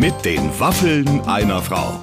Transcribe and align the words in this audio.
Mit 0.00 0.24
den 0.24 0.58
Waffeln 0.58 1.20
einer 1.26 1.60
Frau. 1.60 2.00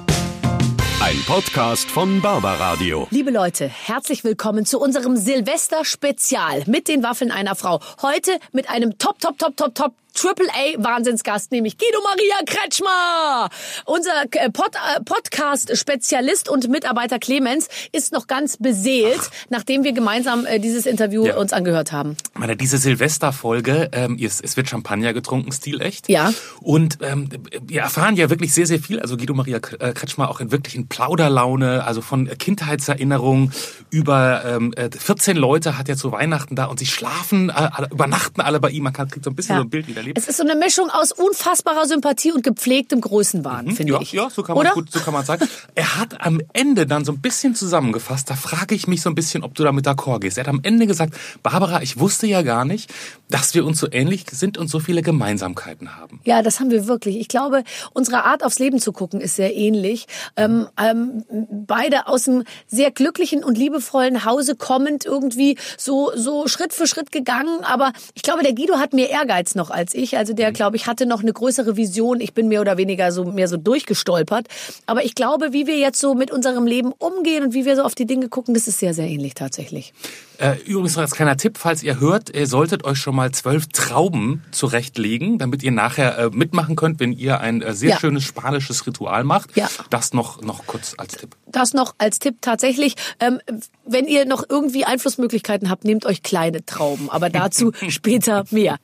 Ein 1.00 1.16
Podcast 1.26 1.90
von 1.90 2.22
Barbaradio. 2.22 3.08
Liebe 3.10 3.32
Leute, 3.32 3.66
herzlich 3.66 4.22
willkommen 4.22 4.64
zu 4.64 4.78
unserem 4.78 5.16
Silvester-Spezial 5.16 6.62
mit 6.68 6.86
den 6.86 7.02
Waffeln 7.02 7.32
einer 7.32 7.56
Frau. 7.56 7.80
Heute 8.00 8.38
mit 8.52 8.70
einem 8.70 8.98
Top, 8.98 9.18
Top, 9.18 9.36
Top, 9.36 9.56
Top, 9.56 9.74
Top 9.74 9.94
Triple-A-Wahnsinnsgast, 10.18 11.52
nämlich 11.52 11.78
Guido 11.78 12.00
Maria 12.02 12.34
Kretschmer. 12.44 13.48
Unser 13.84 14.10
äh, 14.32 14.50
Pod 14.50 14.74
äh, 14.74 15.00
Podcast-Spezialist 15.04 16.48
und 16.48 16.68
Mitarbeiter 16.68 17.20
Clemens 17.20 17.68
ist 17.92 18.12
noch 18.12 18.26
ganz 18.26 18.56
beseelt, 18.56 19.20
Ach. 19.20 19.30
nachdem 19.50 19.84
wir 19.84 19.92
gemeinsam 19.92 20.44
äh, 20.44 20.58
dieses 20.58 20.86
Interview 20.86 21.26
ja. 21.26 21.36
uns 21.36 21.52
angehört 21.52 21.92
haben. 21.92 22.16
Meine, 22.34 22.56
diese 22.56 22.78
Silvesterfolge, 22.78 23.90
ähm, 23.92 24.18
es, 24.20 24.40
es 24.40 24.56
wird 24.56 24.68
Champagner 24.68 25.12
getrunken, 25.12 25.52
stilecht. 25.52 26.08
Ja. 26.08 26.32
Und 26.60 26.98
ähm, 27.02 27.28
wir 27.62 27.82
erfahren 27.82 28.16
ja 28.16 28.28
wirklich 28.28 28.52
sehr, 28.52 28.66
sehr 28.66 28.80
viel. 28.80 28.98
Also 28.98 29.16
Guido 29.16 29.34
Maria 29.34 29.60
Kretschmer 29.60 30.30
auch 30.30 30.40
in 30.40 30.50
wirklichen 30.50 30.88
Plauderlaune, 30.88 31.84
also 31.84 32.00
von 32.00 32.26
Kindheitserinnerungen 32.26 33.52
über 33.90 34.44
ähm, 34.44 34.74
14 34.76 35.36
äh, 35.36 35.38
Leute 35.38 35.78
hat 35.78 35.88
er 35.88 35.96
zu 35.96 36.10
Weihnachten 36.10 36.56
da 36.56 36.64
und 36.64 36.80
sie 36.80 36.86
schlafen, 36.86 37.50
äh, 37.50 37.70
übernachten 37.92 38.40
alle 38.40 38.58
bei 38.58 38.70
ihm. 38.70 38.82
Man 38.82 38.92
kriegt 38.92 39.22
so 39.22 39.30
ein 39.30 39.36
bisschen 39.36 39.54
ja. 39.54 39.60
so 39.60 39.66
ein 39.66 39.70
Bild 39.70 39.86
wieder 39.86 40.07
erlebt. 40.08 40.18
Es 40.18 40.28
ist 40.28 40.36
so 40.36 40.42
eine 40.42 40.56
Mischung 40.56 40.90
aus 40.90 41.12
unfassbarer 41.12 41.86
Sympathie 41.86 42.32
und 42.32 42.42
gepflegtem 42.42 43.00
Größenwahn, 43.00 43.66
mhm, 43.66 43.76
finde 43.76 43.92
ja, 43.94 44.00
ich. 44.00 44.12
Ja, 44.12 44.30
so 44.30 44.42
kann 44.42 44.56
man 44.56 44.66
Oder? 44.66 44.74
gut, 44.74 44.90
so 44.90 45.00
kann 45.00 45.14
man 45.14 45.24
sagen. 45.24 45.48
er 45.74 45.98
hat 45.98 46.20
am 46.24 46.40
Ende 46.52 46.86
dann 46.86 47.04
so 47.04 47.12
ein 47.12 47.20
bisschen 47.20 47.54
zusammengefasst, 47.54 48.30
da 48.30 48.34
frage 48.34 48.74
ich 48.74 48.86
mich 48.86 49.02
so 49.02 49.10
ein 49.10 49.14
bisschen, 49.14 49.42
ob 49.42 49.54
du 49.54 49.62
damit 49.62 49.86
d'accord 49.86 50.20
gehst. 50.20 50.38
Er 50.38 50.44
hat 50.44 50.48
am 50.48 50.60
Ende 50.62 50.86
gesagt, 50.86 51.14
Barbara, 51.42 51.82
ich 51.82 51.98
wusste 51.98 52.26
ja 52.26 52.42
gar 52.42 52.64
nicht, 52.64 52.90
dass 53.30 53.54
wir 53.54 53.64
uns 53.64 53.78
so 53.78 53.88
ähnlich 53.90 54.24
sind 54.30 54.58
und 54.58 54.68
so 54.68 54.80
viele 54.80 55.02
Gemeinsamkeiten 55.02 55.96
haben. 55.96 56.20
Ja, 56.24 56.42
das 56.42 56.60
haben 56.60 56.70
wir 56.70 56.86
wirklich. 56.86 57.18
Ich 57.18 57.28
glaube, 57.28 57.64
unsere 57.92 58.24
Art 58.24 58.44
aufs 58.44 58.58
Leben 58.58 58.80
zu 58.80 58.92
gucken 58.92 59.20
ist 59.20 59.36
sehr 59.36 59.54
ähnlich. 59.54 60.06
Ähm, 60.36 60.68
ähm, 60.80 61.24
beide 61.50 62.06
aus 62.06 62.28
einem 62.28 62.44
sehr 62.66 62.90
glücklichen 62.90 63.44
und 63.44 63.58
liebevollen 63.58 64.24
Hause 64.24 64.56
kommend 64.56 65.04
irgendwie 65.04 65.58
so, 65.76 66.10
so 66.14 66.48
Schritt 66.48 66.72
für 66.72 66.86
Schritt 66.86 67.12
gegangen. 67.12 67.64
Aber 67.64 67.92
ich 68.14 68.22
glaube, 68.22 68.42
der 68.42 68.54
Guido 68.54 68.78
hat 68.78 68.92
mehr 68.92 69.10
Ehrgeiz 69.10 69.54
noch 69.54 69.70
als 69.70 69.94
ich. 69.94 69.97
Also 70.16 70.32
der, 70.32 70.50
mhm. 70.50 70.54
glaube 70.54 70.76
ich, 70.76 70.86
hatte 70.86 71.06
noch 71.06 71.22
eine 71.22 71.32
größere 71.32 71.76
Vision. 71.76 72.20
Ich 72.20 72.34
bin 72.34 72.48
mehr 72.48 72.60
oder 72.60 72.76
weniger 72.76 73.12
so 73.12 73.24
mehr 73.24 73.48
so 73.48 73.56
durchgestolpert. 73.56 74.48
Aber 74.86 75.04
ich 75.04 75.14
glaube, 75.14 75.52
wie 75.52 75.66
wir 75.66 75.78
jetzt 75.78 76.00
so 76.00 76.14
mit 76.14 76.30
unserem 76.30 76.66
Leben 76.66 76.92
umgehen 76.98 77.44
und 77.44 77.54
wie 77.54 77.64
wir 77.64 77.76
so 77.76 77.82
auf 77.82 77.94
die 77.94 78.06
Dinge 78.06 78.28
gucken, 78.28 78.54
das 78.54 78.68
ist 78.68 78.78
sehr, 78.78 78.94
sehr 78.94 79.08
ähnlich 79.08 79.34
tatsächlich. 79.34 79.92
Äh, 80.38 80.56
übrigens 80.66 80.94
noch 80.94 81.02
als 81.02 81.12
kleiner 81.12 81.36
Tipp, 81.36 81.58
falls 81.58 81.82
ihr 81.82 81.98
hört, 81.98 82.34
ihr 82.34 82.46
solltet 82.46 82.84
euch 82.84 82.98
schon 82.98 83.16
mal 83.16 83.32
zwölf 83.32 83.66
Trauben 83.68 84.44
zurechtlegen, 84.52 85.38
damit 85.38 85.64
ihr 85.64 85.72
nachher 85.72 86.16
äh, 86.16 86.30
mitmachen 86.30 86.76
könnt, 86.76 87.00
wenn 87.00 87.12
ihr 87.12 87.40
ein 87.40 87.60
äh, 87.60 87.74
sehr 87.74 87.90
ja. 87.90 87.98
schönes 87.98 88.22
spanisches 88.22 88.86
Ritual 88.86 89.24
macht. 89.24 89.56
Ja. 89.56 89.68
Das 89.90 90.12
noch, 90.12 90.40
noch 90.42 90.66
kurz 90.66 90.94
als 90.96 91.14
Tipp. 91.14 91.36
Das 91.46 91.74
noch 91.74 91.96
als 91.98 92.20
Tipp 92.20 92.36
tatsächlich. 92.40 92.94
Ähm, 93.18 93.40
wenn 93.84 94.06
ihr 94.06 94.26
noch 94.26 94.44
irgendwie 94.48 94.84
Einflussmöglichkeiten 94.84 95.70
habt, 95.70 95.84
nehmt 95.84 96.06
euch 96.06 96.22
kleine 96.22 96.64
Trauben. 96.64 97.10
Aber 97.10 97.30
dazu 97.30 97.72
später 97.88 98.44
mehr. 98.50 98.78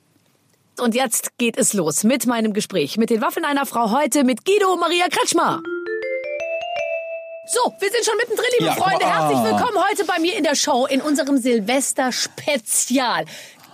Und 0.80 0.94
jetzt 0.94 1.38
geht 1.38 1.56
es 1.56 1.72
los 1.72 2.02
mit 2.04 2.26
meinem 2.26 2.52
Gespräch 2.52 2.96
mit 2.96 3.10
den 3.10 3.20
Waffeln 3.20 3.44
einer 3.44 3.64
Frau 3.64 3.90
heute 3.90 4.24
mit 4.24 4.44
Guido 4.44 4.76
Maria 4.76 5.06
Kretschmer. 5.08 5.62
So, 7.46 7.74
wir 7.78 7.90
sind 7.90 8.04
schon 8.04 8.16
mittendrin, 8.16 8.46
liebe 8.58 8.70
ja, 8.70 8.72
Freunde. 8.72 9.06
Herzlich 9.06 9.38
willkommen 9.44 9.84
heute 9.88 10.04
bei 10.06 10.18
mir 10.18 10.34
in 10.36 10.44
der 10.44 10.54
Show 10.54 10.86
in 10.86 11.02
unserem 11.02 11.36
Silvester-Spezial. 11.36 13.26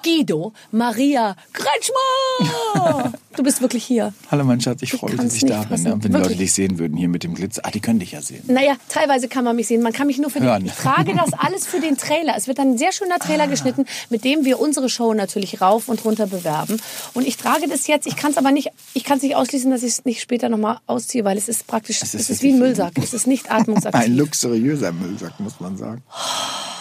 Guido 0.03 0.53
Maria 0.73 1.37
Kretschmer. 1.53 3.13
Du 3.37 3.45
bist 3.45 3.63
wirklich 3.63 3.85
hier. 3.85 4.13
Hallo 4.31 4.45
mein 4.45 4.61
Schatz, 4.61 4.83
ich, 4.83 4.93
ich 4.93 4.99
freue 4.99 5.13
mich, 5.13 5.21
dass 5.21 5.35
ich 5.35 5.45
da 5.47 5.63
bin. 5.63 5.83
Ne? 5.83 5.97
Wenn 6.01 6.13
die 6.13 6.19
Leute 6.19 6.35
dich 6.35 6.53
sehen 6.53 6.79
würden 6.81 6.97
hier 6.97 7.09
mit 7.09 7.23
dem 7.23 7.35
Glitzer. 7.35 7.63
Ah, 7.65 7.71
die 7.71 7.81
können 7.81 8.01
dich 8.01 8.13
ja 8.13 8.21
sehen. 8.21 8.43
Naja, 8.49 8.75
teilweise 8.89 9.29
kann 9.29 9.45
man 9.45 9.55
mich 9.55 9.69
sehen. 9.69 9.83
Man 9.83 9.93
kann 9.93 10.09
mich 10.09 10.19
nur 10.19 10.31
für 10.31 10.41
Hören. 10.41 10.65
Den, 10.65 10.67
ich 10.67 10.75
trage 10.75 11.15
das 11.15 11.33
alles 11.33 11.65
für 11.65 11.81
den 11.81 11.97
Trailer. 11.97 12.35
Es 12.37 12.49
wird 12.49 12.59
dann 12.59 12.73
ein 12.73 12.79
sehr 12.79 12.93
schöner 12.93 13.19
Trailer 13.19 13.45
ah. 13.45 13.47
geschnitten, 13.47 13.87
mit 14.11 14.25
dem 14.25 14.45
wir 14.45 14.61
unsere 14.61 14.89
Show 14.89 15.15
natürlich 15.15 15.61
rauf 15.61 15.89
und 15.89 16.05
runter 16.05 16.27
bewerben. 16.27 16.81
Und 17.15 17.27
ich 17.27 17.37
trage 17.37 17.69
das 17.69 17.87
jetzt. 17.87 18.07
Ich 18.07 18.17
kann 18.17 18.33
es 18.33 18.37
aber 18.37 18.51
nicht, 18.51 18.73
ich 18.95 19.05
kann 19.05 19.19
es 19.19 19.23
nicht 19.23 19.37
ausschließen, 19.37 19.71
dass 19.71 19.85
ich 19.85 19.93
es 19.93 20.05
nicht 20.05 20.21
später 20.21 20.49
nochmal 20.49 20.79
ausziehe, 20.87 21.25
weil 21.25 21.39
es 21.39 21.49
ist 21.49 21.69
praktisch, 21.69 22.03
es 22.03 22.15
ist, 22.15 22.23
es 22.23 22.31
ist 22.31 22.43
wie 22.43 22.53
ein 22.53 22.59
Müllsack. 22.59 22.93
Es 23.01 23.15
ist 23.15 23.29
nicht 23.29 23.51
atmungsaktiv. 23.51 24.01
ein 24.01 24.17
luxuriöser 24.17 24.93
Müllsack, 24.93 25.39
muss 25.39 25.61
man 25.61 25.77
sagen. 25.77 26.03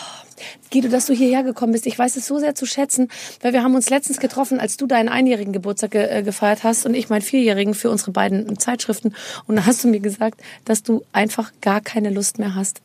Guido, 0.72 0.90
dass 0.90 1.06
du 1.06 1.14
hierher 1.14 1.44
gekommen 1.44 1.74
bist. 1.74 1.86
Ich 1.88 1.98
weiß 1.98 2.16
es 2.16 2.28
so 2.28 2.40
sehr 2.40 2.56
zu 2.56 2.66
schätzen, 2.66 3.10
weil 3.42 3.54
wir 3.54 3.64
haben 3.64 3.76
uns 3.76 3.90
letztens 3.90 4.20
getroffen, 4.20 4.60
als 4.60 4.78
du 4.78 4.88
deinen 4.88 5.10
einjährigen 5.10 5.54
Geburtstag 5.54 5.92
ge 5.92 6.06
äh, 6.10 6.24
gefeiert 6.24 6.64
hast 6.64 6.86
und 6.86 6.94
ich 6.94 7.10
meinen 7.10 7.22
vierjährigen 7.22 7.74
für 7.74 7.90
unsere 7.90 8.12
beiden 8.12 8.58
Zeitschriften. 8.60 9.14
Und 9.48 9.56
da 9.56 9.66
hast 9.66 9.84
du 9.84 9.88
mir 9.88 10.00
gesagt, 10.00 10.42
dass 10.66 10.84
du 10.84 11.04
einfach 11.12 11.52
gar 11.62 11.82
keine 11.82 12.10
Lust 12.10 12.40
mehr 12.40 12.56
hast, 12.56 12.82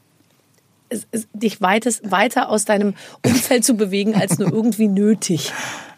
dich 1.32 1.60
weites, 1.60 2.00
weiter 2.04 2.48
aus 2.48 2.64
deinem 2.64 2.94
Umfeld 3.25 3.64
zu 3.64 3.75
bewegen, 3.75 4.14
als 4.14 4.38
nur 4.38 4.52
irgendwie 4.52 4.88
nötig. 4.88 5.52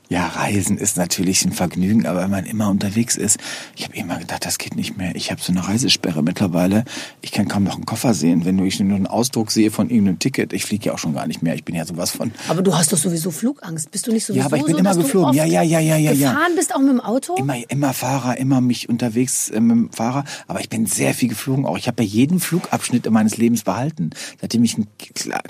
Ja, 0.08 0.26
Reisen 0.28 0.78
ist 0.78 0.96
natürlich 0.96 1.44
ein 1.44 1.52
Vergnügen, 1.52 2.06
aber 2.06 2.22
wenn 2.22 2.30
man 2.30 2.44
immer 2.44 2.70
unterwegs 2.70 3.16
ist, 3.16 3.38
ich 3.74 3.84
habe 3.84 3.96
immer 3.96 4.18
gedacht, 4.18 4.44
das 4.46 4.58
geht 4.58 4.76
nicht 4.76 4.96
mehr. 4.96 5.16
Ich 5.16 5.32
habe 5.32 5.40
so 5.40 5.50
eine 5.50 5.66
Reisesperre 5.66 6.22
mittlerweile. 6.22 6.84
Ich 7.22 7.32
kann 7.32 7.48
kaum 7.48 7.64
noch 7.64 7.74
einen 7.74 7.86
Koffer 7.86 8.14
sehen. 8.14 8.44
Wenn 8.44 8.64
ich 8.64 8.78
nur 8.78 8.96
einen 8.96 9.08
Ausdruck 9.08 9.50
sehe 9.50 9.72
von 9.72 9.90
irgendeinem 9.90 10.20
Ticket, 10.20 10.52
ich 10.52 10.64
fliege 10.64 10.86
ja 10.86 10.94
auch 10.94 10.98
schon 10.98 11.14
gar 11.14 11.26
nicht 11.26 11.42
mehr. 11.42 11.54
Ich 11.56 11.64
bin 11.64 11.74
ja 11.74 11.84
sowas 11.84 12.12
von. 12.12 12.30
Aber 12.48 12.62
du 12.62 12.76
hast 12.76 12.92
doch 12.92 12.98
sowieso 12.98 13.32
Flugangst. 13.32 13.90
Bist 13.90 14.06
du 14.06 14.12
nicht 14.12 14.24
sowieso 14.24 14.40
Ja, 14.40 14.46
aber 14.46 14.58
ich 14.58 14.64
bin 14.64 14.74
so, 14.74 14.78
immer 14.78 14.94
geflogen. 14.94 15.34
Ja, 15.34 15.44
ja, 15.44 15.62
ja, 15.62 15.80
ja, 15.80 15.96
ja. 15.96 16.12
Gefahren 16.12 16.54
bist 16.54 16.72
auch 16.72 16.78
mit 16.78 16.90
dem 16.90 17.00
Auto? 17.00 17.34
Immer, 17.34 17.56
immer 17.68 17.92
Fahrer, 17.92 18.38
immer 18.38 18.60
mich 18.60 18.88
unterwegs 18.88 19.50
äh, 19.50 19.60
mit 19.60 19.76
dem 19.76 19.92
Fahrer. 19.92 20.24
Aber 20.46 20.60
ich 20.60 20.68
bin 20.68 20.86
sehr 20.86 21.14
viel 21.14 21.30
geflogen 21.30 21.66
auch. 21.66 21.78
Ich 21.78 21.88
habe 21.88 22.04
ja 22.04 22.08
jeden 22.08 22.38
Flugabschnitt 22.38 23.10
meines 23.10 23.38
Lebens 23.38 23.64
behalten. 23.64 24.10
Seitdem 24.40 24.62
ich 24.62 24.78
ein 24.78 24.86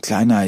kleiner 0.00 0.46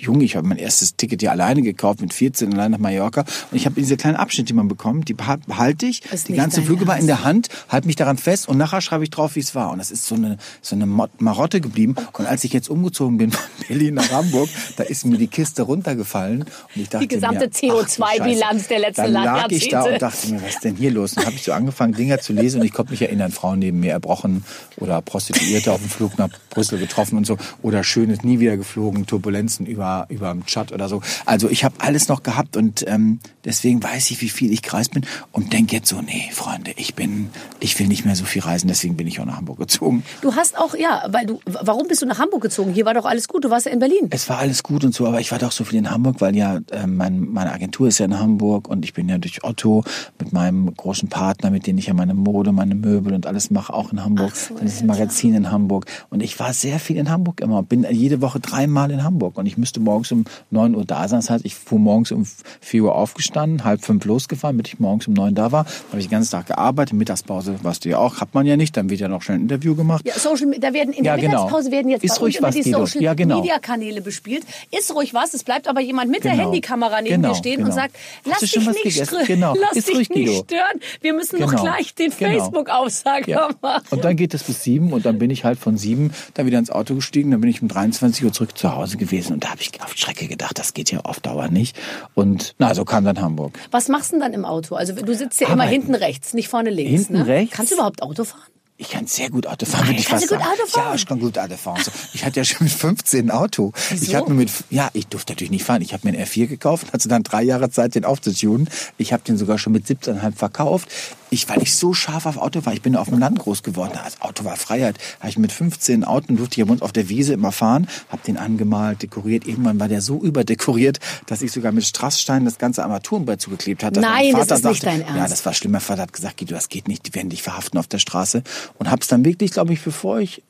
jung, 0.00 0.20
ich 0.20 0.36
habe 0.36 0.46
mein 0.46 0.58
erstes 0.58 0.96
Ticket 0.96 1.22
ja 1.22 1.30
alleine 1.30 1.62
gekauft 1.62 2.00
mit 2.00 2.12
14 2.12 2.52
allein 2.52 2.70
nach 2.70 2.78
Mallorca. 2.78 3.22
Und 3.50 3.56
ich 3.56 3.66
habe 3.66 3.74
diese 3.80 3.96
kleinen 3.96 4.16
Abschnitte, 4.16 4.46
die 4.48 4.52
man 4.52 4.68
bekommt, 4.68 5.08
die 5.08 5.14
behalte 5.14 5.86
ich, 5.86 6.02
die 6.28 6.34
ganze 6.34 6.62
Flüge 6.62 6.86
war 6.86 6.98
in 6.98 7.06
der 7.06 7.24
Hand, 7.24 7.48
halte 7.68 7.86
mich 7.86 7.96
daran 7.96 8.18
fest 8.18 8.48
und 8.48 8.58
nachher 8.58 8.80
schreibe 8.80 9.04
ich 9.04 9.10
drauf, 9.10 9.34
wie 9.36 9.40
es 9.40 9.54
war. 9.54 9.70
Und 9.70 9.78
das 9.78 9.90
ist 9.90 10.06
so 10.06 10.14
eine 10.14 10.38
so 10.62 10.76
eine 10.76 10.86
Marotte 10.86 11.60
geblieben. 11.60 11.94
Oh 11.98 12.18
und 12.18 12.26
als 12.26 12.44
ich 12.44 12.52
jetzt 12.52 12.68
umgezogen 12.68 13.18
bin 13.18 13.32
von 13.32 13.44
Berlin 13.68 13.94
nach 13.94 14.10
Hamburg, 14.10 14.48
da 14.76 14.84
ist 14.84 15.04
mir 15.04 15.18
die 15.18 15.26
Kiste 15.26 15.62
runtergefallen 15.62 16.42
und 16.42 16.48
ich 16.74 16.88
dachte 16.88 17.06
die 17.06 17.14
gesamte 17.14 17.46
CO2-Bilanz 17.46 18.68
der 18.68 18.78
letzten 18.78 19.02
Dann 19.02 19.12
lag 19.12 19.24
Jahrzehnte. 19.24 19.54
ich 19.54 19.68
da 19.68 19.82
und 19.82 20.02
dachte 20.02 20.28
mir, 20.28 20.42
was 20.42 20.54
ist 20.54 20.64
denn 20.64 20.76
hier 20.76 20.90
los? 20.90 21.16
Und 21.16 21.26
habe 21.26 21.34
ich 21.34 21.42
so 21.42 21.52
angefangen, 21.52 21.94
Dinger 21.94 22.20
zu 22.20 22.32
lesen 22.32 22.60
und 22.60 22.66
ich 22.66 22.72
konnte 22.72 22.92
mich 22.92 23.02
erinnern, 23.02 23.32
Frauen 23.32 23.58
neben 23.58 23.80
mir 23.80 23.92
erbrochen 23.92 24.44
oder 24.76 25.02
Prostituierte 25.02 25.72
auf 25.72 25.80
dem 25.80 25.90
Flug 25.90 26.18
nach 26.18 26.28
Brüssel 26.50 26.78
getroffen 26.78 27.16
und 27.16 27.26
so 27.26 27.36
oder 27.62 27.82
Schönes 27.82 28.22
nie 28.22 28.40
wieder 28.40 28.56
geflogen, 28.56 29.06
Turbulenzen 29.06 29.66
über 29.66 29.87
über, 29.88 30.06
über 30.08 30.36
Chat 30.46 30.72
oder 30.72 30.88
so. 30.88 31.02
Also 31.26 31.48
ich 31.48 31.64
habe 31.64 31.74
alles 31.78 32.08
noch 32.08 32.22
gehabt 32.22 32.56
und 32.56 32.84
ähm, 32.86 33.20
deswegen 33.48 33.82
weiß 33.82 34.10
ich, 34.10 34.20
wie 34.20 34.28
viel 34.28 34.52
ich 34.52 34.62
gereist 34.62 34.92
bin 34.92 35.04
und 35.32 35.52
denke 35.52 35.74
jetzt 35.74 35.88
so, 35.88 36.00
nee, 36.00 36.28
Freunde, 36.32 36.72
ich 36.76 36.94
bin, 36.94 37.30
ich 37.60 37.78
will 37.78 37.88
nicht 37.88 38.04
mehr 38.04 38.14
so 38.14 38.24
viel 38.24 38.42
reisen, 38.42 38.68
deswegen 38.68 38.96
bin 38.96 39.06
ich 39.06 39.20
auch 39.20 39.24
nach 39.24 39.38
Hamburg 39.38 39.58
gezogen. 39.58 40.04
Du 40.20 40.34
hast 40.36 40.58
auch, 40.58 40.74
ja, 40.74 41.04
weil 41.08 41.26
du, 41.26 41.40
warum 41.46 41.88
bist 41.88 42.02
du 42.02 42.06
nach 42.06 42.18
Hamburg 42.18 42.42
gezogen? 42.42 42.72
Hier 42.72 42.84
war 42.84 42.94
doch 42.94 43.06
alles 43.06 43.26
gut, 43.26 43.44
du 43.44 43.50
warst 43.50 43.66
ja 43.66 43.72
in 43.72 43.78
Berlin. 43.78 44.08
Es 44.10 44.28
war 44.28 44.38
alles 44.38 44.62
gut 44.62 44.84
und 44.84 44.94
so, 44.94 45.06
aber 45.06 45.20
ich 45.20 45.32
war 45.32 45.38
doch 45.38 45.50
so 45.50 45.64
viel 45.64 45.78
in 45.78 45.90
Hamburg, 45.90 46.20
weil 46.20 46.36
ja 46.36 46.58
äh, 46.70 46.86
mein, 46.86 47.20
meine 47.32 47.52
Agentur 47.52 47.88
ist 47.88 47.98
ja 47.98 48.04
in 48.04 48.18
Hamburg 48.18 48.68
und 48.68 48.84
ich 48.84 48.92
bin 48.92 49.08
ja 49.08 49.16
durch 49.16 49.42
Otto 49.42 49.82
mit 50.18 50.32
meinem 50.32 50.74
großen 50.74 51.08
Partner, 51.08 51.50
mit 51.50 51.66
dem 51.66 51.78
ich 51.78 51.86
ja 51.86 51.94
meine 51.94 52.14
Mode, 52.14 52.52
meine 52.52 52.74
Möbel 52.74 53.14
und 53.14 53.26
alles 53.26 53.50
mache, 53.50 53.72
auch 53.72 53.92
in 53.92 54.04
Hamburg. 54.04 54.36
So, 54.36 54.54
Dann 54.54 54.66
ist 54.66 54.80
das 54.80 54.86
Magazin 54.86 55.34
in 55.34 55.50
Hamburg 55.50 55.86
und 56.10 56.22
ich 56.22 56.38
war 56.38 56.52
sehr 56.52 56.78
viel 56.78 56.98
in 56.98 57.08
Hamburg 57.08 57.40
immer, 57.40 57.62
bin 57.62 57.86
jede 57.90 58.20
Woche 58.20 58.40
dreimal 58.40 58.90
in 58.90 59.04
Hamburg 59.04 59.38
und 59.38 59.46
ich 59.46 59.56
müsste 59.56 59.80
morgens 59.80 60.12
um 60.12 60.24
9 60.50 60.74
Uhr 60.74 60.84
da 60.84 61.08
sein. 61.08 61.20
Das 61.20 61.30
heißt, 61.30 61.46
ich 61.46 61.54
fuhr 61.54 61.78
morgens 61.78 62.12
um 62.12 62.26
4 62.60 62.84
Uhr 62.84 62.94
aufgestanden, 62.94 63.37
halb 63.64 63.84
fünf 63.84 64.04
losgefahren, 64.04 64.56
damit 64.56 64.68
ich 64.68 64.78
morgens 64.78 65.06
um 65.06 65.14
9 65.14 65.34
da 65.34 65.52
war. 65.52 65.64
Habe 65.90 65.98
ich 65.98 66.06
den 66.06 66.12
ganzen 66.12 66.32
Tag 66.32 66.46
gearbeitet. 66.46 66.94
Mittagspause, 66.94 67.56
was 67.62 67.80
du 67.80 67.88
ja 67.88 67.98
auch, 67.98 68.20
hat 68.20 68.34
man 68.34 68.46
ja 68.46 68.56
nicht. 68.56 68.76
Dann 68.76 68.90
wird 68.90 69.00
ja 69.00 69.08
noch 69.08 69.22
schnell 69.22 69.38
ein 69.38 69.42
Interview 69.42 69.74
gemacht. 69.74 70.06
Ja, 70.06 70.14
Social, 70.18 70.50
da 70.58 70.72
werden 70.72 70.92
in 70.92 71.04
ja, 71.04 71.14
der 71.14 71.24
genau. 71.24 71.44
Mittagspause 71.44 71.70
werden 71.70 71.90
jetzt 71.90 72.04
ist 72.04 72.20
ruhig 72.20 72.38
was, 72.42 72.54
die. 72.54 72.62
Social 72.62 73.02
ja, 73.02 73.14
genau. 73.14 73.40
Media 73.40 73.58
Kanäle 73.58 74.00
bespielt. 74.00 74.44
Ist 74.76 74.94
ruhig 74.94 75.14
was. 75.14 75.34
Es 75.34 75.44
bleibt 75.44 75.68
aber 75.68 75.80
jemand 75.80 76.10
mit 76.10 76.22
genau. 76.22 76.34
der 76.34 76.44
Handykamera 76.44 77.00
neben 77.00 77.22
genau. 77.22 77.28
dir 77.30 77.34
stehen 77.36 77.56
genau. 77.56 77.68
und 77.68 77.74
sagt, 77.74 77.96
lass 78.24 78.40
dich 78.40 78.56
nicht, 78.84 79.26
genau. 79.26 79.54
lass 79.60 79.76
ist 79.76 79.88
dich 79.88 79.96
ruhig, 79.96 80.10
nicht 80.10 80.44
stören. 80.44 80.80
Wir 81.00 81.14
müssen 81.14 81.40
noch 81.40 81.50
genau. 81.50 81.62
gleich 81.62 81.94
den 81.94 82.12
genau. 82.16 82.32
Facebook-Aufsager 82.32 83.28
ja. 83.28 83.50
machen. 83.60 83.84
Und 83.90 84.04
dann 84.04 84.16
geht 84.16 84.34
es 84.34 84.42
bis 84.42 84.62
sieben 84.62 84.92
und 84.92 85.06
dann 85.06 85.18
bin 85.18 85.30
ich 85.30 85.44
halt 85.44 85.58
von 85.58 85.76
sieben 85.76 86.12
dann 86.34 86.46
wieder 86.46 86.58
ins 86.58 86.70
Auto 86.70 86.94
gestiegen. 86.94 87.30
Dann 87.30 87.40
bin 87.40 87.50
ich 87.50 87.62
um 87.62 87.68
23 87.68 88.24
Uhr 88.24 88.32
zurück 88.32 88.56
zu 88.56 88.74
Hause 88.74 88.96
gewesen 88.96 89.34
und 89.34 89.44
da 89.44 89.50
habe 89.50 89.60
ich 89.60 89.70
auf 89.82 89.92
Strecke 89.96 90.28
gedacht, 90.28 90.58
das 90.58 90.74
geht 90.74 90.90
ja 90.90 91.00
auf 91.00 91.20
Dauer 91.20 91.48
nicht. 91.48 91.76
Und 92.14 92.54
na, 92.58 92.74
so 92.74 92.84
kam 92.84 93.04
dann 93.04 93.20
Hamburg. 93.28 93.58
Was 93.70 93.88
machst 93.88 94.10
du 94.10 94.16
denn 94.16 94.20
dann 94.20 94.32
im 94.32 94.44
Auto? 94.44 94.74
Also 94.74 94.92
du 94.94 95.14
sitzt 95.14 95.40
ja 95.40 95.48
immer 95.52 95.64
hinten 95.64 95.94
rechts, 95.94 96.34
nicht 96.34 96.48
vorne 96.48 96.70
links. 96.70 97.06
Hinten 97.06 97.24
ne? 97.24 97.26
rechts? 97.26 97.54
Kannst 97.54 97.72
du 97.72 97.76
überhaupt 97.76 98.02
Auto 98.02 98.24
fahren? 98.24 98.50
Ich 98.80 98.90
kann 98.90 99.08
sehr 99.08 99.28
gut 99.28 99.48
Auto 99.48 99.66
fahren, 99.66 99.88
würde 99.88 99.98
ich 99.98 100.06
fast 100.06 100.30
du 100.30 100.36
gut 100.36 100.46
Auto 100.46 100.66
fahren? 100.68 100.84
Ja, 100.90 100.94
ich 100.94 101.04
kann 101.04 101.18
gut 101.18 101.36
Auto 101.36 101.56
fahren. 101.56 101.82
Ich 102.14 102.24
hatte 102.24 102.38
ja 102.38 102.44
schon 102.44 102.64
mit 102.64 102.72
15 102.72 103.26
ein 103.26 103.30
Auto. 103.32 103.72
Wieso? 103.90 104.04
Ich 104.04 104.14
habe 104.14 104.30
mir 104.30 104.36
mit, 104.36 104.52
ja, 104.70 104.88
ich 104.92 105.08
durfte 105.08 105.32
natürlich 105.32 105.50
nicht 105.50 105.64
fahren. 105.64 105.82
Ich 105.82 105.92
habe 105.92 106.06
mir 106.06 106.16
einen 106.16 106.24
R4 106.24 106.46
gekauft, 106.46 106.92
hatte 106.92 107.08
dann 107.08 107.24
drei 107.24 107.42
Jahre 107.42 107.70
Zeit, 107.70 107.96
den 107.96 108.04
aufzutunen. 108.04 108.70
Ich 108.96 109.12
habe 109.12 109.24
den 109.24 109.36
sogar 109.36 109.58
schon 109.58 109.72
mit 109.72 109.84
17,5 109.84 110.36
verkauft. 110.36 110.88
ich, 111.30 111.48
weil 111.48 111.62
ich 111.62 111.74
so 111.74 111.94
scharf 111.94 112.26
auf 112.26 112.36
Auto 112.36 112.64
war, 112.64 112.72
ich 112.72 112.82
bin 112.82 112.96
auf 112.96 113.08
dem 113.08 113.18
Land 113.18 113.38
groß 113.38 113.62
geworden. 113.62 113.92
Das 113.94 114.20
Auto 114.20 114.44
war 114.44 114.56
Freiheit. 114.56 114.96
Habe 115.20 115.30
ich 115.30 115.38
mit 115.38 115.52
15 115.52 116.04
Autos 116.04 116.36
durfte 116.36 116.60
ich 116.60 116.66
bei 116.66 116.72
uns 116.72 116.82
auf 116.82 116.92
der 116.92 117.08
Wiese 117.08 117.32
immer 117.32 117.52
fahren, 117.52 117.88
habe 118.10 118.22
den 118.26 118.36
angemalt, 118.36 119.02
dekoriert. 119.02 119.46
Irgendwann 119.46 119.80
war 119.80 119.88
der 119.88 120.00
so 120.00 120.22
überdekoriert, 120.22 120.98
dass 121.26 121.42
ich 121.42 121.52
sogar 121.52 121.72
mit 121.72 121.84
Strasssteinen 121.84 122.44
das 122.44 122.58
ganze 122.58 122.82
Armaturenbrett 122.82 123.40
zugeklebt 123.40 123.82
hatte. 123.82 124.00
Nein, 124.00 124.34
das 124.34 124.50
ist 124.50 124.64
nicht 124.64 124.84
dein 124.84 125.02
Ernst. 125.02 125.16
Ja, 125.16 125.28
das 125.28 125.44
war 125.46 125.54
schlimm. 125.54 125.72
Mein 125.72 125.80
Vater 125.80 126.02
hat 126.02 126.12
gesagt, 126.12 126.38
Guido, 126.38 126.54
das 126.54 126.68
geht 126.68 126.88
nicht, 126.88 127.06
die 127.06 127.14
werden 127.14 127.30
dich 127.30 127.42
verhaften 127.42 127.78
auf 127.78 127.86
der 127.86 127.98
Straße. 127.98 128.42
Und 128.78 128.90
hab's 128.90 129.08
dann 129.08 129.24
wirklich, 129.24 129.52
glaube 129.52 129.72
ich, 129.72 129.82
bevor 129.82 130.20
ich 130.20 130.42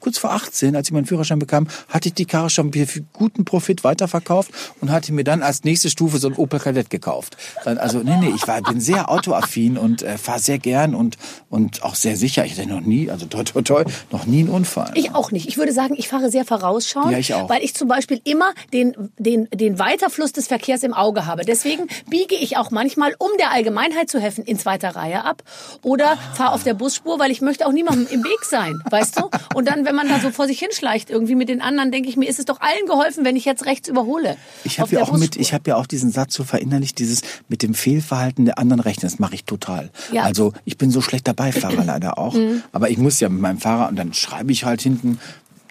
kurz 0.00 0.18
vor 0.18 0.32
18, 0.32 0.76
als 0.76 0.88
ich 0.88 0.92
meinen 0.92 1.06
Führerschein 1.06 1.38
bekam, 1.38 1.66
hatte 1.88 2.08
ich 2.08 2.14
die 2.14 2.24
Karre 2.26 2.50
schon 2.50 2.72
für 2.72 3.00
guten 3.12 3.44
Profit 3.44 3.84
weiterverkauft 3.84 4.50
und 4.80 4.90
hatte 4.90 5.12
mir 5.12 5.24
dann 5.24 5.42
als 5.42 5.64
nächste 5.64 5.90
Stufe 5.90 6.18
so 6.18 6.28
ein 6.28 6.34
Opel 6.34 6.60
Kadett 6.60 6.90
gekauft. 6.90 7.36
Also 7.64 7.98
nee, 8.00 8.16
nee, 8.18 8.32
ich 8.34 8.46
war, 8.46 8.60
bin 8.62 8.80
sehr 8.80 9.10
autoaffin 9.10 9.78
und 9.78 10.02
äh, 10.02 10.18
fahre 10.18 10.40
sehr 10.40 10.58
gern 10.58 10.94
und, 10.94 11.16
und 11.48 11.82
auch 11.82 11.94
sehr 11.94 12.16
sicher. 12.16 12.44
Ich 12.44 12.58
hatte 12.58 12.68
noch 12.68 12.80
nie, 12.80 13.10
also 13.10 13.26
toi, 13.26 13.44
toi, 13.44 13.62
toi, 13.62 13.84
noch 14.10 14.26
nie 14.26 14.40
einen 14.40 14.50
Unfall. 14.50 14.90
Ich 14.94 15.14
auch 15.14 15.30
nicht. 15.30 15.48
Ich 15.48 15.56
würde 15.56 15.72
sagen, 15.72 15.94
ich 15.96 16.08
fahre 16.08 16.30
sehr 16.30 16.44
vorausschauend, 16.44 17.12
Ja, 17.12 17.18
ich 17.18 17.32
auch. 17.34 17.48
weil 17.48 17.62
ich 17.62 17.74
zum 17.74 17.88
Beispiel 17.88 18.20
immer 18.24 18.52
den, 18.72 19.10
den, 19.18 19.48
den 19.52 19.78
Weiterfluss 19.78 20.32
des 20.32 20.46
Verkehrs 20.48 20.82
im 20.82 20.92
Auge 20.92 21.26
habe. 21.26 21.44
Deswegen 21.44 21.86
biege 22.10 22.34
ich 22.34 22.56
auch 22.56 22.70
manchmal, 22.70 23.14
um 23.18 23.30
der 23.38 23.52
Allgemeinheit 23.52 24.10
zu 24.10 24.20
helfen, 24.20 24.44
in 24.44 24.58
zweiter 24.58 24.96
Reihe 24.96 25.24
ab 25.24 25.42
oder 25.82 26.16
fahre 26.34 26.52
auf 26.52 26.62
der 26.64 26.74
Busspur, 26.74 27.18
weil 27.18 27.30
ich 27.30 27.40
möchte 27.40 27.66
auch 27.66 27.72
niemandem 27.72 28.06
im 28.10 28.24
Weg 28.24 28.44
sein, 28.44 28.80
weißt 28.90 29.18
du? 29.20 29.30
Und 29.54 29.68
dann, 29.68 29.85
wenn 29.86 29.94
man 29.94 30.08
da 30.08 30.20
so 30.20 30.30
vor 30.30 30.46
sich 30.46 30.58
hinschleicht, 30.58 31.08
irgendwie 31.08 31.34
mit 31.34 31.48
den 31.48 31.62
anderen, 31.62 31.90
denke 31.90 32.08
ich 32.08 32.16
mir, 32.16 32.28
ist 32.28 32.38
es 32.38 32.44
doch 32.44 32.60
allen 32.60 32.86
geholfen, 32.86 33.24
wenn 33.24 33.36
ich 33.36 33.44
jetzt 33.44 33.64
rechts 33.64 33.88
überhole. 33.88 34.36
Ich 34.64 34.80
habe 34.80 34.94
ja 34.94 35.02
auch 35.02 35.16
mit, 35.16 35.36
ich 35.36 35.54
habe 35.54 35.70
ja 35.70 35.76
auch 35.76 35.86
diesen 35.86 36.10
Satz 36.10 36.34
so 36.34 36.44
verinnerlicht, 36.44 36.98
dieses 36.98 37.22
mit 37.48 37.62
dem 37.62 37.74
Fehlverhalten 37.74 38.44
der 38.44 38.58
anderen 38.58 38.80
rechnen. 38.80 39.10
Das 39.10 39.18
mache 39.18 39.34
ich 39.34 39.44
total. 39.44 39.90
Ja. 40.12 40.22
Mhm. 40.22 40.26
Also 40.26 40.52
ich 40.64 40.76
bin 40.76 40.90
so 40.90 41.00
schlechter 41.00 41.32
Beifahrer 41.32 41.84
leider 41.86 42.18
auch. 42.18 42.36
Aber 42.72 42.90
ich 42.90 42.98
muss 42.98 43.20
ja 43.20 43.28
mit 43.28 43.40
meinem 43.40 43.58
Fahrer 43.58 43.88
und 43.88 43.96
dann 43.96 44.12
schreibe 44.12 44.52
ich 44.52 44.64
halt 44.64 44.82
hinten 44.82 45.18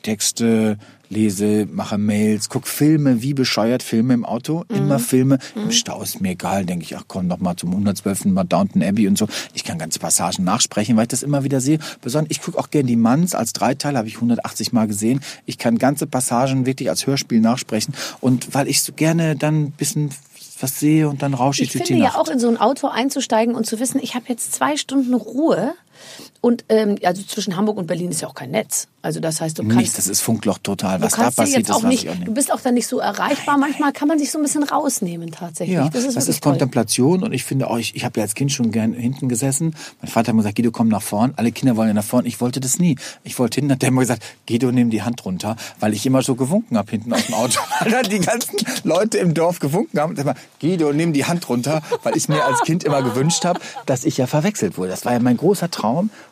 Texte, 0.02 0.78
lese, 1.10 1.68
mache 1.72 1.98
Mails, 1.98 2.50
guck 2.50 2.68
Filme, 2.68 3.22
wie 3.22 3.34
bescheuert 3.34 3.84
Filme 3.84 4.13
im 4.13 4.25
Auto, 4.25 4.63
Mhm. 4.69 4.75
immer 4.78 5.00
Filme. 5.00 5.40
Im 5.56 5.72
Stau 5.72 6.02
ist 6.02 6.22
mir 6.22 6.31
egal, 6.31 6.66
denke 6.66 6.84
ich, 6.86 6.98
ach 6.98 7.04
komm, 7.07 7.28
noch 7.28 7.40
mal 7.40 7.56
zum 7.56 7.72
112. 7.72 8.25
Mal 8.34 8.44
Downton 8.44 8.84
Abbey 8.84 9.07
und 9.07 9.18
so. 9.18 9.28
Ich 9.54 9.63
kann 9.63 9.78
ganze 9.78 10.00
Passagen 10.00 10.44
nachsprechen, 10.44 10.96
weil 10.98 11.04
ich 11.04 11.10
das 11.10 11.24
immer 11.24 11.44
wieder 11.44 11.62
sehe. 11.62 11.80
Besonders, 12.02 12.31
ich 12.31 12.42
gucke 12.42 12.57
auch 12.57 12.69
gerne 12.69 12.88
die 12.88 12.96
Manns 12.96 13.36
als 13.36 13.54
Dreiteil, 13.54 13.98
habe 13.98 14.07
ich 14.07 14.16
180 14.16 14.74
Mal 14.74 14.88
gesehen. 14.88 15.19
Ich 15.46 15.57
kann 15.57 15.78
ganze 15.78 16.07
Passagen 16.07 16.66
wirklich 16.66 16.90
als 16.90 17.06
Hörspiel 17.08 17.40
nachsprechen. 17.42 17.94
Und 18.22 18.54
weil 18.54 18.68
ich 18.68 18.81
so 18.81 18.94
gerne 18.94 19.36
dann 19.36 19.63
ein 19.66 19.72
bisschen 19.72 20.10
was 20.62 20.80
sehe 20.80 21.10
und 21.10 21.22
dann 21.22 21.34
rausche 21.34 21.63
ich, 21.63 21.68
Ich 21.68 21.74
durch 21.74 21.84
die 21.84 21.88
finde 21.96 22.04
ja 22.06 22.10
Nacht. 22.12 22.19
auch 22.19 22.30
in 22.31 22.40
so 22.40 22.48
ein 22.48 22.56
Auto 22.58 22.88
einzusteigen 22.88 23.56
und 23.56 23.66
zu 23.66 23.78
wissen, 23.80 24.00
ich 24.01 24.16
habe 24.16 24.25
jetzt 24.30 24.54
zwei 24.54 24.78
Stunden 24.78 25.13
Ruhe. 25.13 25.74
Und 26.42 26.66
ähm, 26.70 26.98
also 27.04 27.24
zwischen 27.24 27.56
Hamburg 27.56 27.78
und 27.78 27.88
Berlin 27.88 28.12
ist 28.12 28.22
ja 28.22 28.28
auch 28.28 28.36
kein 28.36 28.52
Netz. 28.52 28.88
Also 29.02 29.20
das 29.20 29.40
heißt, 29.40 29.60
du 29.60 29.64
kannst 29.64 29.78
Nichts, 29.78 29.96
das 29.98 30.08
ist 30.08 30.22
Funkloch 30.22 30.58
total. 30.58 30.98
Du 30.98 31.06
Was 31.06 31.14
da 31.14 31.30
passiert, 31.30 31.60
jetzt 31.60 31.70
das 31.70 31.78
auch 31.78 31.84
weiß 31.84 31.90
nicht, 31.90 32.04
ich 32.06 32.10
auch 32.10 32.16
nicht. 32.16 32.28
du 32.28 32.34
bist 32.34 32.52
auch 32.52 32.60
dann 32.60 32.74
nicht 32.74 32.88
so 32.88 33.00
erreichbar. 33.00 33.58
Manchmal 33.58 33.94
kann 33.94 34.08
man 34.08 34.18
sich 34.18 34.32
so 34.32 34.40
ein 34.40 34.42
bisschen 34.42 34.64
rausnehmen 34.64 35.32
tatsächlich. 35.32 35.76
Ja, 35.76 35.90
das 35.90 36.06
ist, 36.06 36.16
wirklich 36.16 36.42
Kontemplation 36.42 37.24
und 37.24 37.32
ich 37.32 37.44
finde 37.44 37.70
auch, 37.70 37.78
ich, 37.78 37.96
ich 37.96 38.04
habe 38.04 38.20
ja 38.20 38.24
als 38.24 38.34
Kind 38.34 38.52
schon 38.52 38.72
gern 38.72 38.94
hinten 38.94 39.30
gesessen. 39.30 39.76
Mein 40.02 40.10
Vater 40.10 40.20
hat 40.20 40.28
immer 40.30 40.42
gesagt, 40.42 40.56
Guido, 40.56 40.72
komm 40.72 40.88
nach 40.88 41.04
vorn. 41.04 41.34
Alle 41.36 41.52
Kinder 41.52 41.76
wollen 41.76 41.90
ja 41.90 41.94
nach 41.94 42.04
vorn. 42.04 42.26
Ich 42.26 42.42
wollte 42.42 42.60
das 42.60 42.80
nie. 42.80 42.96
Ich 43.24 43.38
wollte 43.38 43.56
hinten, 43.56 43.74
hat 43.74 43.84
der 43.84 43.90
immer 43.90 44.02
gesagt, 44.02 44.24
Guido, 44.48 44.72
nimm 44.72 44.90
die 44.90 45.04
Hand 45.04 45.24
runter, 45.24 45.56
weil 45.80 45.94
ich 45.94 46.06
immer 46.06 46.24
so 46.24 46.34
gewunken 46.34 46.78
habe 46.78 46.90
hinten 46.90 47.14
aus 47.14 47.28
dem 47.28 47.36
Auto. 47.36 47.60
weil 47.80 47.92
dann 47.92 48.10
die 48.10 48.20
ganzen 48.20 48.58
Leute 48.84 49.20
im 49.20 49.36
Dorf 49.36 49.60
gewunken 49.60 50.00
haben. 50.00 50.12
Und 50.12 50.20
immer, 50.20 50.34
Guido, 50.60 50.92
nimm 50.94 51.14
die 51.14 51.26
Hand 51.26 51.48
runter, 51.48 51.82
weil 52.02 52.18
ich 52.18 52.28
mir 52.28 52.44
als 52.44 52.62
Kind 52.62 52.84
immer 52.84 53.04
gewünscht 53.04 53.46
habe, 53.46 53.60
dass 53.86 54.04
ich 54.04 54.18
ja 54.18 54.26
verwechselt 54.26 54.78
wurde. 54.78 54.90
Das 54.90 55.06
war 55.06 55.14
ja 55.14 55.20
mein 55.20 55.38
großer 55.38 55.70
Traum. 55.70 55.85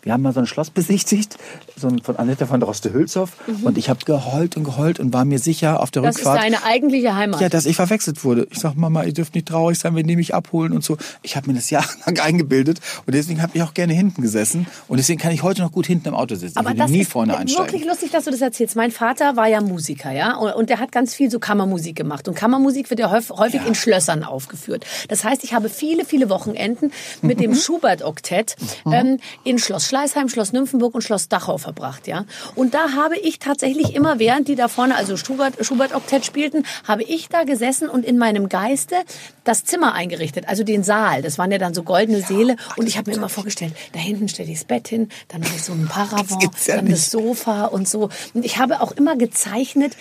Wir 0.03 0.13
haben 0.13 0.21
mal 0.21 0.33
so 0.33 0.41
ein 0.41 0.47
Schloss 0.47 0.69
besichtigt, 0.69 1.37
so 1.75 1.87
ein, 1.87 2.01
von 2.01 2.17
Annette 2.17 2.45
von 2.45 2.59
Droste-Hülshoff. 2.59 3.31
Und 3.63 3.77
ich 3.77 3.89
habe 3.89 3.99
geheult 4.05 4.57
und 4.57 4.63
geheult 4.63 4.99
und 4.99 5.13
war 5.13 5.25
mir 5.25 5.39
sicher 5.39 5.81
auf 5.81 5.91
der 5.91 6.03
toll. 6.03 6.09
Mhm. 6.09 6.13
Das 6.13 6.15
ist 6.15 6.27
Rückfahrt. 6.27 6.43
deine 6.43 6.63
eigentliche 6.63 7.15
Heimat. 7.15 7.41
Ja, 7.41 7.49
dass 7.49 7.65
ich 7.65 7.75
verwechselt 7.75 8.23
wurde. 8.23 8.47
Ich 8.51 8.59
sag, 8.59 8.75
Mama, 8.75 9.03
ihr 9.03 9.13
dürft 9.13 9.35
nicht 9.35 9.47
traurig 9.47 9.79
sein, 9.79 9.95
wenn 9.95 10.07
die 10.07 10.15
mich 10.15 10.33
abholen 10.33 10.73
und 10.73 10.83
so. 10.83 10.97
Ich 11.21 11.35
habe 11.35 11.47
mir 11.47 11.55
das 11.55 11.69
jahrelang 11.69 12.19
eingebildet 12.19 12.79
und 13.05 13.15
deswegen 13.15 13.41
habe 13.41 13.51
ich 13.55 13.63
auch 13.63 13.73
gerne 13.73 13.93
hinten 13.93 14.21
gesessen 14.21 14.67
und 14.87 14.97
deswegen 14.97 15.19
kann 15.19 15.31
ich 15.31 15.43
heute 15.43 15.61
noch 15.61 15.71
gut 15.71 15.85
hinten 15.85 16.09
im 16.09 16.15
Auto 16.15 16.35
sitzen. 16.35 16.57
aber 16.57 16.71
ich 16.71 16.77
das 16.77 16.91
nie 16.91 17.01
ist 17.01 17.11
vorne 17.11 17.37
einsteigen. 17.37 17.71
wirklich 17.71 17.87
lustig, 17.87 18.11
dass 18.11 18.25
du 18.25 18.31
das 18.31 18.41
erzählst. 18.41 18.75
Mein 18.75 18.91
Vater 18.91 19.35
war 19.35 19.47
ja 19.47 19.61
Musiker, 19.61 20.11
ja, 20.11 20.35
und, 20.35 20.69
der 20.69 20.79
hat 20.79 20.91
ganz 20.91 21.13
viel 21.13 21.29
so 21.29 21.39
Kammermusik 21.39 21.95
gemacht. 21.95 22.27
Und 22.27 22.35
Kammermusik 22.35 22.89
wird 22.89 22.99
ja 22.99 23.11
häufig, 23.11 23.31
häufig 23.31 23.61
in 23.65 23.75
Schlössern 23.75 24.23
aufgeführt. 24.23 24.85
Das 25.09 25.23
heißt, 25.23 25.43
ich 25.43 25.53
habe 25.53 25.69
viele, 25.69 26.05
viele 26.05 26.29
Wochenenden 26.29 26.91
mit 27.21 27.39
dem 27.39 27.55
Schubert-Oktett 27.55 28.55
ähm, 28.91 29.19
in 29.43 29.59
Schloss 29.59 29.87
Schleißheim, 29.87 30.29
Schloss 30.29 30.53
Nymphenburg 30.53 30.95
und 30.95 31.01
Schloss 31.01 31.27
Dachau 31.29 31.57
verbracht, 31.57 32.07
ja. 32.07 32.25
Und 32.55 32.73
da 32.73 32.93
habe 32.93 33.17
ich 33.17 33.39
tatsächlich 33.39 33.95
immer, 33.95 34.19
während 34.19 34.47
die 34.47 34.55
da 34.55 34.67
vorne, 34.67 34.95
also 34.95 35.17
Schubert, 35.17 35.53
Schubert-Oktett 35.63 36.25
spielten, 36.25 36.65
habe 36.87 37.03
ich 37.03 37.29
da 37.29 37.43
gesessen 37.43 37.89
und 37.89 38.05
in 38.05 38.17
meinem 38.17 38.49
Geiste 38.49 38.95
das 39.43 39.65
Zimmer 39.65 39.93
eingerichtet, 39.93 40.47
also 40.47 40.63
den 40.63 40.83
Saal. 40.83 41.21
Das 41.21 41.37
waren 41.37 41.51
ja 41.51 41.57
dann 41.57 41.73
so 41.73 41.83
goldene 41.83 42.21
Säle. 42.21 42.55
Und 42.77 42.87
ich 42.87 42.97
habe 42.97 43.11
mir 43.11 43.17
immer 43.17 43.29
vorgestellt, 43.29 43.73
da 43.91 43.99
hinten 43.99 44.29
stelle 44.29 44.49
ich 44.49 44.59
das 44.59 44.65
Bett 44.65 44.87
hin, 44.87 45.09
dann 45.27 45.41
mache 45.41 45.55
ich 45.55 45.63
so 45.63 45.73
ein 45.73 45.87
Paravent, 45.87 46.43
ja 46.65 46.75
dann 46.75 46.85
nicht. 46.85 46.97
das 46.97 47.11
Sofa 47.11 47.65
und 47.65 47.87
so. 47.87 48.09
Und 48.33 48.45
ich 48.45 48.57
habe 48.57 48.81
auch 48.81 48.91
immer 48.93 49.15
gezeichnet. 49.15 49.93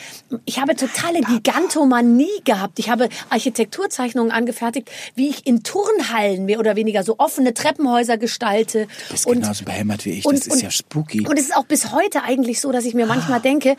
Ich 0.45 0.61
habe 0.61 0.77
totale 0.77 1.21
Gigantomanie 1.21 2.43
gehabt. 2.45 2.79
Ich 2.79 2.91
habe 2.91 3.09
Architekturzeichnungen 3.31 4.31
angefertigt, 4.31 4.91
wie 5.15 5.29
ich 5.29 5.47
in 5.47 5.63
Turnhallen 5.63 6.45
mehr 6.45 6.61
oder 6.61 6.77
weniger 6.77 7.03
so 7.03 7.17
offene 7.19 7.55
Treppenhäuser 7.55 8.17
gestalte. 8.17 8.87
Ist 9.39 9.43
genauso 9.43 9.65
behämmert 9.65 10.05
wie 10.05 10.11
ich. 10.11 10.25
und- 10.27 10.39
das 10.39 10.47
ist 10.47 10.53
und- 10.55 10.63
ja 10.63 10.71
spooky. 10.71 11.27
Und 11.27 11.39
es 11.39 11.47
ist 11.47 11.57
auch 11.57 11.65
bis 11.67 11.93
heute 11.93 12.23
eigentlich 12.23 12.61
so, 12.61 12.73
dass 12.73 12.85
ich 12.85 12.95
mir 12.95 13.07
manchmal 13.07 13.41
denke, 13.41 13.77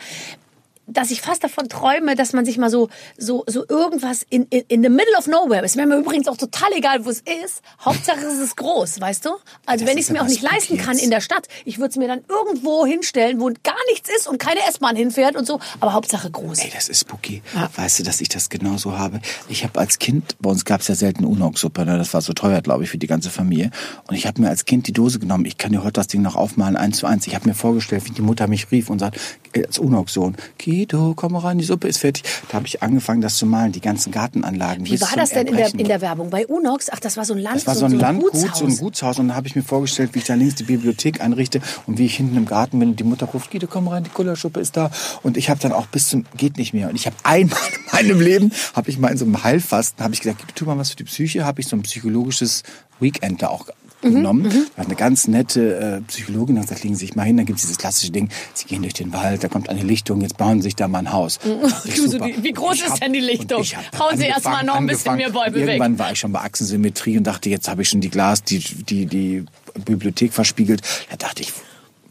dass 0.88 1.12
ich 1.12 1.22
fast 1.22 1.44
davon 1.44 1.70
träume, 1.70 2.16
dass 2.16 2.34
man 2.34 2.46
sich 2.46 2.58
mal 2.58 2.70
so 2.70 2.90
so 3.18 3.44
so 3.48 3.66
irgendwas 3.68 4.26
in 4.30 4.44
in, 4.50 4.64
in 4.68 4.84
the 4.84 4.90
middle 4.90 5.18
of 5.18 5.28
nowhere. 5.28 5.64
Es 5.64 5.76
wäre 5.76 5.88
mir 5.88 5.98
übrigens 5.98 6.28
auch 6.28 6.38
total 6.38 6.72
egal, 6.74 7.06
wo 7.06 7.10
es 7.10 7.20
ist. 7.20 7.62
Hauptsache 7.84 8.20
es 8.20 8.40
ist 8.40 8.58
groß, 8.58 9.00
weißt 9.00 9.26
du? 9.26 9.30
Also 9.66 9.86
Das 9.86 9.92
wenn 9.92 9.98
ist 9.98 10.06
ich 10.06 10.10
es 10.10 10.10
mir 10.12 10.22
auch 10.22 10.28
nicht 10.28 10.42
leisten 10.42 10.78
kann 10.78 10.98
in 10.98 11.10
der 11.10 11.22
Stadt, 11.22 11.48
ich 11.66 11.78
würde 11.78 11.90
es 11.90 11.96
mir 11.96 12.08
dann 12.08 12.22
irgendwo 12.28 12.86
hinstellen, 12.86 13.40
wo 13.40 13.50
gar 13.64 13.76
nichts 13.92 14.10
ist 14.16 14.28
und 14.28 14.40
keine 14.40 14.60
S-Bahn 14.68 14.96
hinfährt 14.96 15.36
und 15.36 15.46
so. 15.46 15.60
Aber 15.80 15.94
Hauptsache 15.94 16.30
groß. 16.30 16.60
Ey, 16.60 16.72
das 16.74 16.90
ist 16.90 17.02
spooky. 17.02 17.42
Ja. 17.56 17.70
Weißt 17.76 18.00
du, 18.00 18.04
dass 18.04 18.22
ich 18.22 18.30
das 18.30 18.50
genauso 18.50 18.98
habe? 18.98 19.22
Ich 19.48 19.64
habe 19.64 19.80
als 19.80 20.00
Kind, 20.00 20.36
bei 20.40 20.50
uns 20.50 20.66
gab 20.66 20.82
es 20.82 20.88
ja 20.88 20.96
selten 20.96 21.26
Unox-Suppe, 21.26 21.86
ne? 21.86 21.98
das 21.98 22.14
war 22.14 22.22
so 22.22 22.34
teuer, 22.34 22.62
glaube 22.62 22.84
ich, 22.84 22.90
für 22.90 22.98
die 22.98 23.08
ganze 23.08 23.30
Familie. 23.30 23.72
Und 24.08 24.16
ich 24.16 24.26
habe 24.28 24.42
mir 24.42 24.50
als 24.50 24.66
Kind 24.66 24.88
die 24.88 24.94
Dose 24.94 25.20
genommen. 25.20 25.46
Ich 25.46 25.58
kann 25.58 25.72
dir 25.72 25.84
heute 25.84 25.94
das 25.94 26.08
Ding 26.08 26.22
noch 26.22 26.36
aufmalen, 26.36 26.76
eins 26.76 26.98
zu 26.98 27.06
eins. 27.08 27.28
Ich 27.28 27.36
habe 27.36 27.48
mir 27.48 27.56
vorgestellt, 27.56 28.06
wie 28.06 28.12
die 28.12 28.22
Mutter 28.22 28.48
mich 28.48 28.72
rief 28.72 28.90
und 28.90 29.00
sagt, 29.00 29.20
als 29.56 29.80
Unox-Sohn, 29.80 30.36
Guido, 30.74 31.14
komm 31.16 31.36
rein, 31.36 31.60
die 31.60 31.64
Suppe 31.64 31.88
ist 31.88 32.00
fertig. 32.00 32.24
Da 32.50 32.56
habe 32.56 32.66
ich 32.66 32.82
angefangen, 32.82 33.22
das 33.22 33.36
zu 33.38 33.46
malen, 33.46 33.72
die 33.72 33.80
ganzen 33.80 34.12
Gartenanlagen. 34.12 34.86
Wie 34.86 35.00
war 35.00 35.16
das 35.16 35.30
denn 35.30 35.46
in 35.48 35.56
der, 35.56 35.74
in 35.74 35.88
der 35.88 36.02
Werbung? 36.02 36.30
Bei 36.32 36.48
Unox? 36.48 36.90
Ach, 36.92 37.00
das 37.00 37.16
war 37.16 37.26
so 37.26 37.34
ein 37.34 37.40
Land, 37.40 37.58
Das 37.58 37.68
war 37.68 37.76
so 37.76 37.86
ein 37.86 37.92
Landgut, 37.94 38.32
Gutshaus. 38.34 38.58
so 38.58 38.66
ein 38.66 38.78
Gutshaus. 38.78 39.20
Und 39.20 39.28
da 39.30 39.36
habe 39.36 39.48
ich 39.48 39.56
mir 39.56 39.62
vorgestellt, 39.62 40.10
wie 40.14 40.20
ich 40.20 40.26
da 40.26 40.34
links 40.34 40.56
die 40.56 40.64
Bibliothek 40.64 41.22
einrichte 41.22 41.62
und 41.86 42.00
wie 42.00 42.06
ich 42.06 42.16
hinten 42.16 42.36
im 42.38 42.46
Garten 42.46 42.80
bin 42.80 42.90
und 42.90 43.00
die 43.00 43.04
Mutter 43.04 43.28
ruft, 43.28 43.52
Guido, 43.52 43.68
komm 43.68 43.88
rein, 43.88 44.04
die 44.04 44.10
Kullerschuppe 44.10 44.60
ist 44.60 44.76
da. 44.76 44.90
Und 45.22 45.38
ich 45.38 45.50
habe 45.50 45.60
dann 45.60 45.74
auch 45.74 45.86
bis 45.86 46.10
zum, 46.10 46.26
geht 46.38 46.58
nicht 46.58 46.74
mehr. 46.74 46.90
Und 46.90 46.96
ich 46.96 47.06
habe 47.06 47.16
einmal 47.24 47.60
in 47.76 48.08
meinem 48.08 48.22
Leben, 48.22 48.52
habe 48.74 48.90
ich 48.90 48.98
mal 48.98 49.10
in 49.10 49.18
so 49.18 49.26
einem 49.26 49.44
Heilfasten, 49.44 50.04
habe 50.04 50.16
ich 50.16 50.22
gesagt, 50.22 50.56
tu 50.56 50.66
mal 50.66 50.78
was 50.78 50.90
für 50.90 50.96
die 50.96 51.04
Psyche, 51.04 51.46
habe 51.46 51.62
ich 51.62 51.68
so 51.68 51.76
ein 51.76 51.84
psychologisches 51.84 52.64
Weekend 53.00 53.42
da 53.42 53.50
auch 53.50 53.68
Mhm, 54.04 54.16
genommen. 54.16 54.68
War 54.76 54.86
eine 54.86 54.96
ganz 54.96 55.28
nette 55.28 55.76
äh, 55.76 56.02
Psychologin, 56.08 56.58
hat 56.58 56.64
gesagt, 56.68 56.84
legen 56.84 56.96
Sie 56.96 57.06
sich 57.06 57.16
mal 57.16 57.24
hin, 57.24 57.38
dann 57.38 57.46
gibt 57.46 57.58
es 57.60 57.64
dieses 57.66 57.78
klassische 57.78 58.12
Ding, 58.12 58.30
Sie 58.54 58.66
gehen 58.66 58.82
durch 58.82 58.94
den 58.94 59.14
Wald, 59.14 59.44
da 59.44 59.48
kommt 59.48 59.70
eine 59.70 59.82
Lichtung, 59.84 60.22
jetzt 60.22 60.38
bauen 60.38 60.60
Sie 60.62 60.66
sich 60.66 60.76
da 60.76 60.88
mal 60.88 61.00
ein 61.00 61.12
Haus. 61.14 61.40
Du, 61.96 62.08
so 62.10 62.20
die- 62.20 62.44
wie 62.44 62.52
groß 62.52 62.76
ist 62.76 62.90
hab- 62.92 63.00
denn 63.00 63.14
die 63.14 63.20
Lichtung? 63.20 63.64
Hauen 64.00 64.18
Sie 64.18 64.26
erst 64.26 64.46
mal 64.46 64.64
noch 64.64 64.76
ein 64.76 64.88
bisschen 64.88 65.16
mehr 65.16 65.30
Bäume 65.30 65.56
weg. 65.56 65.68
Irgendwann 65.68 66.00
war 66.00 66.12
ich 66.12 66.20
schon 66.20 66.32
bei 66.32 66.42
Achsensymmetrie 66.42 67.18
und 67.18 67.24
dachte, 67.26 67.50
jetzt 67.50 67.68
habe 67.68 67.82
ich 67.84 67.90
schon 67.90 68.02
die 68.02 68.10
Glas, 68.10 68.44
die, 68.44 68.60
die, 68.60 69.06
die 69.06 69.46
Bibliothek 69.86 70.34
verspiegelt. 70.34 70.82
Da 71.10 71.18
dachte 71.18 71.42
ich, 71.44 71.54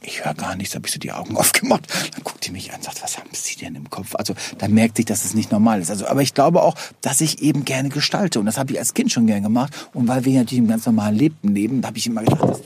ich 0.04 0.24
höre 0.24 0.34
gar 0.34 0.56
nichts, 0.56 0.74
habe 0.74 0.86
ich 0.86 0.92
so 0.92 0.98
die 0.98 1.12
Augen 1.12 1.36
aufgemacht. 1.42 1.86
Dann 2.14 2.24
guckt 2.24 2.46
die 2.46 2.50
mich 2.50 2.70
an 2.70 2.76
und 2.76 2.84
sagt, 2.84 3.02
was 3.02 3.18
haben 3.18 3.30
Sie 3.32 3.56
denn 3.56 3.74
im 3.74 3.90
Kopf? 3.90 4.14
Also 4.14 4.34
da 4.58 4.68
merkt 4.68 4.96
sich, 4.96 5.06
dass 5.06 5.24
es 5.24 5.34
nicht 5.34 5.52
normal 5.52 5.80
ist. 5.80 5.90
Also, 5.90 6.06
aber 6.06 6.22
ich 6.22 6.34
glaube 6.34 6.62
auch, 6.62 6.74
dass 7.00 7.20
ich 7.20 7.42
eben 7.42 7.64
gerne 7.64 7.88
gestalte. 7.88 8.40
Und 8.40 8.46
das 8.46 8.58
habe 8.58 8.72
ich 8.72 8.78
als 8.78 8.94
Kind 8.94 9.12
schon 9.12 9.26
gerne 9.26 9.42
gemacht. 9.42 9.88
Und 9.94 10.08
weil 10.08 10.24
wir 10.24 10.38
natürlich 10.38 10.58
im 10.58 10.68
ganz 10.68 10.86
normalen 10.86 11.16
Leben 11.16 11.54
leben, 11.54 11.82
da 11.82 11.88
habe 11.88 11.98
ich 11.98 12.06
immer 12.06 12.22
gedacht, 12.22 12.42
das, 12.42 12.60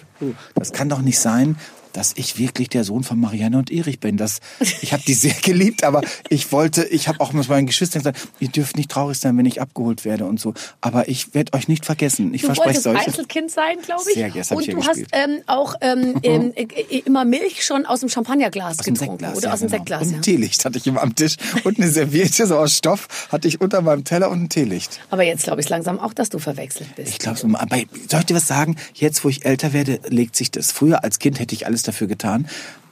das 0.55 0.73
kann 0.73 0.89
doch 0.89 1.03
nicht 1.03 1.19
sein, 1.19 1.57
dass 1.97 2.13
ich 2.17 2.39
wirklich 2.39 2.69
der 2.69 2.85
Sohn 2.85 3.03
von 3.05 3.19
Marianne 3.19 3.57
und 3.59 3.71
Erich 3.71 4.01
bin. 4.01 4.17
Das, 4.17 4.41
ich 4.83 4.93
habe 4.93 5.03
die 5.07 5.15
sehr 5.15 5.35
geliebt, 5.43 5.83
aber 5.83 6.03
ich 6.29 6.53
wollte, 6.53 6.85
ich 6.85 7.09
habe 7.09 7.21
auch 7.21 7.33
mit 7.33 7.49
meinen 7.49 7.67
Geschwistern 7.67 8.01
gesagt, 8.03 8.29
ihr 8.39 8.49
dürft 8.49 8.77
nicht 8.77 8.91
traurig 8.91 9.19
sein, 9.19 9.37
wenn 9.39 9.47
ich 9.47 9.61
abgeholt 9.61 10.05
werde 10.05 10.27
und 10.27 10.39
so. 10.39 10.53
Aber 10.81 11.09
ich 11.09 11.35
werde 11.35 11.55
euch 11.55 11.69
nicht 11.69 11.87
vergessen. 11.87 12.35
Ich 12.35 12.43
Du 12.43 12.49
verspreche 12.49 12.85
wolltest 12.85 12.87
es 12.87 12.93
euch. 12.95 13.07
Einzelkind 13.07 13.51
sein, 13.51 13.77
glaube 13.85 14.03
ich. 14.09 14.15
Sehr, 14.15 14.29
hab 14.33 14.53
Und 14.53 14.69
ich 14.69 14.75
du 14.75 14.85
hast 14.87 15.03
ähm, 15.13 15.39
auch 15.47 15.75
ähm, 15.81 16.19
ähm, 16.23 16.53
äh, 16.55 16.99
immer 17.07 17.25
Milch 17.25 17.65
schon 17.65 17.87
aus 17.87 18.01
dem 18.01 18.09
Champagnerglas 18.11 18.79
Aus 18.79 18.85
dem 18.85 18.95
getrunken. 18.95 19.25
Sektglas. 19.25 19.39
oder 19.39 19.49
ja, 19.49 19.55
aus 19.55 19.61
dem 19.61 19.69
genau. 19.69 19.79
Sektglas. 19.79 20.03
Und 20.03 20.11
Ja. 20.11 20.17
ein 20.19 20.23
Teelicht 20.23 20.65
hatte 20.65 20.79
ich 20.79 20.87
immer 20.87 21.03
am 21.03 21.15
Tisch. 21.15 21.37
Und 21.65 21.79
eine 21.79 21.89
Serviette 21.91 22.47
so 22.47 22.59
aus 22.59 22.77
Stoff 22.77 23.09
hatte 23.33 23.49
ich 23.49 23.61
unter 23.61 23.81
meinem 23.81 24.05
Teller 24.05 24.31
und 24.31 24.43
ein 24.43 24.49
Teelicht. 24.51 25.01
Aber 25.11 25.23
jetzt 25.23 25.45
glaube 25.45 25.63
ich 25.63 25.69
langsam 25.71 25.99
auch, 25.99 26.13
dass 26.13 26.29
du 26.29 26.39
verwechselt 26.39 26.95
bist. 26.95 27.09
Ich 27.13 27.19
glaube, 27.19 27.41
aber 27.59 27.77
soll 28.11 28.21
ich 28.21 28.27
dir 28.27 28.37
was 28.37 28.47
sagen? 28.47 28.77
Jetzt, 28.93 29.25
wo 29.25 29.29
ich 29.31 29.45
älter 29.47 29.73
werde, 29.73 30.01
legt 30.09 30.37
sich 30.37 30.51
das. 30.51 30.73
Früher 30.73 31.03
als 31.05 31.19
Kind 31.19 31.41
hätte 31.41 31.55
ich 31.55 31.67
alles 31.67 31.83
dafür 31.87 32.07
getan. 32.07 32.47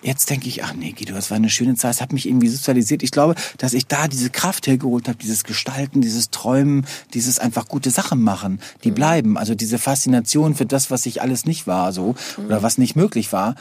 Jetzt 0.04 0.28
denke 0.28 0.48
ich, 0.48 0.62
ach 0.62 0.74
nee, 0.74 0.92
Guido, 0.92 1.14
das 1.14 1.30
war 1.30 1.36
eine 1.36 1.48
schöne 1.48 1.76
Zeit. 1.76 1.94
Es 1.94 2.00
hat 2.02 2.12
mich 2.12 2.28
irgendwie 2.28 2.48
sozialisiert. 2.48 3.02
Ich 3.02 3.10
glaube, 3.10 3.36
dass 3.56 3.72
ich 3.72 3.86
da 3.86 4.06
diese 4.06 4.28
Kraft 4.28 4.66
hergeholt 4.66 5.08
habe, 5.08 5.16
dieses 5.16 5.44
Gestalten, 5.44 6.02
dieses 6.02 6.28
Träumen, 6.28 6.86
dieses 7.14 7.38
einfach 7.38 7.68
gute 7.68 7.90
Sachen 7.90 8.20
machen, 8.20 8.60
die 8.84 8.90
bleiben. 8.90 9.38
Also 9.38 9.54
diese 9.54 9.78
Faszination 9.78 10.54
für 10.54 10.66
das, 10.66 10.90
was 10.90 11.06
ich 11.06 11.22
alles 11.22 11.46
nicht 11.46 11.66
war, 11.66 11.92
so 11.92 12.16
oder 12.44 12.62
was 12.62 12.76
nicht 12.76 12.96
möglich 12.96 13.32
war. 13.32 13.54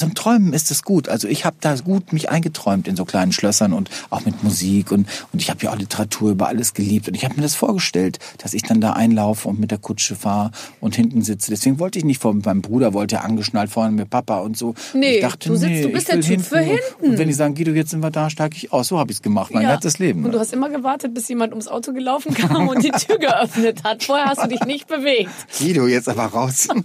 Zum 0.00 0.14
Träumen 0.14 0.52
ist 0.52 0.70
es 0.70 0.82
gut. 0.82 1.08
Also 1.08 1.28
ich 1.28 1.44
habe 1.44 1.56
da 1.60 1.74
gut 1.76 2.12
mich 2.12 2.30
eingeträumt 2.30 2.88
in 2.88 2.96
so 2.96 3.04
kleinen 3.04 3.32
Schlössern 3.32 3.72
und 3.72 3.90
auch 4.10 4.24
mit 4.24 4.42
Musik 4.42 4.90
und 4.92 5.06
und 5.32 5.40
ich 5.42 5.50
habe 5.50 5.62
ja 5.64 5.70
auch 5.72 5.76
Literatur 5.78 6.30
über 6.30 6.48
alles 6.48 6.74
geliebt 6.74 7.06
und 7.08 7.14
ich 7.14 7.24
habe 7.24 7.34
mir 7.36 7.42
das 7.42 7.54
vorgestellt, 7.54 8.18
dass 8.38 8.54
ich 8.54 8.62
dann 8.62 8.80
da 8.80 8.92
einlaufe 8.94 9.48
und 9.48 9.60
mit 9.60 9.70
der 9.70 9.78
Kutsche 9.78 10.14
fahre 10.16 10.50
und 10.80 10.96
hinten 10.96 11.22
sitze. 11.22 11.50
Deswegen 11.50 11.78
wollte 11.78 11.98
ich 11.98 12.04
nicht 12.04 12.20
vor 12.20 12.32
meinem 12.34 12.62
Bruder, 12.62 12.94
wollte 12.94 13.16
ja 13.16 13.20
angeschnallt 13.22 13.70
vorne 13.70 13.92
mit 13.92 14.10
Papa 14.10 14.38
und 14.38 14.56
so. 14.56 14.74
Nee, 14.94 15.16
ich 15.16 15.20
dachte, 15.20 15.48
du 15.48 15.56
sitzt- 15.56 15.70
nee, 15.70 15.82
du 15.82 15.88
bist 15.90 16.08
der 16.08 16.20
Typ 16.20 16.40
für 16.40 16.56
und- 16.56 16.62
hinten. 16.62 16.80
Und 17.12 17.18
wenn 17.18 17.28
die 17.28 17.34
sagen, 17.34 17.54
Guido, 17.54 17.72
jetzt 17.72 17.90
sind 17.90 18.02
wir 18.02 18.10
da, 18.10 18.30
steige 18.30 18.56
ich 18.56 18.72
aus. 18.72 18.88
So 18.88 18.98
habe 18.98 19.10
ich 19.12 19.18
es 19.18 19.22
gemacht, 19.22 19.52
mein 19.52 19.64
Ja. 19.64 19.72
ganzes 19.72 19.98
Leben. 19.98 20.24
Und 20.24 20.32
du 20.32 20.38
hast 20.38 20.52
immer 20.52 20.68
gewartet, 20.70 21.12
bis 21.14 21.28
jemand 21.28 21.52
ums 21.52 21.68
Auto 21.68 21.92
gelaufen 21.92 22.32
kam 22.34 22.68
und 22.68 22.82
die 22.82 22.90
Tür 22.90 23.18
geöffnet 23.18 23.84
hat. 23.84 24.02
Vorher 24.04 24.26
hast 24.26 24.42
du 24.42 24.48
dich 24.48 24.64
nicht 24.64 24.86
bewegt. 24.88 25.30
Guido, 25.58 25.86
jetzt 25.86 26.08
aber 26.08 26.24
raus. 26.24 26.68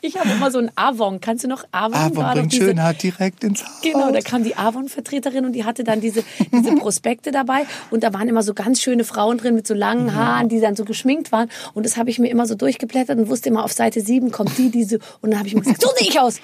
Ich 0.00 0.16
habe 0.18 0.30
immer 0.30 0.50
so 0.50 0.58
ein 0.58 0.70
Avon. 0.74 1.20
Kannst 1.20 1.44
du 1.44 1.48
noch 1.48 1.64
Avon? 1.72 1.94
Avon 1.94 2.24
Schönheit 2.66 3.02
direkt 3.02 3.44
ins 3.44 3.64
Haus. 3.64 3.80
Genau, 3.82 4.10
da 4.10 4.20
kam 4.20 4.44
die 4.44 4.56
Avon-Vertreterin 4.56 5.44
und 5.44 5.52
die 5.52 5.64
hatte 5.64 5.84
dann 5.84 6.00
diese, 6.00 6.24
diese 6.52 6.74
Prospekte 6.76 7.30
dabei 7.30 7.66
und 7.90 8.02
da 8.02 8.12
waren 8.12 8.28
immer 8.28 8.42
so 8.42 8.54
ganz 8.54 8.80
schöne 8.80 9.04
Frauen 9.04 9.38
drin 9.38 9.54
mit 9.54 9.66
so 9.66 9.74
langen 9.74 10.14
Haaren, 10.14 10.48
die 10.48 10.60
dann 10.60 10.76
so 10.76 10.84
geschminkt 10.84 11.32
waren 11.32 11.48
und 11.74 11.86
das 11.86 11.96
habe 11.96 12.10
ich 12.10 12.18
mir 12.18 12.28
immer 12.28 12.46
so 12.46 12.54
durchgeblättert 12.54 13.18
und 13.18 13.28
wusste 13.28 13.48
immer, 13.48 13.64
auf 13.64 13.72
Seite 13.72 14.00
7 14.00 14.30
kommt 14.30 14.56
die, 14.58 14.70
diese 14.70 14.98
und 15.20 15.30
dann 15.30 15.38
habe 15.38 15.48
ich 15.48 15.54
mir 15.54 15.62
gesagt, 15.62 15.82
so 15.82 15.90
sehe 15.96 16.08
ich 16.08 16.20
aus. 16.20 16.40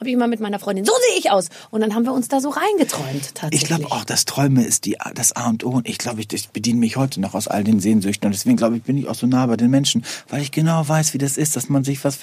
Habe 0.00 0.08
ich 0.08 0.14
immer 0.14 0.26
mit 0.26 0.40
meiner 0.40 0.58
Freundin, 0.58 0.84
so 0.84 0.92
sehe 1.08 1.18
ich 1.18 1.30
aus. 1.30 1.50
Und 1.70 1.80
dann 1.80 1.94
haben 1.94 2.04
wir 2.04 2.12
uns 2.12 2.26
da 2.26 2.40
so 2.40 2.48
reingeträumt 2.48 3.34
tatsächlich. 3.34 3.62
Ich 3.62 3.68
glaube 3.68 3.86
auch, 3.92 4.04
das 4.04 4.24
Träume 4.24 4.64
ist 4.64 4.86
die, 4.86 4.96
das 5.14 5.32
A 5.36 5.48
und 5.48 5.64
O. 5.64 5.70
Und 5.70 5.88
ich 5.88 5.98
glaube, 5.98 6.20
ich, 6.20 6.32
ich 6.32 6.48
bediene 6.48 6.80
mich 6.80 6.96
heute 6.96 7.20
noch 7.20 7.34
aus 7.34 7.46
all 7.46 7.62
den 7.62 7.78
Sehnsüchten. 7.78 8.26
Und 8.26 8.32
deswegen 8.32 8.56
glaube 8.56 8.76
ich, 8.76 8.82
bin 8.82 8.98
ich 8.98 9.06
auch 9.06 9.14
so 9.14 9.28
nah 9.28 9.46
bei 9.46 9.56
den 9.56 9.70
Menschen, 9.70 10.04
weil 10.28 10.42
ich 10.42 10.50
genau 10.50 10.86
weiß, 10.86 11.14
wie 11.14 11.18
das 11.18 11.36
ist, 11.36 11.54
dass 11.54 11.68
man 11.68 11.84
sich 11.84 12.02
was 12.02 12.16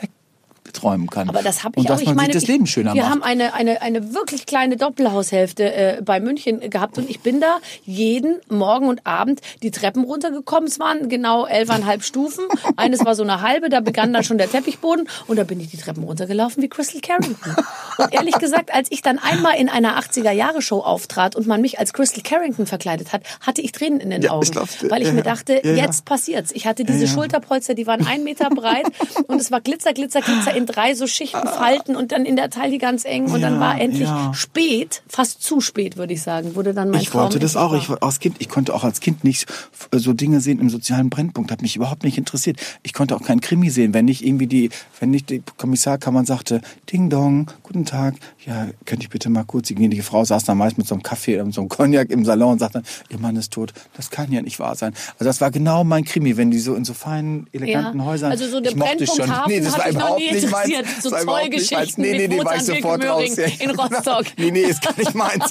wegträumen 0.71 1.09
kann. 1.09 1.29
Aber 1.29 1.41
das 1.43 1.63
habe 1.63 1.77
Und 1.79 1.85
ich 1.85 1.89
auch. 1.89 1.93
dass 1.95 2.01
Ich 2.01 2.07
man 2.07 2.15
meine, 2.17 2.33
sich 2.33 2.41
das 2.43 2.47
Leben 2.49 2.65
schöner 2.67 2.93
wir 2.93 3.01
macht. 3.03 3.11
haben 3.11 3.23
eine, 3.23 3.53
eine, 3.53 3.81
eine 3.81 4.13
wirklich 4.13 4.45
kleine 4.45 4.77
Doppelhaushälfte 4.77 5.73
äh, 5.73 6.01
bei 6.03 6.19
München 6.19 6.59
gehabt 6.69 6.97
und 6.97 7.09
ich 7.09 7.19
bin 7.21 7.39
da 7.41 7.57
jeden 7.85 8.37
Morgen 8.49 8.87
und 8.87 9.05
Abend 9.05 9.41
die 9.61 9.71
Treppen 9.71 10.03
runtergekommen. 10.03 10.67
Es 10.67 10.79
waren 10.79 11.09
genau 11.09 11.45
elfeinhalb 11.45 12.03
Stufen. 12.03 12.45
Eines 12.77 13.03
war 13.05 13.15
so 13.15 13.23
eine 13.23 13.41
halbe, 13.41 13.69
da 13.69 13.81
begann 13.81 14.13
dann 14.13 14.23
schon 14.23 14.37
der 14.37 14.49
Teppichboden 14.49 15.07
und 15.27 15.37
da 15.37 15.43
bin 15.43 15.59
ich 15.59 15.69
die 15.69 15.77
Treppen 15.77 16.03
runtergelaufen 16.03 16.63
wie 16.63 16.69
Crystal 16.69 17.01
Carrington. 17.01 17.55
Und 17.97 18.13
ehrlich 18.13 18.35
gesagt, 18.39 18.73
als 18.73 18.89
ich 18.91 19.01
dann 19.01 19.19
einmal 19.19 19.55
in 19.57 19.69
einer 19.69 19.99
80er-Jahre-Show 19.99 20.79
auftrat 20.79 21.35
und 21.35 21.47
man 21.47 21.61
mich 21.61 21.79
als 21.79 21.93
Crystal 21.93 22.23
Carrington 22.23 22.65
verkleidet 22.65 23.11
hat, 23.13 23.23
hatte 23.41 23.61
ich 23.61 23.71
Tränen 23.71 23.99
in 23.99 24.09
den 24.09 24.21
Ja, 24.21 24.31
Augen. 24.31 24.43
ich 24.43 24.51
glaub, 24.51 24.67
weil 24.89 25.01
ich 25.01 25.07
ja, 25.09 25.13
mir 25.13 25.23
dachte, 25.23 25.61
ja. 25.63 25.73
jetzt 25.73 26.05
passiert's. 26.05 26.51
Ich 26.51 26.65
hatte 26.65 26.83
diese 26.83 27.07
Schulterpolster, 27.07 27.73
die 27.73 27.87
waren 27.87 28.05
ein 28.07 28.23
Meter 28.23 28.49
breit 28.49 28.85
und 29.27 29.39
es 29.41 29.51
war 29.51 29.61
Glitzer, 29.61 29.93
Glitzer, 29.93 30.21
Glitzer 30.21 30.55
in 30.61 30.65
drei 30.67 30.93
so 30.95 31.07
Schichten 31.07 31.47
Falten 31.47 31.95
und 31.95 32.11
dann 32.11 32.25
in 32.25 32.35
der 32.35 32.49
Taille 32.49 32.77
ganz 32.77 33.05
eng 33.05 33.25
und 33.25 33.41
dann 33.41 33.55
Ja, 33.55 33.59
war 33.59 33.79
endlich 33.81 34.07
ja. 34.07 34.33
spät, 34.33 35.03
fast 35.07 35.43
zu 35.43 35.61
spät, 35.61 35.97
würde 35.97 36.13
ich 36.13 36.21
sagen, 36.21 36.55
wurde 36.55 36.73
dann 36.73 36.89
mein 36.89 37.01
Ich 37.01 37.09
Traum 37.09 37.23
wollte 37.23 37.39
das 37.39 37.55
auch. 37.55 37.73
Ich, 37.73 37.89
als 37.89 38.19
kind, 38.19 38.35
ich 38.39 38.49
konnte 38.49 38.73
auch 38.73 38.83
als 38.83 38.99
Kind 38.99 39.23
nicht 39.23 39.45
so 39.91 40.13
Dinge 40.13 40.39
sehen 40.41 40.59
im 40.59 40.69
sozialen 40.69 41.09
Brennpunkt. 41.09 41.51
Hat 41.51 41.61
mich 41.61 41.75
überhaupt 41.75 42.03
nicht 42.03 42.17
interessiert. 42.17 42.57
Ich 42.83 42.93
konnte 42.93 43.15
auch 43.15 43.21
keinen 43.23 43.41
Krimi 43.41 43.69
sehen, 43.69 43.93
wenn 43.93 44.05
nicht 44.05 44.25
irgendwie 44.25 44.47
die, 44.47 44.69
wenn 44.99 45.09
nicht 45.11 45.29
die 45.29 45.41
Kommissarkammern 45.57 46.25
sagte, 46.25 46.61
Ding 46.91 47.09
Dong, 47.09 47.51
guten 47.63 47.85
Tag, 47.85 48.15
ja, 48.45 48.67
könnte 48.85 49.03
ich 49.03 49.09
bitte 49.09 49.29
mal 49.29 49.43
kurz. 49.43 49.67
Die 49.67 49.75
gnädige 49.75 50.03
Frau 50.03 50.23
saß 50.23 50.43
da 50.43 50.55
meist 50.55 50.77
mit 50.77 50.87
so 50.87 50.95
einem 50.95 51.03
Kaffee 51.03 51.41
mit 51.43 51.53
so 51.53 51.61
einem 51.61 51.69
Cognac 51.69 52.09
im 52.09 52.23
Salon 52.25 52.53
und 52.53 52.59
sagte, 52.59 52.83
Ihr 53.09 53.19
Mann 53.19 53.35
ist 53.35 53.51
tot. 53.51 53.73
Das 53.97 54.09
kann 54.09 54.31
ja 54.31 54.41
nicht 54.41 54.59
wahr 54.59 54.75
sein. 54.75 54.93
Also 55.13 55.25
das 55.25 55.41
war 55.41 55.51
genau 55.51 55.83
mein 55.83 56.05
Krimi, 56.05 56.37
wenn 56.37 56.51
die 56.51 56.59
so 56.59 56.75
in 56.75 56.85
so 56.85 56.93
feinen, 56.93 57.47
eleganten 57.51 57.99
Ja, 57.99 58.05
Häusern. 58.05 58.31
also 58.31 58.47
so 58.47 58.59
der 58.59 58.71
ich 58.71 58.77
mochte 58.77 58.97
Brennpunkt 58.97 59.23
schon. 59.23 59.35
Hafen 59.35 59.51
Nee, 59.51 59.59
das 59.61 59.77
war 59.77 59.89
überhaupt 59.89 60.19
nie 60.19 60.39
nicht 60.51 60.67
meins. 60.67 60.69
interessiert. 60.69 61.03
So. 61.03 61.09
Zollgeschichten 61.11 62.03
Nee, 62.03 62.17
nee, 62.17 62.27
nee, 62.27 62.43
war 62.45 62.55
ich 62.55 62.63
sofort 62.63 63.05
raus. 63.05 63.37
In 63.59 63.69
Rostock. 63.79 64.25
nee, 64.37 64.51
nee, 64.51 64.61
ist 64.61 64.81
gar 64.81 64.97
nicht 64.97 65.13
meins. 65.15 65.45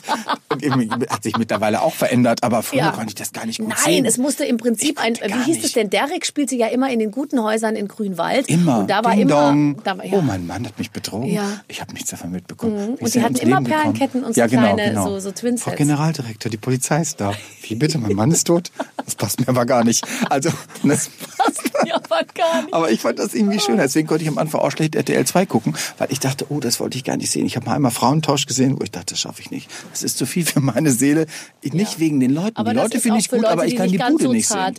Hat 1.09 1.23
sich 1.23 1.37
mittlerweile 1.37 1.83
auch 1.83 1.95
verändert, 1.95 2.43
aber 2.43 2.63
früher 2.63 2.79
Ja. 2.81 2.91
konnte 2.93 3.09
ich 3.09 3.15
das 3.15 3.33
gar 3.33 3.47
nicht 3.47 3.59
gut 3.59 3.69
Nein, 3.69 3.79
sehen. 3.85 4.05
es 4.05 4.19
musste 4.19 4.45
im 4.45 4.57
Prinzip 4.57 5.01
ein, 5.01 5.15
wie 5.17 5.45
hieß 5.45 5.57
es 5.59 5.63
nicht. 5.63 5.77
denn? 5.77 5.91
Derek 5.91 6.27
spielte 6.27 6.55
ja 6.57 6.67
immer 6.69 6.91
in 6.91 6.99
den 6.99 7.11
guten 7.11 7.43
Häusern 7.43 7.77
in 7.77 7.89
Grünwald. 7.89 8.49
Immer. 8.49 8.81
Und 8.81 8.91
da 8.91 9.05
war 9.05 9.13
Ding 9.13 9.23
immer, 9.29 9.75
da 9.85 9.99
war, 9.99 10.05
ja. 10.05 10.13
Oh, 10.19 10.21
mein 10.23 10.47
Mann 10.47 10.67
hat 10.67 10.79
mich 10.79 10.91
betrogen. 10.91 11.31
Ja. 11.31 11.61
Ich 11.69 11.81
habe 11.81 11.93
nichts 11.93 12.11
davon 12.11 12.31
mitbekommen. 12.33 12.97
Wie 12.99 13.05
Und 13.05 13.17
er 13.17 13.23
hatten 13.23 13.37
immer? 13.37 13.61
Perlenketten 13.63 14.25
und 14.25 14.35
so 14.35 14.41
ja, 14.41 14.47
genau, 14.47 14.63
kleine, 14.75 14.91
genau. 14.91 15.05
so- 15.09 15.21
so 15.21 15.33
Twinsets. 15.33 15.63
Frau 15.65 15.73
Generaldirektor, 15.77 16.51
die 16.51 16.57
Polizei 16.57 17.01
ist 17.03 17.21
da. 17.21 17.33
Wie 17.63 17.75
bitte, 17.75 17.99
mein 17.99 18.15
Mann 18.15 18.31
ist 18.31 18.47
tot? 18.47 18.71
Das 19.05 19.15
passt 19.15 19.41
mir 19.41 19.49
aber 19.49 19.67
gar 19.67 19.85
nicht. 19.85 20.05
Also, 20.29 20.51
das, 20.83 21.11
ja, 21.87 21.95
aber 22.03 22.23
gar 22.35 22.63
nicht. 22.63 22.75
aber 22.75 22.91
ich 22.91 23.01
fand 23.01 23.19
das 23.19 23.35
irgendwie 23.35 23.61
schön. 23.61 23.77
Deswegen 23.77 24.09
konnte 24.09 24.23
ich 24.25 24.29
am 24.29 24.39
Anfang 24.39 24.61
auch 24.61 24.71
schlecht 24.71 24.90
RTL 24.95 25.25
2 25.27 25.47
gucken, 25.47 25.75
weil 25.99 26.09
ich 26.11 26.21
dachte, 26.21 26.47
oh, 26.49 26.61
das 26.61 26.81
wollte 26.81 26.97
ich 26.99 27.05
gar 27.05 27.17
nicht 27.17 27.31
sehen. 27.31 27.47
Ich 27.47 27.57
habe 27.57 27.67
mal 27.67 27.75
einmal 27.77 27.91
Frauentausch 27.91 28.47
gesehen, 28.47 28.79
wo 28.79 28.83
ich 28.85 28.91
dachte, 28.91 29.15
das 29.15 29.21
schaffe 29.21 29.41
ich 29.41 29.51
nicht. 29.51 29.69
Das 29.93 30.03
ist 30.03 30.19
zu 30.19 30.27
viel 30.27 30.45
für 30.45 30.61
meine 30.61 30.91
Seele. 30.91 31.27
Nicht 31.63 31.99
wegen 31.99 32.21
den 32.21 32.31
Leuten. 32.31 32.57
Aber 32.57 32.71
die 32.71 32.77
Leute 32.77 33.01
finde 33.01 33.19
ich 33.19 33.29
gut, 33.29 33.41
Leute, 33.41 33.51
aber 33.53 33.65
ich 33.65 33.73
die 33.73 33.77
kann 33.77 33.89
die 33.91 33.99
Bude 33.99 34.25
so 34.25 34.33
nicht 34.33 34.49
sehen. 34.49 34.75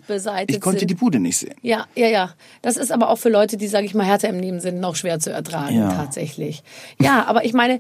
Ich 0.47 0.59
konnte 0.61 0.79
sind. 0.79 0.89
die 0.89 0.95
Bude 0.95 1.19
nicht 1.19 1.37
sehen. 1.37 1.55
Ja, 1.61 1.85
ja, 1.95 2.07
ja. 2.07 2.33
Das 2.61 2.77
ist 2.77 2.91
aber 2.91 3.09
auch 3.09 3.17
für 3.17 3.29
Leute, 3.29 3.57
die, 3.57 3.67
sage 3.67 3.85
ich 3.85 3.93
mal, 3.93 4.05
härter 4.05 4.29
im 4.29 4.39
Leben 4.39 4.59
sind, 4.59 4.79
noch 4.79 4.95
schwer 4.95 5.19
zu 5.19 5.29
ertragen, 5.31 5.75
Ja. 5.77 5.93
tatsächlich. 5.93 6.63
Ja, 6.99 7.25
aber 7.25 7.45
ich 7.45 7.53
meine, 7.53 7.75
äh, 7.75 7.79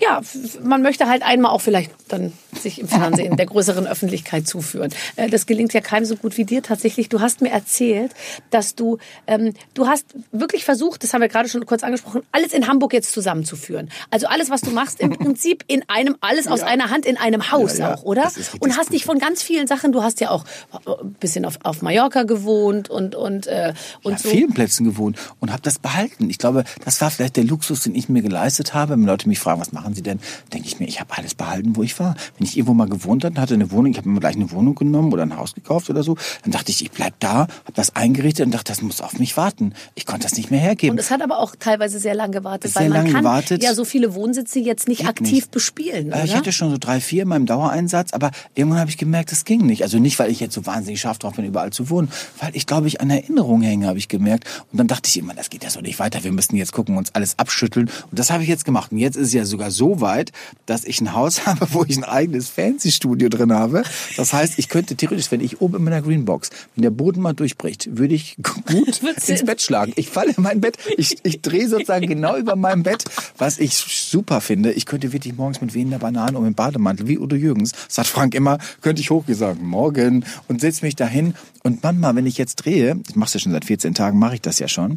ja, 0.00 0.20
man 0.62 0.82
möchte 0.82 1.06
halt 1.08 1.22
einmal 1.22 1.52
auch 1.52 1.60
vielleicht 1.60 1.90
dann 2.08 2.32
sich 2.60 2.80
im 2.80 2.88
Fernsehen 2.88 3.36
der 3.36 3.46
größeren 3.46 3.86
Öffentlichkeit 3.86 4.46
zuführen. 4.46 4.92
Äh, 5.16 5.28
Das 5.30 5.46
gelingt 5.46 5.72
ja 5.72 5.80
keinem 5.80 6.04
so 6.04 6.16
gut 6.16 6.36
wie 6.36 6.44
dir 6.44 6.62
tatsächlich. 6.62 7.08
Du 7.08 7.20
hast 7.20 7.40
mir 7.40 7.50
erzählt, 7.50 8.12
dass 8.50 8.74
du, 8.74 8.98
ähm, 9.26 9.54
du 9.74 9.86
hast 9.86 10.06
wirklich 10.32 10.64
versucht, 10.64 10.99
das 11.00 11.12
haben 11.12 11.20
wir 11.20 11.28
gerade 11.28 11.48
schon 11.48 11.66
kurz 11.66 11.82
angesprochen, 11.82 12.22
alles 12.32 12.52
in 12.52 12.68
Hamburg 12.68 12.92
jetzt 12.92 13.12
zusammenzuführen. 13.12 13.90
Also 14.10 14.26
alles, 14.28 14.50
was 14.50 14.60
du 14.60 14.70
machst, 14.70 15.00
im 15.00 15.10
Prinzip 15.18 15.64
in 15.66 15.82
einem, 15.88 16.16
alles 16.20 16.46
aus 16.46 16.60
Ja. 16.60 16.66
einer 16.66 16.90
Hand 16.90 17.04
in 17.06 17.16
einem 17.16 17.50
Haus 17.50 17.78
Ja, 17.78 17.88
ja. 17.90 17.94
auch, 17.96 18.02
oder? 18.04 18.30
Und 18.60 18.76
hast 18.76 18.92
dich 18.92 19.04
von 19.04 19.18
ganz 19.18 19.42
vielen 19.42 19.66
Sachen, 19.66 19.92
du 19.92 20.02
hast 20.02 20.20
ja 20.20 20.30
auch 20.30 20.44
ein 20.86 21.12
bisschen 21.14 21.44
auf, 21.44 21.58
auf 21.64 21.82
Mallorca 21.82 22.22
gewohnt 22.22 22.88
und, 22.88 23.14
und, 23.14 23.46
äh, 23.48 23.72
und 24.02 24.14
Ich 24.14 24.20
so. 24.20 24.28
vielen 24.30 24.52
Plätzen 24.54 24.84
gewohnt 24.84 25.18
und 25.40 25.50
habe 25.52 25.62
das 25.62 25.78
behalten. 25.78 26.30
Ich 26.30 26.38
glaube, 26.38 26.64
das 26.84 27.00
war 27.00 27.10
vielleicht 27.10 27.36
der 27.36 27.44
Luxus, 27.44 27.80
den 27.82 27.94
ich 27.94 28.08
mir 28.08 28.22
geleistet 28.22 28.74
habe. 28.74 28.92
Wenn 28.92 29.04
Leute 29.04 29.28
mich 29.28 29.38
fragen, 29.38 29.60
was 29.60 29.72
machen 29.72 29.94
sie 29.94 30.02
denn, 30.02 30.20
denke 30.52 30.66
ich 30.68 30.78
mir, 30.80 30.86
ich 30.86 31.00
habe 31.00 31.16
alles 31.16 31.34
behalten, 31.34 31.76
wo 31.76 31.82
ich 31.82 31.98
war. 31.98 32.14
Wenn 32.38 32.46
ich 32.46 32.56
irgendwo 32.56 32.74
mal 32.74 32.88
gewohnt 32.88 33.24
hatte, 33.24 33.40
hatte 33.40 33.54
eine 33.54 33.70
Wohnung, 33.70 33.92
ich 33.92 33.98
habe 33.98 34.08
mir 34.08 34.20
gleich 34.20 34.36
eine 34.36 34.50
Wohnung 34.50 34.74
genommen 34.74 35.12
oder 35.12 35.22
ein 35.22 35.36
Haus 35.36 35.54
gekauft 35.54 35.88
oder 35.90 36.02
so, 36.02 36.16
dann 36.42 36.52
dachte 36.52 36.70
ich, 36.70 36.82
ich 36.82 36.90
bleib 36.90 37.14
da, 37.20 37.32
habe 37.40 37.48
das 37.74 37.96
eingerichtet 37.96 38.46
und 38.46 38.52
dachte, 38.52 38.70
das 38.72 38.82
muss 38.82 39.00
auf 39.00 39.18
mich 39.18 39.36
warten. 39.36 39.74
Ich 39.94 40.04
konnte 40.06 40.24
das 40.24 40.36
nicht 40.36 40.50
mehr 40.50 40.60
hergeben. 40.60 40.89
Und 40.90 40.98
es 41.00 41.10
hat 41.10 41.22
aber 41.22 41.38
auch 41.38 41.54
teilweise 41.58 41.98
sehr 41.98 42.14
lang 42.14 42.32
gewartet, 42.32 42.72
Sehr 42.72 42.82
weil 42.82 42.90
man 42.90 43.04
kann 43.12 43.22
gewartet. 43.22 43.62
ja 43.62 43.74
so 43.74 43.84
viele 43.84 44.14
Wohnsitze 44.14 44.58
jetzt 44.60 44.88
nicht 44.88 45.00
Geht 45.00 45.08
aktiv 45.08 45.30
nicht. 45.32 45.50
bespielen, 45.50 46.08
Äh, 46.10 46.14
oder? 46.14 46.24
Ich 46.24 46.34
hatte 46.36 46.52
schon 46.52 46.70
so 46.70 46.78
drei, 46.78 47.00
vier 47.00 47.22
in 47.22 47.28
meinem 47.28 47.46
Dauereinsatz, 47.46 48.12
aber 48.12 48.30
irgendwann 48.54 48.80
habe 48.80 48.90
ich 48.90 48.98
gemerkt, 48.98 49.32
das 49.32 49.44
ging 49.44 49.64
nicht. 49.66 49.82
Also 49.82 49.98
nicht, 49.98 50.18
weil 50.18 50.30
ich 50.30 50.40
jetzt 50.40 50.54
so 50.54 50.66
wahnsinnig 50.66 51.00
scharf 51.00 51.18
drauf 51.18 51.34
bin, 51.36 51.44
überall 51.44 51.70
zu 51.70 51.90
wohnen, 51.90 52.10
weil 52.40 52.50
ich 52.54 52.66
glaube, 52.66 52.86
ich 52.88 53.00
an 53.00 53.10
Erinnerungen 53.10 53.62
hänge, 53.62 53.86
habe 53.86 53.98
ich 53.98 54.08
gemerkt. 54.08 54.44
Und 54.72 54.78
dann 54.78 54.86
dachte 54.88 55.08
ich 55.08 55.16
immer, 55.16 55.34
das 55.34 55.50
geht 55.50 55.62
ja 55.64 55.70
so 55.70 55.80
nicht 55.80 55.98
weiter. 55.98 56.24
Wir 56.24 56.32
müssen 56.32 56.56
jetzt 56.56 56.72
gucken, 56.72 56.96
uns 56.96 57.14
alles 57.14 57.38
abschütteln. 57.38 57.88
Und 58.10 58.18
das 58.18 58.30
habe 58.30 58.42
ich 58.42 58.48
jetzt 58.48 58.64
gemacht. 58.64 58.92
Und 58.92 58.98
jetzt 58.98 59.16
ist 59.16 59.28
es 59.28 59.32
ja 59.32 59.44
sogar 59.44 59.70
so 59.70 60.00
weit, 60.00 60.32
dass 60.66 60.84
ich 60.84 61.00
ein 61.00 61.12
Haus 61.14 61.46
habe, 61.46 61.66
wo 61.72 61.84
ich 61.86 61.96
ein 61.96 62.04
eigenes 62.04 62.48
Fancy-Studio 62.48 63.28
drin 63.28 63.52
habe. 63.52 63.82
Das 64.16 64.32
heißt, 64.32 64.54
ich 64.58 64.68
könnte 64.68 64.96
theoretisch, 64.96 65.30
wenn 65.30 65.40
ich 65.40 65.60
oben 65.60 65.76
in 65.76 65.84
meiner 65.84 66.02
Greenbox, 66.02 66.50
wenn 66.74 66.82
der 66.82 66.90
Boden 66.90 67.20
mal 67.20 67.32
durchbricht, 67.34 67.96
würde 67.96 68.14
ich 68.14 68.36
gut 68.66 69.00
ins 69.28 69.44
Bett 69.44 69.60
schlagen. 69.62 69.92
Ich 69.96 70.08
falle 70.08 70.32
in 70.36 70.42
mein 70.42 70.60
Bett, 70.60 70.76
ich, 70.96 71.18
ich 71.22 71.40
drehe 71.40 71.68
sozusagen 71.68 72.06
genau 72.06 72.36
über 72.36 72.56
meinem 72.56 72.82
Bett, 72.82 73.04
was 73.38 73.58
ich 73.58 73.74
super 73.74 74.40
finde. 74.40 74.72
Ich 74.72 74.86
könnte 74.86 75.12
wirklich 75.12 75.36
morgens 75.36 75.60
mit 75.60 75.74
wehender 75.74 75.98
Bananen 75.98 76.36
und 76.36 76.46
im 76.46 76.54
Bademantel, 76.54 77.08
wie 77.08 77.18
Udo 77.18 77.36
Jürgens, 77.36 77.72
sagt 77.88 78.08
Frank 78.08 78.34
immer, 78.34 78.58
könnte 78.80 79.00
ich 79.00 79.10
hochgehen 79.10 79.38
sagen, 79.38 79.66
morgen, 79.66 80.24
und 80.48 80.60
setze 80.60 80.84
mich 80.84 80.96
dahin. 80.96 81.34
Und 81.62 81.82
manchmal, 81.82 82.16
wenn 82.16 82.26
ich 82.26 82.38
jetzt 82.38 82.56
drehe, 82.56 83.00
ich 83.08 83.16
mache 83.16 83.34
ja 83.34 83.40
schon 83.40 83.52
seit 83.52 83.64
14 83.64 83.94
Tagen, 83.94 84.18
mache 84.18 84.34
ich 84.34 84.40
das 84.40 84.58
ja 84.58 84.68
schon, 84.68 84.94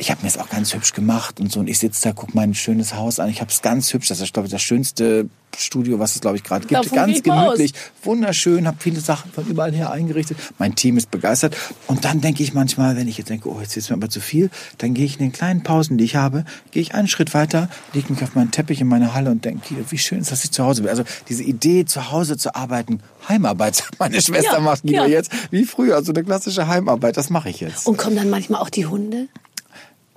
ich 0.00 0.10
habe 0.10 0.22
mir 0.22 0.28
das 0.28 0.38
auch 0.38 0.48
ganz 0.48 0.72
hübsch 0.72 0.94
gemacht 0.94 1.40
und 1.40 1.52
so. 1.52 1.60
Und 1.60 1.68
ich 1.68 1.78
sitze 1.78 2.02
da, 2.02 2.12
guck 2.12 2.34
mein 2.34 2.54
schönes 2.54 2.94
Haus 2.94 3.20
an. 3.20 3.28
Ich 3.28 3.40
habe 3.40 3.50
es 3.50 3.60
ganz 3.60 3.92
hübsch. 3.92 4.08
Das 4.08 4.20
ist, 4.20 4.32
glaube 4.32 4.46
ich, 4.46 4.52
das 4.52 4.62
schönste 4.62 5.28
Studio, 5.58 5.98
was 5.98 6.14
es, 6.14 6.20
glaube 6.22 6.36
ich, 6.36 6.44
gerade 6.44 6.66
gibt. 6.66 6.72
Davon 6.72 6.96
ganz 6.96 7.22
gemütlich, 7.22 7.72
wunderschön, 8.02 8.66
habe 8.66 8.76
viele 8.80 9.00
Sachen 9.00 9.30
von 9.30 9.44
überall 9.46 9.72
her 9.72 9.90
eingerichtet. 9.90 10.38
Mein 10.58 10.74
Team 10.74 10.96
ist 10.96 11.10
begeistert. 11.10 11.56
Und 11.86 12.04
dann 12.04 12.20
denke 12.20 12.42
ich 12.42 12.54
manchmal, 12.54 12.96
wenn 12.96 13.08
ich 13.08 13.18
jetzt 13.18 13.28
denke, 13.28 13.50
oh, 13.50 13.58
jetzt 13.60 13.76
ist 13.76 13.90
mir 13.90 13.96
aber 13.96 14.08
zu 14.08 14.20
viel, 14.20 14.48
dann 14.78 14.94
gehe 14.94 15.04
ich 15.04 15.14
in 15.14 15.18
den 15.18 15.32
kleinen 15.32 15.62
Pausen, 15.62 15.98
die 15.98 16.04
ich 16.04 16.16
habe, 16.16 16.44
gehe 16.70 16.80
ich 16.80 16.94
einen 16.94 17.08
Schritt 17.08 17.34
weiter, 17.34 17.68
lege 17.92 18.12
mich 18.12 18.22
auf 18.22 18.34
meinen 18.34 18.52
Teppich 18.52 18.80
in 18.80 18.88
meine 18.88 19.12
Halle 19.12 19.30
und 19.30 19.44
denke, 19.44 19.74
wie 19.90 19.98
schön 19.98 20.20
ist, 20.20 20.32
dass 20.32 20.44
ich 20.44 20.50
zu 20.50 20.64
Hause 20.64 20.82
bin. 20.82 20.90
Also 20.90 21.04
diese 21.28 21.42
Idee, 21.42 21.84
zu 21.84 22.10
Hause 22.10 22.38
zu 22.38 22.54
arbeiten, 22.54 23.00
Heimarbeit, 23.28 23.76
sagt 23.76 23.98
meine 23.98 24.22
Schwester 24.22 24.54
Ja, 24.54 24.60
macht 24.60 24.82
Guido 24.82 25.02
ja. 25.02 25.06
jetzt, 25.06 25.30
wie 25.50 25.64
früher, 25.64 26.02
so 26.02 26.12
eine 26.12 26.24
klassische 26.24 26.68
Heimarbeit, 26.68 27.16
das 27.16 27.28
mache 27.28 27.50
ich 27.50 27.60
jetzt. 27.60 27.86
Und 27.86 27.98
kommen 27.98 28.16
dann 28.16 28.30
manchmal 28.30 28.62
auch 28.62 28.70
die 28.70 28.86
Hunde? 28.86 29.28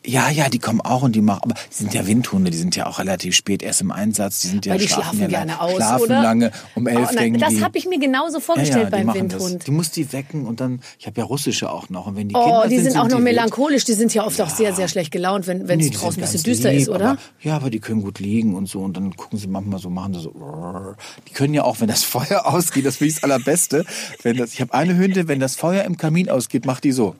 Ja, 0.05 0.29
ja, 0.29 0.50
die 0.50 0.60
kommen 0.60 0.81
auch 0.81 1.01
und 1.03 1.13
die 1.15 1.22
machen, 1.22 1.39
aber 1.43 1.53
die 1.53 1.75
sind 1.75 1.93
ja 1.93 2.05
Windhunde, 2.05 2.51
die 2.51 2.57
sind 2.57 2.75
ja 2.75 2.88
auch 2.88 3.00
relativ 3.00 3.36
spät 3.36 3.63
erst 3.63 3.79
im 3.79 3.91
Einsatz, 3.91 4.41
die 4.41 4.50
sind 4.50 4.65
ja 4.65 4.74
Weil 4.74 4.79
die 4.79 4.88
schlafen, 4.89 5.17
schlafen 5.17 5.19
ja 5.22 5.27
gerne 5.27 5.51
lang- 5.53 5.60
aus, 5.62 5.75
schlafen 5.75 6.03
oder? 6.03 6.22
lange, 6.22 6.51
um 6.75 6.88
elf 6.88 7.00
Oh, 7.00 7.05
nein, 7.05 7.17
denken 7.33 7.39
das 7.39 7.62
habe 7.62 7.77
ich 7.77 7.86
mir 7.88 8.00
genauso 8.00 8.39
ja, 8.39 8.43
vorgestellt 8.43 8.91
ja, 8.91 8.98
die 9.00 9.05
beim 9.05 9.13
Windhund. 9.15 9.55
Das. 9.55 9.63
Die 9.63 9.72
muss 9.72 9.91
die 9.91 10.12
wecken 10.12 10.45
und 10.45 10.60
dann, 10.60 10.81
ich 11.00 11.07
habe 11.07 11.22
ja 11.22 11.25
russische 11.25 11.72
auch 11.72 11.89
noch 11.89 12.07
und 12.07 12.17
wenn 12.17 12.27
die 12.27 12.36
Oh, 12.36 12.43
Kinder 12.43 12.67
die 12.67 12.79
sind 12.79 12.98
auch 12.98 13.07
noch 13.07 13.17
die 13.17 13.24
melancholisch. 13.24 13.86
Die 13.86 13.93
sind 13.93 14.13
ja 14.13 14.25
oft 14.25 14.41
auch 14.41 14.50
sehr, 14.50 14.74
sehr 14.75 14.89
schlecht 14.89 15.12
gelaunt, 15.12 15.48
wenn 15.48 15.67
wenn 15.69 15.79
es 15.79 15.88
Nee, 15.89 15.93
draußen 15.95 16.22
ein 16.22 16.27
sind 16.27 16.43
bisschen 16.43 16.43
düster 16.43 16.72
lieb, 16.72 16.81
ist, 16.81 16.89
oder? 16.89 17.12
Aber, 17.12 17.17
ja, 17.41 17.55
aber 17.55 17.69
die 17.69 17.79
können 17.79 18.01
gut 18.01 18.19
liegen 18.19 18.55
und 18.55 18.67
so 18.67 18.81
und 18.81 18.98
dann 18.98 19.15
gucken 19.15 19.39
sie 19.39 19.48
manchmal 19.48 19.79
so, 19.79 19.89
machen 19.89 20.13
sie 20.15 20.19
so. 20.19 20.33
Die 21.29 21.33
können 21.33 21.53
ja 21.53 21.63
auch, 21.63 21.79
wenn 21.79 21.88
das 21.88 22.03
Feuer 22.03 22.45
ausgeht, 22.45 22.86
das 22.86 22.98
finde 22.98 23.10
ich 23.10 23.15
das 23.15 23.24
Allerbeste. 23.24 23.86
Wenn 24.22 24.36
das, 24.36 24.51
ich 24.53 24.60
habe 24.60 24.74
eine 24.74 24.98
Hündin, 24.98 25.29
wenn 25.29 25.39
das 25.39 25.55
Feuer 25.55 25.86
im 25.86 25.95
Kamin 25.95 26.29
ausgeht, 26.29 26.65
macht 26.65 26.83
die 26.83 26.91
so. 26.91 27.15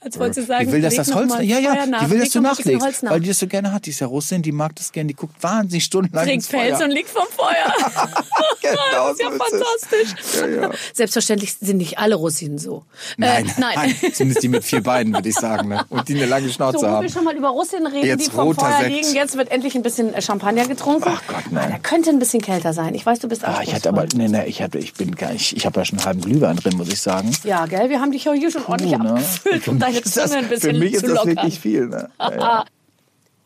Als 0.00 0.16
wolltest 0.18 0.38
du 0.38 0.42
sagen, 0.46 0.66
Die 0.66 0.72
will, 0.72 0.80
dass 0.80 0.94
das 0.94 1.12
Holz, 1.12 1.32
ja, 1.40 1.58
ja, 1.58 1.84
nach, 1.86 2.04
die 2.04 2.10
will, 2.10 2.20
dass 2.20 2.30
du 2.30 2.40
nachlegst, 2.40 2.84
Holz 2.84 3.02
nach. 3.02 3.10
weil 3.10 3.20
die 3.20 3.28
das 3.28 3.38
so 3.40 3.46
gerne 3.48 3.72
hat. 3.72 3.84
Die 3.86 3.90
ist 3.90 3.98
ja 4.00 4.06
Russin, 4.06 4.42
die 4.42 4.52
mag 4.52 4.74
das 4.76 4.92
gerne, 4.92 5.08
die 5.08 5.14
guckt 5.14 5.42
wahnsinnig 5.42 5.84
stundenlang 5.84 6.24
trinkt 6.24 6.44
ins 6.44 6.48
Feuer. 6.50 6.60
Pelz 6.76 6.80
und 6.82 6.90
liegt 6.92 7.08
vom 7.10 7.26
Feuer. 7.36 7.72
Genau 8.60 9.08
das 9.08 9.12
ist 9.12 9.20
ja 9.20 9.28
so 9.30 9.34
ist 9.34 9.40
es. 9.40 9.88
fantastisch. 9.88 10.40
Ja, 10.40 10.62
ja. 10.62 10.70
Selbstverständlich 10.92 11.54
sind 11.54 11.78
nicht 11.78 11.98
alle 11.98 12.16
Russinen 12.16 12.58
so. 12.58 12.84
Nein, 13.16 13.46
äh, 13.46 13.50
nein. 13.60 13.94
Zumindest 14.12 14.42
die 14.42 14.48
mit 14.48 14.64
vier 14.64 14.82
Beinen, 14.82 15.14
würde 15.14 15.28
ich 15.28 15.34
sagen. 15.36 15.68
Ne? 15.68 15.84
Und 15.88 16.08
die 16.08 16.14
eine 16.16 16.26
lange 16.26 16.50
Schnauze 16.50 16.78
So, 16.80 16.84
wo 16.84 16.90
wir 16.90 16.96
haben. 16.98 17.08
schon 17.08 17.24
mal 17.24 17.34
über 17.36 17.48
Russinen 17.48 17.86
reden, 17.86 18.06
Jetzt 18.06 18.26
die 18.26 18.30
vom 18.30 18.54
Feuer 18.54 18.78
Sekt. 18.80 18.90
liegen. 18.90 19.14
Jetzt 19.14 19.36
wird 19.36 19.50
endlich 19.50 19.74
ein 19.74 19.82
bisschen 19.82 20.12
äh, 20.12 20.20
Champagner 20.20 20.66
getrunken. 20.66 21.04
Ach 21.08 21.22
Gott, 21.28 21.44
nein. 21.50 21.70
Der 21.70 21.78
könnte 21.78 22.10
ein 22.10 22.18
bisschen 22.18 22.42
kälter 22.42 22.72
sein. 22.74 22.94
Ich 22.94 23.06
weiß, 23.06 23.20
du 23.20 23.28
bist 23.28 23.44
Ah, 23.44 23.60
ich 23.62 23.72
hatte 23.74 23.88
aber, 23.88 24.04
nee, 24.14 24.28
nee, 24.28 24.44
ich 24.46 24.60
hatte, 24.60 24.78
ich 24.78 24.92
bin 24.94 25.14
gar 25.14 25.32
nicht, 25.32 25.56
ich 25.56 25.64
habe 25.64 25.80
ja 25.80 25.84
schon 25.86 25.98
einen 25.98 26.06
halben 26.06 26.20
Glühwein 26.20 26.56
drin, 26.56 26.76
muss 26.76 26.88
ich 26.88 27.00
sagen. 27.00 27.30
Ja, 27.44 27.64
gell? 27.66 27.88
Wir 27.88 28.00
haben 28.00 28.12
dich 28.12 28.24
ja 28.24 28.32
hier 28.32 28.50
schon 28.50 28.64
ordentlich 28.66 28.98
ne? 28.98 29.10
abgefüllt, 29.10 29.80
deine 29.82 29.97
Zunge 30.04 30.36
ein 30.36 30.48
bisschen 30.48 30.74
Für 30.74 30.78
mich 30.78 30.94
ist 30.94 31.06
das 31.08 31.26
wirklich 31.26 31.60
viel. 31.60 31.86
Ne? 31.88 32.10
Ja, 32.20 32.34
ja. 32.36 32.64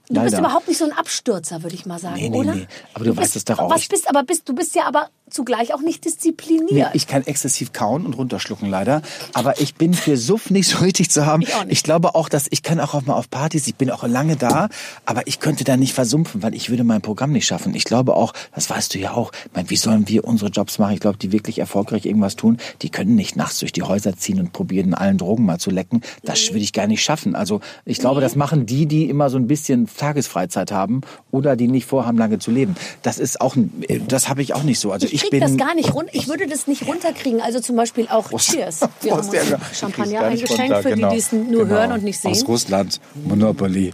Du 0.08 0.20
bist 0.20 0.38
überhaupt 0.38 0.68
nicht 0.68 0.76
so 0.78 0.84
ein 0.84 0.92
Abstürzer, 0.92 1.62
würde 1.62 1.74
ich 1.74 1.86
mal 1.86 1.98
sagen, 1.98 2.16
Nee, 2.16 2.28
nee, 2.28 2.38
oder? 2.40 2.54
nee. 2.54 2.66
Aber 2.92 3.04
du 3.04 3.16
weißt 3.16 3.32
bist, 3.32 3.36
es 3.36 3.44
doch 3.46 3.58
auch. 3.58 3.70
Was 3.70 3.86
bist, 3.86 4.08
aber 4.10 4.22
bist, 4.24 4.46
du 4.46 4.54
bist 4.54 4.74
ja 4.74 4.84
aber 4.84 5.08
zugleich 5.32 5.74
auch 5.74 5.80
nicht 5.80 6.04
diszipliniert. 6.04 6.70
Nee, 6.70 6.86
ich 6.94 7.06
kann 7.06 7.22
exzessiv 7.26 7.72
kauen 7.72 8.06
und 8.06 8.14
runterschlucken 8.16 8.68
leider. 8.68 9.02
Aber 9.32 9.60
ich 9.60 9.74
bin 9.74 9.94
für 9.94 10.16
Suff 10.16 10.50
nicht 10.50 10.68
so 10.68 10.78
richtig 10.78 11.10
zu 11.10 11.26
haben. 11.26 11.42
Ich 11.42 11.54
auch 11.54 11.64
nicht. 11.64 11.84
glaube 11.84 12.14
auch, 12.14 12.28
dass 12.28 12.46
ich 12.50 12.62
kann 12.62 12.80
auch 12.80 13.00
mal 13.06 13.14
auf 13.14 13.30
Partys, 13.30 13.66
ich 13.66 13.74
bin 13.76 13.90
auch 13.90 14.06
lange 14.06 14.36
da, 14.36 14.68
aber 15.06 15.26
ich 15.26 15.40
könnte 15.40 15.64
da 15.64 15.76
nicht 15.76 15.92
versumpfen, 15.94 16.42
weil 16.42 16.54
ich 16.54 16.70
würde 16.70 16.84
mein 16.84 17.00
Programm 17.00 17.32
nicht 17.32 17.46
schaffen. 17.46 17.74
Ich 17.74 17.84
glaube 17.84 18.14
auch, 18.14 18.32
das 18.54 18.68
weißt 18.70 18.94
du 18.94 18.98
ja 18.98 19.12
auch, 19.14 19.32
ich 19.46 19.52
meine, 19.54 19.70
wie 19.70 19.76
sollen 19.76 20.08
wir 20.08 20.24
unsere 20.24 20.50
Jobs 20.50 20.78
machen? 20.78 20.94
Ich 20.94 21.00
glaube, 21.00 21.18
die 21.18 21.32
wirklich 21.32 21.58
erfolgreich 21.58 22.06
irgendwas 22.06 22.36
tun, 22.36 22.58
die 22.82 22.90
können 22.90 23.14
nicht 23.14 23.36
nachts 23.36 23.58
durch 23.60 23.72
die 23.72 23.82
Häuser 23.82 24.16
ziehen 24.16 24.38
und 24.40 24.52
probieren, 24.52 24.94
allen 24.94 25.18
Drogen 25.18 25.44
mal 25.44 25.58
zu 25.58 25.70
lecken. 25.70 26.02
Das 26.24 26.48
würde 26.50 26.60
ich 26.60 26.72
gar 26.72 26.86
nicht 26.86 27.02
schaffen. 27.02 27.34
Also 27.34 27.60
ich 27.84 27.98
glaube, 27.98 28.20
das 28.20 28.36
machen 28.36 28.66
die, 28.66 28.86
die 28.86 29.08
immer 29.08 29.30
so 29.30 29.36
ein 29.38 29.46
bisschen 29.46 29.88
Tagesfreizeit 30.12 30.72
haben 30.72 31.00
oder 31.30 31.56
die 31.56 31.68
nicht 31.68 31.86
vorhaben, 31.86 32.18
lange 32.18 32.38
zu 32.38 32.50
leben. 32.50 32.74
Das 33.02 33.18
ist 33.18 33.40
auch, 33.40 33.56
ein- 33.56 33.72
das 34.08 34.28
habe 34.28 34.42
ich 34.42 34.54
auch 34.54 34.62
nicht 34.62 34.78
so. 34.78 34.92
Also 34.92 35.06
ich 35.10 35.21
ich, 35.24 35.30
krieg 35.30 35.40
bin 35.40 35.40
das 35.40 35.56
gar 35.56 35.74
nicht 35.74 35.94
runter. 35.94 36.10
Ich 36.14 36.28
würde 36.28 36.46
das 36.46 36.66
nicht 36.66 36.86
runterkriegen. 36.86 37.40
Also 37.40 37.60
zum 37.60 37.76
Beispiel 37.76 38.08
auch 38.08 38.30
Cheers. 38.38 38.80
Wir 39.00 39.12
haben 39.12 39.20
Prost, 39.20 39.34
ja, 39.34 39.56
uns 39.56 39.78
Champagner 39.78 40.20
eingeschenkt 40.20 40.60
runter, 40.60 40.82
für 40.82 40.90
genau. 40.90 41.08
die, 41.08 41.14
die 41.14 41.20
es 41.20 41.32
nur 41.32 41.64
Genau. 41.64 41.66
hören 41.66 41.92
und 41.92 42.04
nicht 42.04 42.18
sehen. 42.18 42.30
Aus 42.32 42.46
Russland, 42.46 43.00
Monopoly. 43.14 43.92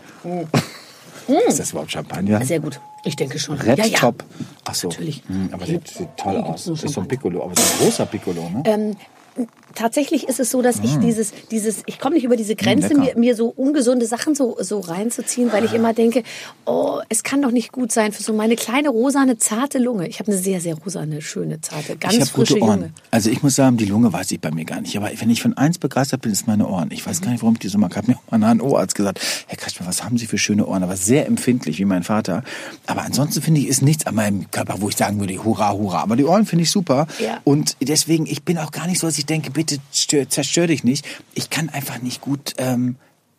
Ist 1.46 1.58
das 1.58 1.70
überhaupt 1.70 1.92
Champagner? 1.92 2.44
Sehr 2.44 2.60
gut. 2.60 2.80
Ich 3.04 3.16
denke 3.16 3.38
schon. 3.38 3.58
Red 3.58 3.78
ja, 3.78 3.86
ja. 3.86 3.98
Top. 3.98 4.24
Ach 4.64 4.74
so. 4.74 4.88
Natürlich. 4.88 5.22
Hm, 5.26 5.50
aber 5.52 5.66
der 5.66 5.80
sieht 5.84 6.16
toll 6.16 6.36
aus. 6.38 6.64
Das 6.64 6.84
ist 6.84 6.94
so 6.94 7.00
ein. 7.00 7.08
Piccolo, 7.08 7.44
aber 7.44 7.54
so 7.54 7.62
ein 7.62 7.78
großer 7.80 8.06
Piccolo, 8.06 8.48
ne? 8.50 8.62
Ähm, 8.64 8.96
tatsächlich 9.78 10.28
ist 10.28 10.40
es 10.40 10.50
so, 10.50 10.60
dass 10.62 10.80
ich 10.82 10.96
dieses, 10.98 11.32
dieses, 11.50 11.82
ich 11.86 11.98
komme 11.98 12.14
nicht 12.16 12.24
über 12.24 12.36
diese 12.36 12.56
Grenze, 12.56 12.88
Mm. 12.94 13.00
lecker. 13.02 13.14
mir, 13.18 13.28
mir 13.28 13.36
so 13.36 13.48
ungesunde 13.48 14.06
Sachen 14.06 14.34
so, 14.34 14.56
so 14.60 14.80
reinzuziehen, 14.80 15.52
weil 15.52 15.64
ich 15.64 15.72
immer 15.72 15.92
denke, 15.94 16.22
oh, 16.66 17.00
es 17.08 17.22
kann 17.22 17.40
doch 17.42 17.50
nicht 17.50 17.72
gut 17.72 17.92
sein 17.92 18.12
für 18.12 18.22
so 18.22 18.32
meine 18.32 18.56
kleine 18.56 18.88
rosane, 18.88 19.38
zarte 19.38 19.78
Lunge. 19.78 20.08
Ich 20.08 20.18
habe 20.20 20.32
eine 20.32 20.40
sehr, 20.40 20.60
sehr 20.60 20.74
rosane, 20.74 21.22
schöne, 21.22 21.60
zarte, 21.60 21.96
ganz 21.96 22.14
ich 22.14 22.20
habe 22.20 22.30
frische 22.30 22.54
gute 22.54 22.64
Ohren. 22.64 22.80
Lunge. 22.80 22.92
Also 23.10 23.30
ich 23.30 23.42
muss 23.42 23.54
sagen, 23.54 23.76
die 23.76 23.84
Lunge 23.86 24.12
weiß 24.12 24.30
ich 24.32 24.40
bei 24.40 24.50
mir 24.50 24.64
gar 24.64 24.80
nicht. 24.80 24.96
Aber 24.96 25.10
wenn 25.14 25.30
ich 25.30 25.42
von 25.42 25.56
eins 25.56 25.78
begeistert 25.78 26.22
bin, 26.22 26.32
ist 26.32 26.46
meine 26.46 26.66
Ohren. 26.68 26.90
Ich 26.90 27.06
weiß 27.06 27.20
gar 27.20 27.30
nicht, 27.30 27.42
warum 27.42 27.54
ich 27.54 27.60
die 27.60 27.68
so 27.68 27.78
mag. 27.78 27.94
Hat 27.96 28.08
mir 28.08 28.16
auch 28.16 28.30
mal 28.38 28.44
ein 28.44 28.60
Ohrarzt 28.60 28.94
gesagt, 28.94 29.20
Herr 29.46 29.56
Kretschmer, 29.56 29.86
was 29.86 30.02
haben 30.04 30.18
Sie 30.18 30.26
für 30.26 30.38
schöne 30.38 30.66
Ohren? 30.66 30.82
Aber 30.82 30.96
sehr 30.96 31.26
empfindlich, 31.26 31.78
wie 31.78 31.84
mein 31.84 32.02
Vater. 32.02 32.42
Aber 32.86 33.02
ansonsten 33.02 33.42
finde 33.42 33.60
ich, 33.60 33.68
ist 33.68 33.82
nichts 33.82 34.06
an 34.06 34.14
meinem 34.14 34.50
Körper, 34.50 34.76
wo 34.80 34.88
ich 34.88 34.96
sagen 34.96 35.20
würde, 35.20 35.42
hurra, 35.44 35.72
hurra. 35.72 36.02
Aber 36.02 36.16
die 36.16 36.24
Ohren 36.24 36.46
finde 36.46 36.62
ich 36.64 36.70
super. 36.70 37.06
Ja. 37.18 37.38
Und 37.44 37.76
deswegen, 37.80 38.26
ich 38.26 38.42
bin 38.44 38.58
auch 38.58 38.70
gar 38.72 38.86
nicht 38.86 38.98
so, 38.98 39.06
dass 39.06 39.18
ich 39.18 39.26
denke, 39.26 39.50
bitte 39.50 39.67
stör, 39.92 40.28
zerstör 40.28 40.66
dich 40.66 40.84
nicht. 40.84 41.06
Ich 41.34 41.50
kann 41.50 41.68
einfach 41.68 42.00
nicht 42.00 42.20
gut... 42.20 42.54
Ähm, 42.58 42.96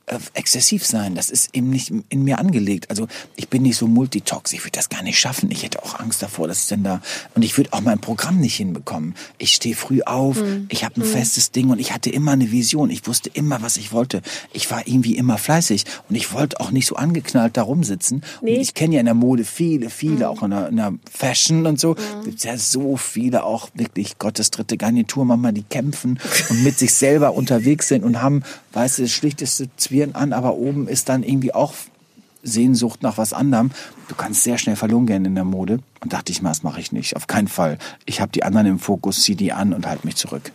äh, 0.10 0.19
exzessiv 0.34 0.86
sein. 0.86 1.15
Das 1.15 1.30
ist 1.30 1.50
eben 1.54 1.69
nicht 1.69 1.91
in 2.10 2.24
mir 2.24 2.39
angelegt. 2.39 2.89
Also 2.89 3.08
ich 3.36 3.48
bin 3.48 3.63
nicht 3.63 3.78
so 3.78 3.88
multitox. 3.88 4.54
Ich 4.54 4.62
würde 4.62 4.72
das 4.72 4.89
gar 4.89 5.04
nicht 5.04 5.19
schaffen. 5.19 5.52
Ich 5.52 5.63
hätte 5.63 5.84
auch 5.84 6.00
Angst 6.00 6.22
davor, 6.22 6.48
dass 6.48 6.63
ich 6.63 6.67
denn 6.67 6.84
da 6.84 7.02
und 7.36 7.43
ich 7.43 7.58
würde 7.58 7.74
auch 7.74 7.82
mein 7.82 8.00
Programm 8.00 8.39
nicht 8.39 8.56
hinbekommen. 8.56 9.15
Ich 9.38 9.54
stehe 9.54 9.76
früh 9.76 10.02
auf. 10.02 10.38
Ich 10.69 10.84
habe 10.84 11.02
ein 11.02 11.06
festes 11.06 11.52
Ding 11.52 11.69
und 11.69 11.80
ich 11.80 11.93
hatte 11.93 12.10
immer 12.10 12.32
eine 12.32 12.52
Vision. 12.52 12.89
Ich 12.89 13.06
wusste 13.08 13.30
immer, 13.34 13.62
was 13.62 13.78
ich 13.78 13.91
wollte. 13.91 14.22
Ich 14.52 14.69
war 14.72 14.88
irgendwie 14.88 15.15
immer 15.15 15.38
fleißig 15.38 15.86
und 16.10 16.15
ich 16.15 16.34
wollte 16.34 16.60
auch 16.60 16.72
nicht 16.72 16.88
so 16.88 16.95
angeknallt 16.95 17.58
da 17.58 17.62
rumsitzen. 17.62 18.24
Nee. 18.41 18.56
Und 18.56 18.62
ich 18.62 18.74
kenne 18.74 18.95
ja 18.95 19.00
in 19.00 19.06
der 19.06 19.13
Mode 19.13 19.45
viele, 19.45 19.89
viele, 19.89 20.30
auch 20.30 20.43
in 20.43 20.52
der, 20.52 20.69
in 20.69 20.76
der 20.78 20.93
Fashion 21.12 21.65
und 21.65 21.80
so. 21.80 21.95
Gibt's 22.24 22.43
ja 22.43 22.58
so 22.58 22.98
viele 22.98 23.43
auch 23.43 23.69
wirklich 23.74 24.17
Gottes 24.17 24.52
dritte 24.52 24.78
Garnitur, 24.78 25.26
manchmal 25.26 25.54
die 25.54 25.63
kämpfen 25.63 26.19
und 26.50 26.63
mit 26.63 26.78
sich 26.78 26.93
selber 26.93 27.34
unterwegs 27.34 27.88
sind 27.88 28.04
und 28.04 28.22
haben, 28.22 28.43
weißt 28.74 29.00
du, 29.00 29.02
das 29.04 29.12
schlichteste 29.12 29.69
Zwirn 30.00 30.16
an, 30.16 30.32
aber 30.32 30.56
oben 30.56 30.88
ist 30.88 31.10
dann 31.10 31.24
irgendwie 31.24 31.54
auch 31.54 31.74
Sehnsucht 32.42 33.04
nach 33.04 33.18
was 33.18 33.34
anderem. 33.34 33.72
Du 34.08 34.16
kannst 34.16 34.44
sehr 34.44 34.58
schnell 34.58 34.78
verloren 34.78 35.06
gehen 35.06 35.26
in 35.26 35.36
der 35.36 35.44
Mode. 35.44 35.80
Und 36.00 36.14
dachte 36.14 36.32
ich 36.32 36.42
mal, 36.42 36.50
das 36.50 36.64
mache 36.64 36.80
ich 36.80 36.94
nicht. 36.94 37.18
Auf 37.18 37.28
keinen 37.28 37.50
Fall. 37.50 37.78
Ich 38.06 38.22
habe 38.22 38.32
die 38.32 38.44
anderen 38.44 38.68
im 38.68 38.80
Fokus, 38.80 39.24
zieh 39.24 39.36
die 39.36 39.52
an 39.52 39.74
und 39.74 39.86
halt 39.86 40.06
mich 40.06 40.16
zurück. 40.16 40.54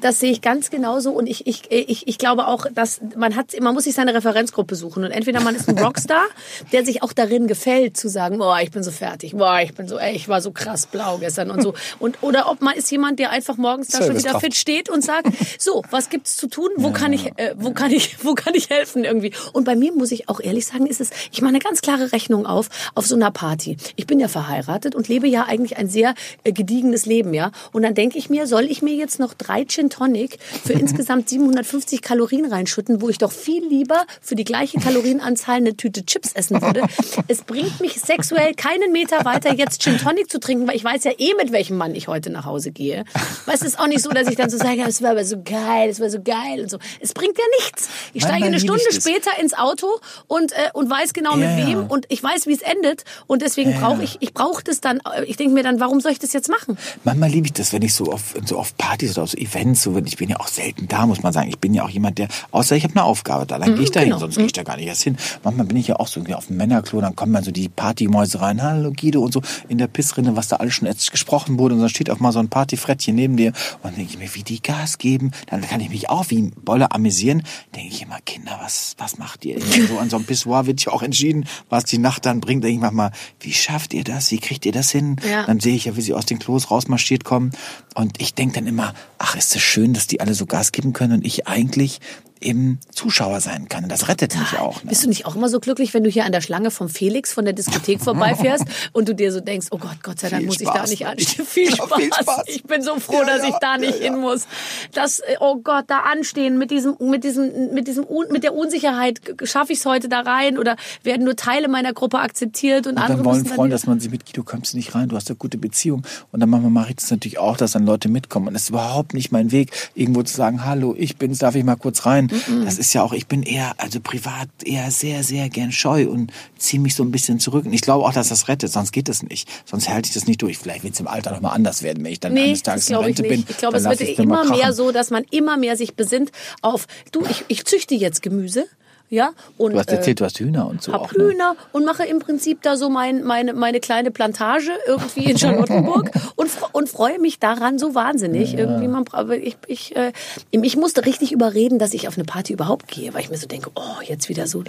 Das 0.00 0.20
sehe 0.20 0.32
ich 0.32 0.40
ganz 0.40 0.70
genauso 0.70 1.12
und 1.12 1.26
ich, 1.26 1.46
ich, 1.46 1.70
ich, 1.70 2.08
ich 2.08 2.18
glaube 2.18 2.46
auch, 2.46 2.66
dass 2.72 3.00
man 3.16 3.36
hat, 3.36 3.58
man 3.60 3.74
muss 3.74 3.84
sich 3.84 3.94
seine 3.94 4.14
Referenzgruppe 4.14 4.74
suchen 4.74 5.04
und 5.04 5.10
entweder 5.10 5.40
man 5.40 5.54
ist 5.54 5.68
ein 5.68 5.78
Rockstar, 5.84 6.24
der 6.72 6.84
sich 6.84 7.02
auch 7.02 7.12
darin 7.12 7.46
gefällt 7.46 7.96
zu 7.96 8.08
sagen, 8.08 8.38
boah, 8.38 8.60
ich 8.60 8.70
bin 8.70 8.82
so 8.82 8.90
fertig, 8.90 9.32
boah, 9.36 9.60
ich 9.60 9.74
bin 9.74 9.86
so, 9.86 9.98
ey, 9.98 10.14
ich 10.14 10.28
war 10.28 10.40
so 10.40 10.52
krass 10.52 10.86
blau 10.86 11.18
gestern 11.18 11.50
und 11.50 11.62
so 11.62 11.74
und 11.98 12.22
oder 12.22 12.50
ob 12.50 12.62
man 12.62 12.76
ist 12.76 12.90
jemand, 12.90 13.18
der 13.18 13.30
einfach 13.30 13.56
morgens 13.56 13.88
da 13.88 14.02
schon 14.02 14.16
wieder 14.16 14.40
fit 14.40 14.54
steht 14.54 14.88
und 14.88 15.04
sagt, 15.04 15.28
so, 15.58 15.82
was 15.90 16.08
gibt's 16.08 16.36
zu 16.36 16.46
tun, 16.46 16.70
wo 16.76 16.90
kann 16.90 17.12
ich, 17.12 17.26
äh, 17.36 17.54
wo 17.56 17.72
kann 17.72 17.90
ich, 17.90 18.24
wo 18.24 18.34
kann 18.34 18.54
ich 18.54 18.70
helfen 18.70 19.04
irgendwie? 19.04 19.32
Und 19.52 19.64
bei 19.64 19.76
mir 19.76 19.92
muss 19.92 20.12
ich 20.12 20.28
auch 20.28 20.40
ehrlich 20.40 20.66
sagen, 20.66 20.86
ist 20.86 21.00
es, 21.00 21.10
ich 21.30 21.42
mache 21.42 21.50
eine 21.50 21.58
ganz 21.58 21.82
klare 21.82 22.12
Rechnung 22.12 22.46
auf 22.46 22.68
auf 22.94 23.06
so 23.06 23.14
einer 23.14 23.30
Party. 23.30 23.76
Ich 23.96 24.06
bin 24.06 24.20
ja 24.20 24.28
verheiratet 24.28 24.94
und 24.94 25.08
lebe 25.08 25.28
ja 25.28 25.44
eigentlich 25.44 25.76
ein 25.76 25.88
sehr 25.88 26.14
äh, 26.44 26.52
gediegenes 26.52 27.06
Leben, 27.06 27.34
ja. 27.34 27.50
Und 27.72 27.82
dann 27.82 27.94
denke 27.94 28.18
ich 28.18 28.30
mir, 28.30 28.46
soll 28.46 28.64
ich 28.64 28.82
mir 28.82 28.94
jetzt 28.94 29.18
noch 29.18 29.34
drei 29.34 29.57
Gin 29.64 29.90
Tonic 29.90 30.38
für 30.64 30.72
insgesamt 30.78 31.28
750 31.28 32.02
Kalorien 32.02 32.44
reinschütten, 32.46 33.00
wo 33.00 33.08
ich 33.08 33.18
doch 33.18 33.32
viel 33.32 33.66
lieber 33.66 34.04
für 34.20 34.34
die 34.34 34.44
gleiche 34.44 34.78
Kalorienanzahl 34.80 35.56
eine 35.56 35.76
Tüte 35.76 36.04
Chips 36.04 36.32
essen 36.32 36.60
würde. 36.62 36.82
Es 37.28 37.42
bringt 37.42 37.80
mich 37.80 38.00
sexuell 38.00 38.54
keinen 38.54 38.92
Meter 38.92 39.24
weiter, 39.24 39.54
jetzt 39.54 39.82
Gin 39.82 39.98
Tonic 39.98 40.30
zu 40.30 40.40
trinken, 40.40 40.66
weil 40.68 40.76
ich 40.76 40.84
weiß 40.84 41.04
ja 41.04 41.12
eh, 41.18 41.34
mit 41.36 41.52
welchem 41.52 41.76
Mann 41.76 41.94
ich 41.94 42.08
heute 42.08 42.30
nach 42.30 42.44
Hause 42.44 42.70
gehe. 42.72 43.04
Weil 43.46 43.54
es 43.54 43.62
ist 43.62 43.78
auch 43.78 43.86
nicht 43.86 44.02
so, 44.02 44.10
dass 44.10 44.28
ich 44.28 44.36
dann 44.36 44.50
so 44.50 44.58
sage, 44.58 44.82
es 44.86 45.02
war 45.02 45.10
aber 45.10 45.24
so 45.24 45.36
geil, 45.42 45.88
es 45.90 46.00
war 46.00 46.10
so 46.10 46.20
geil 46.22 46.60
und 46.60 46.70
so. 46.70 46.78
Es 47.00 47.12
bringt 47.12 47.36
ja 47.38 47.44
nichts. 47.60 47.88
Ich 48.12 48.22
steige 48.22 48.46
eine 48.46 48.60
Stunde 48.60 48.82
später 48.92 49.30
ins 49.40 49.54
Auto 49.54 49.86
und, 50.26 50.52
äh, 50.52 50.70
und 50.74 50.90
weiß 50.90 51.12
genau 51.12 51.34
mit 51.36 51.44
Ja, 51.48 51.58
ja. 51.58 51.66
wem 51.66 51.86
und 51.86 52.06
ich 52.08 52.22
weiß, 52.22 52.46
wie 52.46 52.52
es 52.54 52.62
endet. 52.62 53.04
Und 53.26 53.42
deswegen 53.42 53.74
brauche 53.80 54.02
ich, 54.02 54.16
ich 54.20 54.32
brauche 54.34 54.62
das 54.62 54.80
dann, 54.80 55.00
äh, 55.00 55.24
ich 55.24 55.36
denke 55.36 55.54
mir 55.54 55.62
dann, 55.62 55.80
warum 55.80 56.00
soll 56.00 56.12
ich 56.12 56.18
das 56.18 56.32
jetzt 56.32 56.48
machen? 56.48 56.78
Manchmal 57.04 57.30
liebe 57.30 57.46
ich 57.46 57.52
das, 57.52 57.72
wenn 57.72 57.82
ich 57.82 57.94
so 57.94 58.12
auf, 58.12 58.34
so 58.44 58.58
auf 58.58 58.76
Partys 58.76 59.16
oder 59.16 59.26
so 59.26 59.36
Events, 59.48 59.82
so 59.82 59.96
ich 59.96 60.16
bin 60.16 60.28
ja 60.28 60.40
auch 60.40 60.48
selten 60.48 60.88
da, 60.88 61.06
muss 61.06 61.22
man 61.22 61.32
sagen. 61.32 61.48
Ich 61.48 61.58
bin 61.58 61.74
ja 61.74 61.84
auch 61.84 61.88
jemand, 61.88 62.18
der, 62.18 62.28
außer 62.50 62.76
ich 62.76 62.84
habe 62.84 62.94
eine 62.94 63.04
Aufgabe 63.04 63.46
da, 63.46 63.58
dann 63.58 63.74
gehe 63.74 63.84
ich 63.84 63.90
da 63.90 64.00
hin, 64.00 64.10
genau. 64.10 64.20
sonst 64.20 64.36
gehe 64.36 64.46
ich 64.46 64.52
da 64.52 64.62
gar 64.62 64.76
nicht 64.76 64.86
erst 64.86 65.02
hin. 65.02 65.16
Manchmal 65.42 65.66
bin 65.66 65.76
ich 65.76 65.88
ja 65.88 65.96
auch 65.96 66.08
so 66.08 66.20
auf 66.34 66.46
dem 66.46 66.56
Männerklo, 66.56 67.00
dann 67.00 67.16
kommen 67.16 67.32
dann 67.32 67.44
so 67.44 67.50
die 67.50 67.68
Partymäuse 67.68 68.40
rein, 68.40 68.62
hallo 68.62 68.92
Guido 68.92 69.22
und 69.22 69.32
so 69.32 69.42
in 69.68 69.78
der 69.78 69.86
Pissrinne, 69.86 70.36
was 70.36 70.48
da 70.48 70.56
alles 70.56 70.74
schon 70.74 70.86
jetzt 70.86 71.10
gesprochen 71.10 71.58
wurde 71.58 71.74
und 71.74 71.80
dann 71.80 71.88
steht 71.88 72.10
auch 72.10 72.20
mal 72.20 72.32
so 72.32 72.38
ein 72.38 72.48
Partyfrettchen 72.48 73.14
neben 73.14 73.36
dir 73.36 73.48
und 73.48 73.84
dann 73.84 73.94
denke 73.94 74.12
ich 74.12 74.18
mir, 74.18 74.34
wie 74.34 74.42
die 74.42 74.62
Gas 74.62 74.98
geben, 74.98 75.32
dann 75.46 75.62
kann 75.62 75.80
ich 75.80 75.90
mich 75.90 76.10
auch 76.10 76.26
wie 76.28 76.42
ein 76.42 76.52
Bolle 76.52 76.92
amüsieren, 76.92 77.42
denke 77.74 77.94
ich 77.94 78.02
immer, 78.02 78.18
Kinder, 78.24 78.58
was, 78.62 78.94
was 78.98 79.18
macht 79.18 79.44
ihr? 79.44 79.60
so 79.88 79.98
an 79.98 80.10
so 80.10 80.16
einem 80.16 80.26
Pissoir 80.26 80.66
wird 80.66 80.84
ja 80.84 80.92
auch 80.92 81.02
entschieden, 81.02 81.46
was 81.68 81.84
die 81.84 81.98
Nacht 81.98 82.26
dann 82.26 82.40
bringt, 82.40 82.64
denke 82.64 82.76
ich 82.76 82.80
manchmal, 82.80 83.12
wie 83.40 83.52
schafft 83.52 83.94
ihr 83.94 84.04
das? 84.04 84.30
Wie 84.30 84.38
kriegt 84.38 84.66
ihr 84.66 84.72
das 84.72 84.90
hin? 84.90 85.16
Ja. 85.28 85.46
Dann 85.46 85.60
sehe 85.60 85.74
ich 85.74 85.86
ja, 85.86 85.96
wie 85.96 86.02
sie 86.02 86.14
aus 86.14 86.26
den 86.26 86.38
Klos 86.38 86.70
rausmarschiert 86.70 87.24
kommen 87.24 87.52
und 87.94 88.20
ich 88.20 88.34
denke 88.34 88.56
dann 88.56 88.66
immer, 88.66 88.94
ach, 89.18 89.34
ist 89.38 89.54
das 89.54 89.62
schön, 89.62 89.94
dass 89.94 90.06
die 90.06 90.20
alle 90.20 90.34
so 90.34 90.46
Gas 90.46 90.72
geben 90.72 90.92
können 90.92 91.14
und 91.14 91.24
ich 91.24 91.46
eigentlich 91.46 92.00
eben 92.40 92.78
Zuschauer 92.92 93.40
sein 93.40 93.68
kann. 93.68 93.84
Und 93.84 93.90
das 93.92 94.08
rettet 94.08 94.36
mich 94.38 94.58
auch. 94.58 94.82
Ne? 94.82 94.90
Bist 94.90 95.04
du 95.04 95.08
nicht 95.08 95.26
auch 95.26 95.36
immer 95.36 95.48
so 95.48 95.60
glücklich, 95.60 95.94
wenn 95.94 96.04
du 96.04 96.10
hier 96.10 96.24
an 96.24 96.32
der 96.32 96.40
Schlange 96.40 96.70
vom 96.70 96.88
Felix 96.88 97.32
von 97.32 97.44
der 97.44 97.54
Diskothek 97.54 98.00
vorbeifährst 98.04 98.64
und 98.92 99.08
du 99.08 99.14
dir 99.14 99.32
so 99.32 99.40
denkst, 99.40 99.68
oh 99.70 99.78
Gott, 99.78 100.02
Gott 100.02 100.20
sei 100.20 100.28
Dank 100.28 100.40
Viel 100.40 100.46
muss 100.46 100.60
ich 100.60 100.66
da 100.66 100.74
Spaß. 100.76 100.90
nicht 100.90 101.06
anstehen. 101.06 101.44
Viel, 101.48 101.70
Ja, 101.70 101.76
Spaß. 101.76 101.98
viel 101.98 102.12
Spaß. 102.12 102.42
Ich 102.46 102.62
bin 102.64 102.82
so 102.82 102.98
froh, 103.00 103.20
Ja, 103.20 103.24
dass 103.26 103.44
ich 103.44 103.54
da 103.60 103.76
nicht 103.78 103.98
hin 103.98 104.18
muss. 104.18 104.46
Das, 104.92 105.22
oh 105.40 105.56
Gott, 105.56 105.84
da 105.88 106.00
anstehen 106.00 106.58
mit 106.58 106.70
diesem, 106.70 106.96
mit 107.00 107.24
diesem, 107.24 107.72
mit 107.72 107.88
diesem, 107.88 108.06
mit 108.30 108.42
der 108.44 108.54
Unsicherheit, 108.54 109.20
schaffe 109.44 109.72
ich 109.72 109.80
es 109.80 109.86
heute 109.86 110.08
da 110.08 110.20
rein 110.20 110.58
oder 110.58 110.76
werden 111.02 111.24
nur 111.24 111.36
Teile 111.36 111.68
meiner 111.68 111.92
Gruppe 111.92 112.18
akzeptiert 112.20 112.86
und, 112.86 112.94
Und 112.94 112.98
andere 112.98 113.18
dann 113.18 113.24
wollen 113.24 113.44
Freunde, 113.46 113.60
dann 113.62 113.70
dass 113.70 113.86
man 113.86 114.00
sie 114.00 114.08
mit 114.08 114.26
Guido 114.26 114.42
kommst 114.42 114.72
du 114.72 114.76
nicht 114.76 114.94
rein, 114.94 115.08
du 115.08 115.16
hast 115.16 115.28
eine 115.28 115.36
gute 115.36 115.58
Beziehung. 115.58 116.02
Und 116.32 116.40
dann 116.40 116.50
mache 116.50 116.90
ich 116.90 116.96
das 116.96 117.10
natürlich 117.10 117.38
auch, 117.38 117.56
dass 117.56 117.72
dann 117.72 117.86
Leute 117.86 118.08
mitkommen. 118.08 118.48
Und 118.48 118.54
das 118.54 118.64
ist 118.64 118.70
überhaupt 118.70 119.14
nicht 119.14 119.32
mein 119.32 119.52
Weg, 119.52 119.70
irgendwo 119.94 120.22
zu 120.22 120.34
sagen, 120.34 120.64
hallo, 120.64 120.94
ich 120.96 121.16
bin's, 121.16 121.38
darf 121.38 121.54
ich 121.54 121.64
mal 121.64 121.76
kurz 121.76 122.06
rein. 122.06 122.27
Das 122.64 122.78
ist 122.78 122.92
ja 122.94 123.02
auch, 123.02 123.12
ich 123.12 123.26
bin 123.26 123.42
eher, 123.42 123.74
also 123.78 124.00
privat 124.00 124.48
eher 124.64 124.90
sehr, 124.90 125.22
sehr 125.24 125.48
gern 125.48 125.72
scheu 125.72 126.08
und 126.08 126.32
ziehe 126.56 126.80
mich 126.80 126.94
so 126.94 127.02
ein 127.02 127.10
bisschen 127.10 127.40
zurück. 127.40 127.66
Und 127.66 127.72
ich 127.72 127.80
glaube 127.82 128.04
auch, 128.04 128.12
dass 128.12 128.28
das 128.28 128.48
rettet, 128.48 128.70
sonst 128.72 128.92
geht 128.92 129.08
es 129.08 129.22
nicht. 129.22 129.48
Sonst 129.64 129.88
halte 129.88 130.08
ich 130.08 130.14
das 130.14 130.26
nicht 130.26 130.42
durch. 130.42 130.58
Vielleicht 130.58 130.84
wird 130.84 130.94
es 130.94 131.00
im 131.00 131.08
Alter 131.08 131.32
nochmal 131.32 131.54
anders 131.54 131.82
werden, 131.82 132.04
wenn 132.04 132.12
ich 132.12 132.20
dann 132.20 132.34
Nee, 132.34 132.44
eines 132.44 132.62
das 132.62 132.86
Tages 132.86 132.90
in 132.90 132.96
ich 132.96 133.04
Rente 133.06 133.22
nicht. 133.22 133.30
bin. 133.30 133.44
Ich 133.48 133.56
glaube, 133.58 133.76
es 133.76 133.84
wird 133.84 134.00
immer 134.18 134.44
mehr 134.44 134.72
so, 134.72 134.92
dass 134.92 135.10
man 135.10 135.24
immer 135.30 135.56
mehr 135.56 135.76
sich 135.76 135.94
besinnt 135.94 136.30
auf, 136.62 136.86
du, 137.12 137.24
ich, 137.28 137.44
ich 137.48 137.64
züchte 137.64 137.94
jetzt 137.94 138.22
Gemüse. 138.22 138.66
Ja, 139.10 139.30
und, 139.56 139.72
Du 139.72 139.78
hast 139.78 139.90
äh, 139.90 139.96
erzählt, 139.96 140.20
du 140.20 140.24
hast 140.24 140.38
Hühner 140.38 140.68
und 140.68 140.82
so 140.82 140.92
hab 140.92 141.00
auch. 141.02 141.12
Ne? 141.14 141.24
Hühner 141.24 141.56
und 141.72 141.84
mache 141.84 142.04
im 142.04 142.18
Prinzip 142.18 142.60
da 142.62 142.76
so 142.76 142.90
mein, 142.90 143.24
meine, 143.24 143.54
meine 143.54 143.80
kleine 143.80 144.10
Plantage 144.10 144.72
irgendwie 144.86 145.30
in 145.30 145.38
Charlottenburg 145.38 146.10
und, 146.36 146.50
und 146.72 146.88
freue 146.90 147.18
mich 147.18 147.38
daran 147.38 147.78
so 147.78 147.94
wahnsinnig. 147.94 148.54
Irgendwie 148.54 148.86
man, 148.86 149.04
aber 149.12 149.36
ich, 149.36 149.56
ich, 149.66 149.96
äh, 149.96 150.12
ich 150.50 150.76
musste 150.76 151.06
richtig 151.06 151.32
überreden, 151.32 151.78
dass 151.78 151.94
ich 151.94 152.06
auf 152.06 152.18
eine 152.18 152.24
Party 152.24 152.52
überhaupt 152.52 152.88
gehe, 152.88 153.14
weil 153.14 153.22
ich 153.22 153.30
mir 153.30 153.38
so 153.38 153.46
denke, 153.46 153.70
oh, 153.74 154.02
jetzt 154.04 154.28
wieder 154.28 154.46
so 154.46 154.62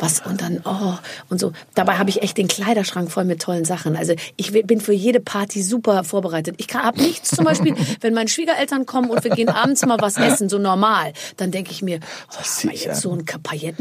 was 0.00 0.24
und 0.24 0.40
dann, 0.40 0.62
oh, 0.64 0.94
und 1.28 1.38
so. 1.38 1.52
Dabei 1.74 1.98
habe 1.98 2.08
ich 2.08 2.22
echt 2.22 2.38
den 2.38 2.48
Kleiderschrank 2.48 3.10
voll 3.10 3.24
mit 3.24 3.42
tollen 3.42 3.66
Sachen. 3.66 3.96
Also 3.96 4.14
ich 4.36 4.52
bin 4.52 4.80
für 4.80 4.94
jede 4.94 5.20
Party 5.20 5.62
super 5.62 6.02
vorbereitet. 6.04 6.54
Ich 6.56 6.72
habe 6.72 7.00
nichts 7.00 7.30
zum 7.30 7.44
Beispiel, 7.44 7.74
wenn 8.00 8.14
meine 8.14 8.28
Schwiegereltern 8.28 8.86
kommen 8.86 9.10
und 9.10 9.22
wir 9.22 9.32
gehen 9.32 9.50
abends 9.50 9.84
mal 9.84 9.98
was 10.00 10.16
essen, 10.16 10.48
so 10.48 10.58
normal, 10.58 11.12
dann 11.36 11.50
denke 11.50 11.72
ich 11.72 11.82
mir, 11.82 12.00
oh, 12.32 12.68
jetzt 12.68 12.88
an. 12.88 12.94
so 12.94 13.12
ein 13.12 13.26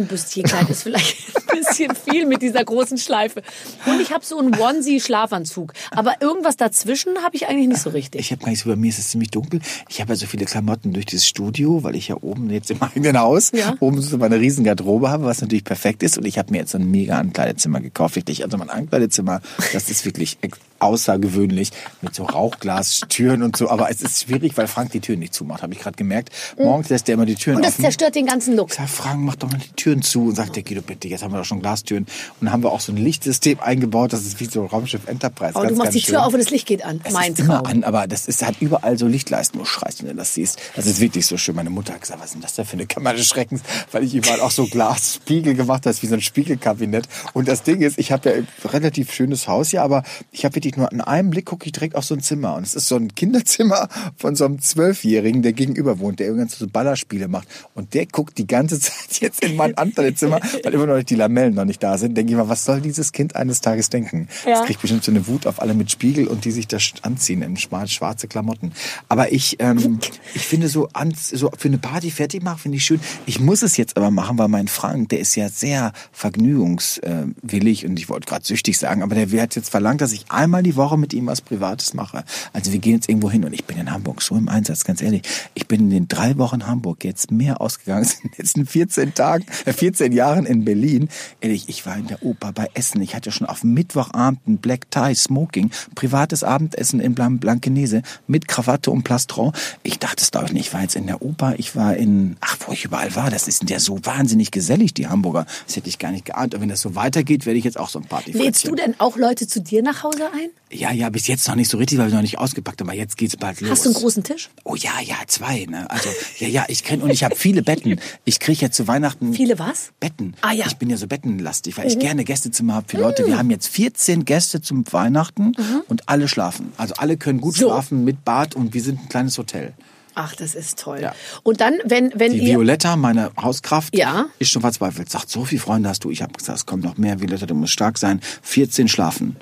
Paillettenbüstchenkleid 0.07 0.69
ist 0.69 0.83
vielleicht 0.83 1.17
ein 1.51 1.57
bisschen 1.59 1.95
viel 1.95 2.25
mit 2.25 2.41
dieser 2.41 2.63
großen 2.63 2.97
Schleife. 2.97 3.41
Und 3.85 4.01
ich 4.01 4.11
habe 4.11 4.25
so 4.25 4.37
einen 4.39 4.53
Onesie-Schlafanzug. 4.59 5.73
Aber 5.91 6.15
irgendwas 6.21 6.57
dazwischen 6.57 7.17
habe 7.23 7.35
ich 7.35 7.47
eigentlich 7.47 7.67
nicht 7.67 7.81
so 7.81 7.89
richtig. 7.91 8.21
Ich 8.21 8.31
habe 8.31 8.43
gar 8.43 8.49
nicht 8.49 8.61
so, 8.61 8.69
bei 8.69 8.75
mir 8.75 8.89
ist 8.89 8.99
es 8.99 9.09
ziemlich 9.09 9.31
dunkel. 9.31 9.61
Ich 9.89 10.01
habe 10.01 10.13
ja 10.13 10.15
so 10.15 10.25
viele 10.25 10.45
Klamotten 10.45 10.93
durch 10.93 11.05
dieses 11.05 11.27
Studio, 11.27 11.83
weil 11.83 11.95
ich 11.95 12.07
ja 12.09 12.17
oben 12.21 12.49
jetzt 12.49 12.71
im 12.71 12.81
eigenen 12.81 13.17
Haus 13.19 13.51
Ja. 13.53 13.75
oben 13.79 14.01
so 14.01 14.17
meine 14.17 14.39
riesen 14.39 14.63
Garderobe 14.63 15.09
habe, 15.09 15.25
was 15.25 15.41
natürlich 15.41 15.63
perfekt 15.63 16.03
ist. 16.03 16.17
Und 16.17 16.25
ich 16.25 16.37
habe 16.37 16.51
mir 16.51 16.59
jetzt 16.59 16.71
so 16.71 16.77
ein 16.77 16.89
mega 16.89 17.17
Ankleidezimmer 17.17 17.79
gekauft. 17.81 18.15
Wirklich, 18.15 18.43
also 18.43 18.57
mein 18.57 18.69
Ankleidezimmer, 18.69 19.41
das 19.73 19.89
ist 19.89 20.05
wirklich 20.05 20.37
außergewöhnlich 20.81 21.71
mit 22.01 22.15
so 22.15 22.23
Rauchglastüren 22.23 23.43
und 23.43 23.55
so. 23.57 23.69
Aber 23.69 23.89
es 23.89 24.01
ist 24.01 24.23
schwierig, 24.23 24.57
weil 24.57 24.67
Frank 24.67 24.91
die 24.91 24.99
Türen 24.99 25.19
nicht 25.19 25.33
zumacht, 25.33 25.61
habe 25.63 25.73
ich 25.73 25.79
gerade 25.79 25.95
gemerkt. 25.95 26.29
Morgens 26.57 26.89
lässt 26.89 27.07
er 27.09 27.13
immer 27.15 27.25
die 27.25 27.35
Türen 27.35 27.57
Und 27.57 27.63
das 27.65 27.73
offen. 27.73 27.83
zerstört 27.85 28.15
den 28.15 28.25
ganzen 28.25 28.55
Look. 28.55 28.69
Ich 28.71 28.75
sag, 28.77 28.89
Frank, 28.89 29.21
mach 29.21 29.35
doch 29.35 29.49
mal 29.51 29.57
die 29.59 29.71
Türen 29.75 30.01
zu. 30.01 30.29
Und 30.29 30.35
sagt 30.35 30.55
der 30.55 30.63
Guido, 30.63 30.81
bitte, 30.81 31.07
jetzt 31.07 31.23
haben 31.23 31.31
wir 31.33 31.37
doch 31.37 31.45
schon 31.45 31.61
Glastüren. 31.61 32.03
Und 32.03 32.45
dann 32.45 32.51
haben 32.51 32.63
wir 32.63 32.71
auch 32.71 32.79
so 32.79 32.91
ein 32.91 32.97
Lichtsystem 32.97 33.59
eingebaut, 33.59 34.13
das 34.13 34.25
ist 34.25 34.39
wie 34.39 34.45
so 34.45 34.65
Raumschiff 34.65 35.07
Enterprise. 35.07 35.55
Aber 35.55 35.65
ganz, 35.65 35.77
du 35.77 35.83
machst 35.83 35.95
die 35.95 36.01
Tür 36.01 36.15
schön. 36.15 36.23
auf 36.25 36.33
und 36.33 36.39
das 36.39 36.49
Licht 36.49 36.67
geht 36.67 36.83
an. 36.83 37.01
Es 37.03 37.13
mein 37.13 37.33
ist 37.33 37.39
immer 37.39 37.63
Traum. 37.63 37.67
an, 37.67 37.83
aber 37.83 38.07
das 38.07 38.27
ist, 38.27 38.45
hat 38.45 38.55
überall 38.59 38.97
so 38.97 39.07
Lichtleisten. 39.07 39.59
Du 39.59 39.65
schreist, 39.65 40.01
wenn 40.03 40.09
du 40.09 40.15
das 40.15 40.33
siehst. 40.33 40.59
Das 40.75 40.85
ist 40.85 40.99
wirklich 40.99 41.25
so 41.25 41.37
schön. 41.37 41.55
Meine 41.55 41.69
Mutter 41.69 41.93
hat 41.93 42.01
gesagt, 42.01 42.19
was 42.19 42.27
ist 42.27 42.33
denn 42.35 42.41
das 42.41 42.55
da 42.55 42.63
für 42.63 42.73
eine 42.73 42.85
Kammer 42.85 43.13
des 43.13 43.27
Schreckens? 43.27 43.61
Weil 43.91 44.03
ich 44.03 44.15
überall 44.15 44.41
auch 44.41 44.51
so 44.51 44.65
Glasspiegel 44.65 45.53
gemacht 45.55 45.85
habe, 45.85 45.95
wie 46.01 46.07
so 46.07 46.13
ein 46.15 46.21
Spiegelkabinett. 46.21 47.07
Und 47.33 47.47
das 47.47 47.63
Ding 47.63 47.81
ist, 47.81 47.99
ich 47.99 48.11
habe 48.11 48.29
ja 48.29 48.35
ein 48.37 48.47
relativ 48.65 49.11
schönes 49.13 49.47
Haus 49.47 49.69
hier, 49.69 49.83
aber 49.83 50.03
ich 50.31 50.45
habe 50.45 50.55
wirklich 50.55 50.70
nur 50.77 50.91
in 50.91 51.01
einem 51.01 51.29
Blick 51.29 51.45
gucke 51.45 51.65
ich 51.65 51.71
direkt 51.71 51.95
auf 51.95 52.05
so 52.05 52.15
ein 52.15 52.21
Zimmer. 52.21 52.55
Und 52.55 52.63
es 52.63 52.75
ist 52.75 52.87
so 52.87 52.95
ein 52.95 53.13
Kinderzimmer 53.15 53.89
von 54.17 54.35
so 54.35 54.45
einem 54.45 54.59
Zwölfjährigen, 54.59 55.41
der 55.41 55.53
gegenüber 55.53 55.99
wohnt, 55.99 56.19
der 56.19 56.27
irgendwann 56.27 56.49
so 56.49 56.67
Ballerspiele 56.67 57.27
macht. 57.27 57.47
Und 57.75 57.93
der 57.93 58.05
guckt 58.05 58.37
die 58.37 58.47
ganze 58.47 58.79
Zeit 58.79 59.19
jetzt 59.19 59.43
in 59.43 59.55
mein 59.55 59.77
Ankleidezimmer, 59.77 60.39
weil 60.63 60.73
immer 60.73 60.85
noch 60.85 61.03
die 61.03 61.15
Lamellen 61.15 61.53
noch 61.53 61.65
nicht 61.65 61.81
da 61.83 61.97
sind. 61.97 62.15
Denke 62.15 62.31
ich 62.33 62.37
mal, 62.37 62.49
was 62.49 62.65
soll 62.65 62.81
dieses 62.81 63.11
Kind 63.11 63.35
eines 63.35 63.61
Tages 63.61 63.89
denken? 63.89 64.27
Ja. 64.45 64.51
Das 64.59 64.65
kriegt 64.65 64.81
bestimmt 64.81 65.03
so 65.03 65.11
eine 65.11 65.27
Wut 65.27 65.47
auf 65.47 65.61
alle 65.61 65.73
mit 65.73 65.91
Spiegel 65.91 66.27
und 66.27 66.45
die 66.45 66.51
sich 66.51 66.67
da 66.67 66.77
sch- 66.77 67.01
anziehen 67.03 67.41
in 67.41 67.57
schwarze 67.57 68.27
Klamotten. 68.27 68.71
Aber 69.09 69.31
ich, 69.31 69.57
ähm, 69.59 69.99
ich 70.33 70.45
finde 70.45 70.67
so, 70.69 70.89
an, 70.93 71.13
so 71.15 71.51
für 71.57 71.67
eine 71.67 71.77
Party 71.77 72.11
fertig 72.11 72.43
machen, 72.43 72.59
finde 72.59 72.77
ich 72.77 72.85
schön. 72.85 72.99
Ich 73.25 73.39
muss 73.39 73.61
es 73.61 73.77
jetzt 73.77 73.97
aber 73.97 74.11
machen, 74.11 74.37
weil 74.37 74.47
mein 74.47 74.67
Frank, 74.67 75.09
der 75.09 75.19
ist 75.19 75.35
ja 75.35 75.49
sehr 75.49 75.93
vergnügungswillig 76.11 77.85
und 77.85 77.97
ich 77.97 78.09
wollte 78.09 78.27
gerade 78.27 78.45
süchtig 78.45 78.77
sagen, 78.77 79.03
aber 79.03 79.15
der 79.15 79.41
hat 79.41 79.55
jetzt 79.55 79.69
verlangt, 79.69 80.01
dass 80.01 80.11
ich 80.11 80.25
einmal 80.29 80.60
die 80.63 80.75
Woche 80.75 80.97
mit 80.97 81.13
ihm 81.13 81.27
was 81.27 81.41
Privates 81.41 81.93
mache. 81.93 82.23
Also 82.53 82.71
wir 82.71 82.79
gehen 82.79 82.93
jetzt 82.93 83.09
irgendwo 83.09 83.29
hin 83.29 83.43
und 83.43 83.53
ich 83.53 83.65
bin 83.65 83.77
in 83.77 83.91
Hamburg 83.91 84.21
so 84.21 84.35
im 84.35 84.49
Einsatz, 84.49 84.83
ganz 84.83 85.01
ehrlich. 85.01 85.23
Ich 85.53 85.67
bin 85.67 85.81
in 85.81 85.89
den 85.89 86.07
drei 86.07 86.37
Wochen 86.37 86.67
Hamburg 86.67 87.03
jetzt 87.03 87.31
mehr 87.31 87.61
ausgegangen 87.61 88.03
als 88.03 88.15
in 88.15 88.29
den 88.29 88.37
letzten 88.37 88.65
14 88.65 89.13
Tagen, 89.13 89.45
äh, 89.65 89.73
14 89.73 90.11
Jahren 90.11 90.45
in 90.45 90.65
Berlin. 90.65 91.09
Ehrlich, 91.39 91.69
ich 91.69 91.85
war 91.85 91.97
in 91.97 92.07
der 92.07 92.23
Oper 92.23 92.51
bei 92.51 92.69
Essen. 92.73 93.01
Ich 93.01 93.15
hatte 93.15 93.31
schon 93.31 93.47
auf 93.47 93.63
Mittwochabend 93.63 94.47
ein 94.47 94.57
Black 94.57 94.89
Tie 94.91 95.15
Smoking, 95.15 95.71
privates 95.95 96.43
Abendessen 96.43 96.99
in 96.99 97.15
Blan 97.15 97.39
Blankenese 97.39 98.01
mit 98.27 98.47
Krawatte 98.47 98.91
und 98.91 99.03
Plastron. 99.03 99.51
Ich 99.83 99.99
dachte 99.99 100.23
es 100.23 100.31
glaube 100.31 100.47
ich 100.47 100.53
nicht. 100.53 100.67
Ich 100.67 100.73
war 100.73 100.81
jetzt 100.81 100.95
in 100.95 101.07
der 101.07 101.21
Oper, 101.21 101.55
ich 101.57 101.75
war 101.75 101.95
in, 101.97 102.37
ach, 102.39 102.57
wo 102.65 102.71
ich 102.71 102.85
überall 102.85 103.15
war. 103.15 103.29
Das 103.29 103.47
ist 103.47 103.69
ja 103.69 103.79
so 103.79 103.99
wahnsinnig 104.03 104.51
gesellig, 104.51 104.93
die 104.93 105.07
Hamburger. 105.07 105.45
Das 105.65 105.75
hätte 105.75 105.89
ich 105.89 105.99
gar 105.99 106.11
nicht 106.11 106.25
geahnt. 106.25 106.53
Und 106.53 106.61
wenn 106.61 106.69
das 106.69 106.81
so 106.81 106.95
weitergeht, 106.95 107.45
werde 107.45 107.57
ich 107.57 107.65
jetzt 107.65 107.79
auch 107.79 107.89
so 107.89 107.99
ein 107.99 108.05
Party 108.05 108.31
Lädst 108.31 108.67
du 108.67 108.75
denn 108.75 108.95
auch 108.99 109.17
Leute 109.17 109.47
zu 109.47 109.61
dir 109.61 109.81
nach 109.81 110.03
Hause 110.03 110.29
ein? 110.33 110.50
Ja, 110.73 110.91
ja, 110.93 111.09
bis 111.09 111.27
jetzt 111.27 111.45
noch 111.49 111.55
nicht 111.55 111.69
so 111.69 111.77
richtig, 111.77 111.97
weil 111.97 112.07
wir 112.07 112.15
noch 112.15 112.21
nicht 112.21 112.37
ausgepackt 112.37 112.79
haben. 112.79 112.87
Aber 112.89 112.97
jetzt 112.97 113.17
geht's 113.17 113.35
bald 113.35 113.59
los. 113.59 113.69
Hast 113.71 113.83
du 113.85 113.89
einen 113.89 113.95
großen 113.99 114.23
Tisch? 114.23 114.49
Oh 114.63 114.75
ja, 114.75 114.91
ja, 115.03 115.15
zwei. 115.27 115.65
Ne? 115.69 115.89
Also 115.91 116.07
ja, 116.39 116.47
ja, 116.47 116.65
ich 116.69 116.85
kenn 116.85 117.01
und 117.01 117.09
ich 117.09 117.25
habe 117.25 117.35
viele 117.35 117.61
Betten. 117.61 117.99
Ich 118.23 118.39
kriege 118.39 118.61
jetzt 118.61 118.77
zu 118.77 118.87
Weihnachten 118.87 119.33
Viele 119.33 119.59
was? 119.59 119.91
Betten. 119.99 120.33
Ah, 120.39 120.53
ja. 120.53 120.63
Mhm. 120.63 120.69
Ich 120.71 120.77
bin 120.77 120.89
ja 120.89 120.95
so 120.95 121.07
bettenlastig, 121.07 121.77
weil 121.77 121.87
ich 121.87 121.99
gerne 121.99 122.23
Gästezimmer 122.23 122.75
habe 122.75 122.87
für 122.87 122.97
Leute. 122.97 123.27
Wir 123.27 123.37
haben 123.37 123.49
jetzt 123.51 123.67
14 123.67 124.23
Gäste 124.23 124.61
zum 124.61 124.85
Weihnachten 124.93 125.53
und 125.89 126.07
alle 126.07 126.29
schlafen. 126.29 126.71
Also 126.77 126.93
alle 126.95 127.17
können 127.17 127.41
gut 127.41 127.55
So. 127.55 127.65
schlafen 127.67 128.05
mit 128.05 128.23
Bad 128.23 128.55
und 128.55 128.73
wir 128.73 128.81
sind 128.81 129.01
ein 129.03 129.09
kleines 129.09 129.37
Hotel. 129.37 129.73
Ach, 130.15 130.35
das 130.35 130.55
ist 130.55 130.79
toll. 130.79 130.99
Ja. 131.01 131.15
Und 131.43 131.61
dann, 131.61 131.75
wenn, 131.85 132.11
wenn 132.15 132.31
Die 132.33 132.39
ihr... 132.39 132.47
Violetta, 132.57 132.95
meine 132.97 133.31
Hauskraft, 133.41 133.95
Ja. 133.95 134.25
ist 134.39 134.51
schon 134.51 134.61
verzweifelt. 134.61 135.09
Sagt, 135.09 135.29
so 135.29 135.43
viele 135.45 135.61
Freunde 135.61 135.87
hast 135.89 136.03
du. 136.03 136.11
Ich 136.11 136.21
habe 136.21 136.33
gesagt, 136.33 136.57
es 136.57 136.65
kommt 136.65 136.83
noch 136.83 136.97
mehr. 136.97 137.19
Violetta, 137.21 137.45
du 137.45 137.55
musst 137.55 137.71
stark 137.73 137.97
sein. 137.97 138.19
14 138.41 138.87
schlafen. 138.89 139.35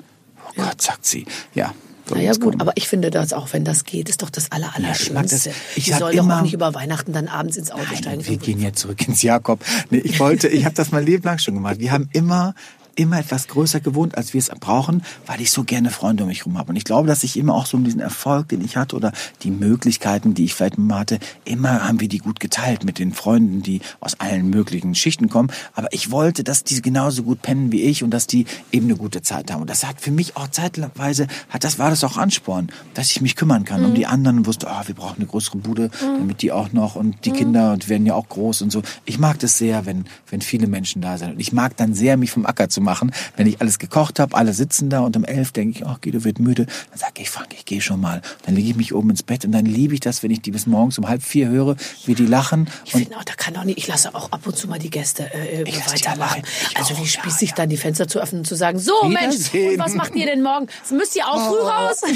Oh 0.56 0.62
Gott, 0.62 0.80
sagt 0.82 1.06
sie. 1.06 1.26
Ja. 1.54 1.74
soll 2.06 2.18
Na 2.18 2.24
ja 2.24 2.30
jetzt 2.30 2.40
gut, 2.40 2.52
kommen. 2.52 2.60
aber 2.60 2.72
ich 2.76 2.88
finde 2.88 3.10
das 3.10 3.32
auch, 3.32 3.52
wenn 3.52 3.64
das 3.64 3.84
geht, 3.84 4.08
ist 4.08 4.22
doch 4.22 4.30
das 4.30 4.50
aller, 4.50 4.74
aller 4.74 4.90
ich. 4.92 4.98
Schlimmste. 4.98 5.50
Ich 5.76 5.84
Die 5.84 5.90
sag 5.90 6.00
sollen 6.00 6.16
doch 6.16 6.22
auch 6.24 6.26
immer- 6.26 6.42
nicht 6.42 6.54
über 6.54 6.74
Weihnachten 6.74 7.12
dann 7.12 7.28
abends 7.28 7.56
ins 7.56 7.70
Auto 7.70 7.84
steigen. 7.94 8.18
Nein, 8.18 8.26
wir 8.26 8.36
gehen 8.36 8.60
jetzt 8.60 8.80
zurück 8.80 9.06
ins 9.06 9.22
Jakob. 9.22 9.64
Nee, 9.90 9.98
ich 9.98 10.18
wollte, 10.18 10.48
ich 10.48 10.64
habe 10.64 10.74
das 10.74 10.90
mein 10.90 11.04
Leben 11.06 11.22
lang 11.24 11.38
schon 11.38 11.54
gemacht. 11.54 11.78
Wir 11.78 11.92
haben 11.92 12.08
immer 12.12 12.54
immer 12.96 13.18
etwas 13.18 13.48
größer 13.48 13.80
gewohnt, 13.80 14.16
als 14.16 14.34
wir 14.34 14.38
es 14.38 14.50
brauchen, 14.60 15.02
weil 15.26 15.40
ich 15.40 15.50
so 15.50 15.64
gerne 15.64 15.90
Freunde 15.90 16.24
um 16.24 16.28
mich 16.28 16.40
herum 16.40 16.58
habe. 16.58 16.70
Und 16.70 16.76
ich 16.76 16.84
glaube, 16.84 17.08
dass 17.08 17.24
ich 17.24 17.36
immer 17.36 17.54
auch 17.54 17.66
so 17.66 17.76
um 17.76 17.84
diesen 17.84 18.00
Erfolg, 18.00 18.48
den 18.48 18.64
ich 18.64 18.76
hatte 18.76 18.96
oder 18.96 19.12
die 19.42 19.50
Möglichkeiten, 19.50 20.34
die 20.34 20.44
ich 20.44 20.54
vielleicht 20.54 20.78
mal 20.78 21.00
hatte, 21.00 21.18
immer 21.44 21.86
haben 21.86 22.00
wir 22.00 22.08
die 22.08 22.18
gut 22.18 22.40
geteilt 22.40 22.84
mit 22.84 22.98
den 22.98 23.12
Freunden, 23.12 23.62
die 23.62 23.80
aus 24.00 24.18
allen 24.20 24.50
möglichen 24.50 24.94
Schichten 24.94 25.28
kommen. 25.28 25.50
Aber 25.74 25.92
ich 25.92 26.10
wollte, 26.10 26.44
dass 26.44 26.64
die 26.64 26.80
genauso 26.82 27.22
gut 27.22 27.42
pennen 27.42 27.72
wie 27.72 27.82
ich 27.82 28.02
und 28.02 28.10
dass 28.10 28.26
die 28.26 28.46
eben 28.72 28.86
eine 28.86 28.96
gute 28.96 29.22
Zeit 29.22 29.50
haben. 29.50 29.62
Und 29.62 29.70
das 29.70 29.86
hat 29.86 30.00
für 30.00 30.10
mich 30.10 30.36
auch 30.36 30.48
zeitweise, 30.48 31.26
hat 31.48 31.64
das 31.64 31.78
war 31.78 31.90
das 31.90 32.04
auch 32.04 32.16
Ansporn, 32.16 32.70
dass 32.94 33.10
ich 33.10 33.20
mich 33.20 33.36
kümmern 33.36 33.64
kann 33.64 33.84
um 33.84 33.94
die 33.94 34.06
anderen 34.06 34.38
und 34.38 34.46
wusste, 34.46 34.68
ah, 34.68 34.82
wir 34.86 34.94
brauchen 34.94 35.16
eine 35.16 35.26
größere 35.26 35.58
Bude, 35.58 35.90
damit 36.00 36.42
die 36.42 36.52
auch 36.52 36.72
noch 36.72 36.96
und 36.96 37.24
die 37.24 37.30
Kinder 37.30 37.72
und 37.72 37.88
werden 37.88 38.06
ja 38.06 38.14
auch 38.14 38.28
groß 38.28 38.62
und 38.62 38.70
so. 38.70 38.82
Ich 39.04 39.18
mag 39.18 39.38
das 39.38 39.58
sehr, 39.58 39.86
wenn, 39.86 40.04
wenn 40.28 40.40
viele 40.40 40.66
Menschen 40.66 41.02
da 41.02 41.18
sind. 41.18 41.32
Und 41.32 41.40
ich 41.40 41.52
mag 41.52 41.76
dann 41.76 41.94
sehr, 41.94 42.16
mich 42.16 42.30
vom 42.30 42.46
Acker 42.46 42.68
zu 42.68 42.79
machen 42.80 42.90
machen. 42.90 43.12
Wenn 43.36 43.46
ich 43.46 43.60
alles 43.60 43.78
gekocht 43.78 44.18
habe, 44.18 44.36
alle 44.36 44.52
sitzen 44.52 44.90
da 44.90 45.00
und 45.00 45.16
um 45.16 45.24
elf 45.24 45.52
denke 45.52 45.78
ich, 45.78 45.86
ach, 45.86 46.00
Guido 46.00 46.24
wird 46.24 46.40
müde. 46.40 46.66
Dann 46.90 46.98
sage 46.98 47.22
ich, 47.22 47.30
Frank, 47.30 47.48
ich 47.54 47.64
gehe 47.64 47.80
schon 47.80 48.00
mal. 48.00 48.20
Dann 48.44 48.56
lege 48.56 48.68
ich 48.68 48.74
mich 48.76 48.92
oben 48.92 49.10
ins 49.10 49.22
Bett 49.22 49.44
und 49.44 49.52
dann 49.52 49.64
liebe 49.64 49.94
ich 49.94 50.00
das, 50.00 50.24
wenn 50.24 50.32
ich 50.32 50.42
die 50.42 50.50
bis 50.50 50.66
morgens 50.66 50.98
um 50.98 51.08
halb 51.08 51.22
vier 51.22 51.48
höre, 51.48 51.76
wie 52.04 52.14
die 52.16 52.26
lachen. 52.26 52.68
Ich 52.84 52.92
finde 52.92 53.16
auch, 53.16 53.22
da 53.22 53.34
kann 53.34 53.54
doch 53.54 53.62
nicht, 53.62 53.78
ich 53.78 53.86
lasse 53.86 54.12
auch 54.14 54.32
ab 54.32 54.40
und 54.44 54.56
zu 54.56 54.66
mal 54.66 54.80
die 54.80 54.90
Gäste 54.90 55.22
äh, 55.32 55.64
allein. 56.08 56.42
Ich 56.70 56.76
Also 56.76 56.94
auch, 56.94 56.98
wie 56.98 57.02
ja, 57.04 57.08
spießig 57.08 57.50
ja. 57.50 57.54
dann 57.54 57.68
die 57.68 57.76
Fenster 57.76 58.08
zu 58.08 58.18
öffnen 58.18 58.40
und 58.40 58.44
zu 58.46 58.56
sagen, 58.56 58.78
so 58.80 58.92
Mensch, 59.04 59.36
und 59.54 59.78
was 59.78 59.94
macht 59.94 60.16
ihr 60.16 60.26
denn 60.26 60.42
morgen? 60.42 60.66
Müsst 60.90 61.14
ihr 61.16 61.26
auch 61.28 61.48
früh 61.48 61.58
raus? 61.60 62.00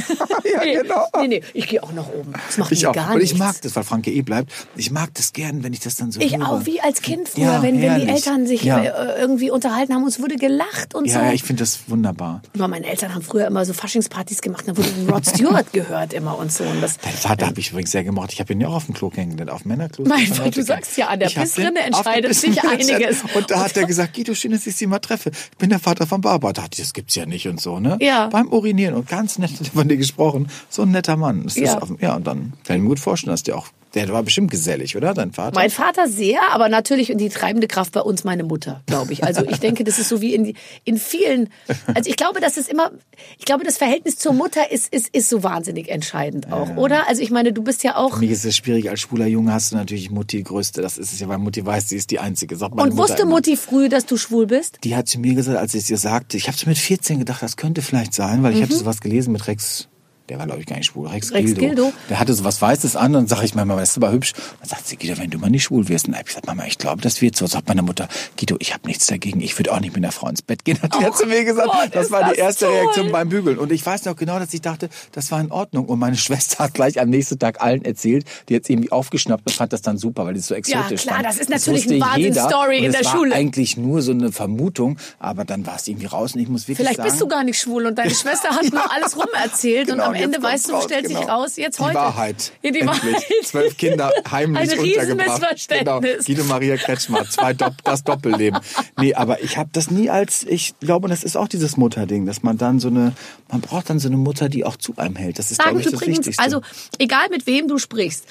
Ja, 0.45 0.61
nee, 0.65 0.75
genau. 0.83 1.07
nee, 1.21 1.29
nee, 1.29 1.43
ich 1.55 1.69
gehe 1.69 1.83
auch 1.83 1.93
nach 1.93 2.09
oben. 2.09 2.33
Das 2.49 2.59
macht 2.59 2.73
Ich 2.73 2.83
mir 2.83 2.91
auch. 2.91 2.95
gar 2.95 3.13
Und 3.13 3.19
nichts. 3.19 3.33
ich 3.33 3.39
mag 3.39 3.61
das, 3.63 3.75
weil 3.77 3.85
Franke 3.85 4.11
eh 4.11 4.23
bleibt. 4.23 4.53
Ich 4.77 4.91
mag 4.91 5.13
das 5.15 5.33
gern, 5.33 5.63
wenn 5.63 5.73
ich 5.73 5.81
das 5.81 5.95
dann 5.97 6.11
so 6.13 6.21
Ich 6.21 6.37
höre. 6.37 6.49
auch, 6.51 6.67
wie 6.67 6.81
als 6.81 7.01
Kind 7.01 7.29
früher, 7.29 7.45
Ja, 7.45 7.63
wenn, 7.63 7.81
wenn 7.81 8.01
die. 8.01 8.09
Eltern 8.09 8.47
sich 8.47 8.63
Ja. 8.65 8.83
äh, 8.83 9.21
irgendwie 9.21 9.51
unterhalten 9.51 9.95
haben 9.95 10.03
und 10.03 10.09
es 10.09 10.21
wurde 10.21 10.37
gelacht 10.55 10.95
und 10.95 11.07
Ja, 11.07 11.15
so. 11.15 11.19
ja, 11.21 11.33
ich 11.33 11.43
finde 11.43 11.63
das 11.63 11.81
wunderbar. 11.89 12.43
Nur 12.57 12.69
meine 12.69 12.87
Eltern 12.87 13.15
haben 13.15 13.23
früher 13.23 13.47
immer 13.47 13.65
so 13.65 13.73
Faschingspartys 13.73 14.41
gemacht, 14.41 14.65
da 14.67 14.77
wurde 14.77 14.89
Rod 15.11 15.27
Stewart 15.27 15.73
gehört 15.73 16.13
immer 16.13 16.39
und 16.39 16.53
so. 16.53 16.65
Und 16.65 16.81
das, 16.81 16.99
Dein 16.99 17.13
Vater 17.13 17.47
habe 17.47 17.61
ich 17.61 17.71
übrigens 17.71 17.91
sehr 17.91 18.05
gemocht. 18.05 18.33
Ich 18.33 18.41
habe 18.41 18.53
ihn 18.53 18.61
ja 18.61 18.69
auch 18.69 18.75
auf 18.75 18.87
dem 18.87 18.95
Klo 18.95 19.11
kennengelernt, 19.11 19.51
auf 19.51 19.65
Männerklo. 19.65 20.05
Mein 20.07 20.29
Das 20.29 20.39
fand 20.39 20.57
du 20.57 20.63
sagst 20.63 20.97
ja, 20.97 21.09
an 21.09 21.21
der 21.21 21.29
Pissrinne 21.29 21.81
entscheidet 21.81 22.35
sich 22.35 22.63
einiges. 22.63 23.23
Und 23.35 23.51
da 23.51 23.61
hat 23.65 23.77
er 23.77 23.85
gesagt, 23.87 24.15
Guido, 24.15 24.35
schön, 24.35 24.53
dass 24.53 24.67
ich 24.67 24.77
Sie 24.77 24.87
mal 24.87 24.99
treffe. 25.01 25.31
Ich 25.53 25.59
bin 25.59 25.71
der 25.71 25.79
Vater 25.81 26.07
von 26.07 26.21
Barbara. 26.21 26.53
Da 26.53 26.63
dachte 26.63 26.75
ich, 26.75 26.81
das 26.85 26.93
gibt's 26.95 27.15
ja 27.15 27.27
nicht 27.27 27.49
und 27.49 27.61
so, 27.61 27.81
ne? 27.81 27.97
Ja. 28.01 28.29
Beim 28.29 28.49
Urinieren 28.49 28.95
und 28.95 29.09
ganz 29.09 29.39
nett 29.39 29.51
hat 29.53 29.61
er 29.67 29.73
von 29.73 29.89
dir 29.89 29.97
gesprochen. 29.97 30.49
So 30.69 30.83
ein 30.83 30.91
netter 30.91 31.17
Mann. 31.17 31.45
Das 31.45 31.57
Ja. 31.57 31.65
Ist 31.65 31.83
auf, 31.83 31.91
ja, 32.01 32.15
und 32.15 32.27
dann 32.27 32.53
kann 32.65 32.77
ich 32.77 32.83
mir 32.83 32.89
gut 32.89 33.01
vorstellen, 33.01 33.33
dass 33.33 33.43
der 33.43 33.57
auch, 33.57 33.67
der 33.95 34.09
war 34.09 34.23
bestimmt 34.23 34.51
gesellig, 34.51 34.97
oder? 34.97 35.15
Dein 35.15 35.33
Vater? 35.33 35.55
Mein 35.55 35.71
Vater 35.71 36.09
sehr, 36.09 36.41
aber 36.53 36.69
natürlich 36.69 37.13
und 37.13 37.19
die 37.19 37.29
treibende 37.29 37.69
Kraft 37.69 37.93
bei 37.93 38.01
uns 38.01 38.25
meine 38.25 38.43
Mutter, 38.43 38.83
glaube 38.87 39.13
ich. 39.13 39.25
Also 39.25 39.45
ich 39.49 39.61
denke, 39.61 39.85
das 39.85 39.99
ist 39.99 40.09
so 40.09 40.21
wie 40.21 40.35
in, 40.35 40.55
in 40.85 40.99
vielen. 40.99 41.49
Also 41.95 42.11
ich 42.11 42.17
glaube, 42.17 42.41
dass 42.41 42.57
es 42.57 42.69
immer, 42.69 42.91
ich 43.39 43.45
glaube, 43.45 43.65
das 43.65 43.79
Verhältnis 43.79 44.17
zur 44.17 44.33
Mutter 44.33 44.71
ist, 44.71 44.93
ist, 44.93 45.09
ist 45.15 45.29
so 45.29 45.43
wahnsinnig 45.43 45.89
entscheidend 45.89 46.53
auch, 46.53 46.77
oder? 46.77 47.09
Also 47.09 47.23
ich 47.23 47.31
meine, 47.31 47.53
du 47.53 47.63
bist 47.63 47.85
ja 47.85 47.97
auch. 47.97 48.15
Für 48.15 48.21
mich 48.21 48.31
ist 48.31 48.45
es 48.45 48.57
schwierig, 48.57 48.91
als 48.91 49.01
schwuler 49.01 49.27
Junge 49.27 49.53
hast 49.53 49.73
du 49.73 49.77
natürlich 49.77 50.11
Mutti 50.11 50.43
größte. 50.43 50.83
Das 50.83 50.99
ist 50.99 51.13
es 51.13 51.21
ja, 51.21 51.29
weil 51.29 51.39
Mutti 51.39 51.65
weiß, 51.65 51.89
sie 51.89 51.97
ist 51.97 52.11
die 52.11 52.19
Einzige. 52.19 52.57
Sagt 52.57 52.75
meine 52.75 52.91
Und 52.91 52.97
Mutter 52.97 53.11
wusste 53.11 53.23
immer. 53.23 53.33
Mutti 53.33 53.57
früh, 53.57 53.89
dass 53.89 54.07
du 54.07 54.17
schwul 54.17 54.47
bist? 54.47 54.79
Die 54.85 54.97
hat 54.97 55.09
zu 55.09 55.19
mir 55.21 55.35
gesagt, 55.35 55.59
als 55.59 55.75
ich 55.75 55.85
es 55.85 55.91
ihr 55.91 55.99
sagte, 55.99 56.37
ich 56.37 56.49
habe 56.49 56.57
so 56.57 56.69
mit 56.69 56.79
14 56.79 57.19
gedacht, 57.19 57.43
das 57.43 57.57
könnte 57.57 57.83
vielleicht 57.83 58.15
sein, 58.15 58.43
weil 58.43 58.55
ich 58.55 58.63
hatte 58.63 58.75
sowas 58.75 59.01
gelesen 59.01 59.33
mit 59.33 59.47
Rex, 59.47 59.89
der 60.29 60.39
war 60.39 60.47
glaube 60.47 60.61
ich 60.61 60.67
gar 60.67 60.77
nicht 60.77 60.87
schwul, 60.87 61.07
Rex. 61.07 61.33
Rex 61.33 61.55
Gildo. 61.55 61.61
Gildo. 61.61 61.93
Der 62.09 62.19
hatte 62.19 62.33
so 62.33 62.45
was 62.45 62.61
Weißes 62.63 62.97
an 62.97 63.15
und 63.15 63.29
sage 63.29 63.45
ich 63.45 63.55
Mama, 63.55 63.77
das 63.77 63.91
ist 63.91 63.97
aber 63.99 64.11
hübsch. 64.11 64.33
Dann 64.61 64.69
sagt 64.69 64.87
sie, 64.87 64.97
Guido, 64.97 65.19
wenn 65.19 65.31
du 65.31 65.39
mal 65.39 65.51
nicht 65.51 65.65
schwul 65.65 65.89
wirst. 65.89 66.07
Und 66.07 66.13
dann 66.13 66.21
ich 66.23 66.29
gesagt, 66.29 66.47
Mama, 66.47 66.65
ich 66.67 66.79
glaube, 66.79 67.03
das 67.03 67.21
wird 67.21 67.37
so. 67.37 67.47
Sagt 67.47 67.69
meine 67.69 67.83
Mutter, 67.83 68.09
Guido, 68.39 68.57
ich 68.59 68.73
habe 68.73 68.87
nichts 68.87 69.07
dagegen, 69.07 69.41
ich 69.41 69.59
würde 69.59 69.73
auch 69.73 69.81
nicht 69.81 69.95
mit 69.95 70.03
einer 70.03 70.13
Frau 70.13 70.29
ins 70.29 70.41
Bett 70.41 70.65
gehen. 70.65 70.81
Hat 70.81 70.95
die 70.99 71.05
hat 71.05 71.17
zu 71.17 71.27
mir 71.27 71.45
gesagt, 71.45 71.69
Gott, 71.69 71.91
das 71.93 72.11
war 72.11 72.25
die 72.25 72.31
das 72.31 72.39
erste 72.39 72.65
toll. 72.67 72.75
Reaktion 72.75 73.13
beim 73.13 73.29
Bügeln. 73.29 73.59
Und 73.59 73.71
ich 73.71 73.85
weiß 73.85 74.07
noch 74.07 74.17
genau, 74.17 74.39
dass 74.39 74.55
ich 74.55 74.63
dachte, 74.63 74.89
das 75.13 75.31
war 75.31 75.41
in 75.41 75.51
Ordnung. 75.51 75.87
Und 75.87 75.99
meine 75.99 76.17
Schwester 76.17 76.65
hat 76.65 76.75
gleich 76.75 77.01
am 77.01 77.11
nächsten 77.11 77.39
Tag 77.39 77.61
allen 77.61 77.85
erzählt, 77.85 78.25
die 78.49 78.57
hat 78.57 78.69
irgendwie 78.69 78.91
aufgeschnappt 78.93 79.47
und 79.47 79.53
fand 79.53 79.73
das 79.75 79.83
dann 79.83 79.99
super, 79.99 80.25
weil 80.25 80.35
die 80.35 80.41
so 80.41 80.55
exotisch 80.55 81.03
klar, 81.03 81.17
fand. 81.17 81.27
das 81.27 81.37
ist 81.37 81.51
natürlich 81.51 81.87
eine. 81.91 82.01
Wahnsinnsstory 82.01 82.79
in 82.79 82.93
der 82.93 83.05
war 83.05 83.13
Schule. 83.13 83.35
eigentlich 83.35 83.77
nur 83.77 84.03
so 84.03 84.13
eine 84.13 84.33
Vermutung, 84.33 84.99
aber 85.19 85.45
dann 85.45 85.67
war 85.67 85.77
es 85.77 85.87
irgendwie 85.87 86.07
raus 86.07 86.35
und 86.35 86.41
ich 86.41 86.49
muss 86.49 86.63
wirklich 86.63 86.79
Vielleicht 86.79 86.97
sagen, 86.97 87.09
bist 87.09 87.21
du 87.21 87.29
gar 87.29 87.45
nicht 87.45 87.59
schwul 87.59 87.87
und 87.87 87.99
deine 87.99 88.11
Schwester 88.15 88.51
hat 88.51 88.71
nur 88.71 88.91
alles 88.91 89.17
rum 89.17 89.27
erzählt 89.35 89.89
Genau, 89.89 90.09
und 90.09 90.14
am 90.14 90.14
jetzt 90.17 90.35
Ende 90.35 90.43
weißt 90.43 90.69
du, 90.69 90.73
raus, 90.73 90.85
stellt 90.85 91.07
sich 91.07 91.19
genau. 91.19 91.33
raus, 91.33 91.57
jetzt 91.57 91.79
die 91.79 91.83
heute. 91.83 91.95
Wahrheit. 91.95 92.53
Ja, 92.63 92.71
die 92.71 92.81
Endlich. 92.81 93.03
Wahrheit. 93.03 93.25
Zwölf 93.45 93.77
Kinder 93.77 94.13
heimlich 94.31 94.73
Ein 94.73 94.79
untergebracht. 94.79 95.69
Genau. 95.69 96.01
Guido 96.01 96.45
Maria 96.45 96.77
Kretschmer, 96.77 97.29
zwei 97.29 97.53
Dopp 97.53 97.75
das 97.85 98.05
Doppelleben. 98.05 98.61
Nee, 98.99 99.15
aber 99.15 99.43
ich 99.43 99.57
habe 99.57 99.71
das 99.73 99.91
nie 99.91 100.11
als, 100.11 100.45
ich 100.45 100.79
glaube, 100.81 101.09
das 101.09 101.25
ist 101.25 101.37
auch 101.37 101.49
dieses 101.49 101.77
Mutterding, 101.77 102.27
dass 102.27 102.43
man 102.43 102.59
dann 102.59 102.81
so 102.81 102.89
eine, 102.89 103.13
man 103.51 103.61
braucht 103.61 103.91
dann 103.91 103.99
so 103.99 104.09
eine 104.09 104.17
Mutter, 104.17 104.49
die 104.49 104.65
auch 104.65 104.77
zu 104.77 104.95
einem 104.97 105.17
hält. 105.17 105.39
Das 105.39 105.51
ist, 105.51 105.59
sagen 105.59 105.71
glaube 105.71 105.81
ich, 105.81 105.85
das 105.87 105.95
übrigens, 105.95 106.19
Wichtigste. 106.19 106.43
also 106.43 106.63
egal 106.99 107.29
mit 107.31 107.47
wem 107.47 107.69
du 107.69 107.79
sprichst, 107.79 108.27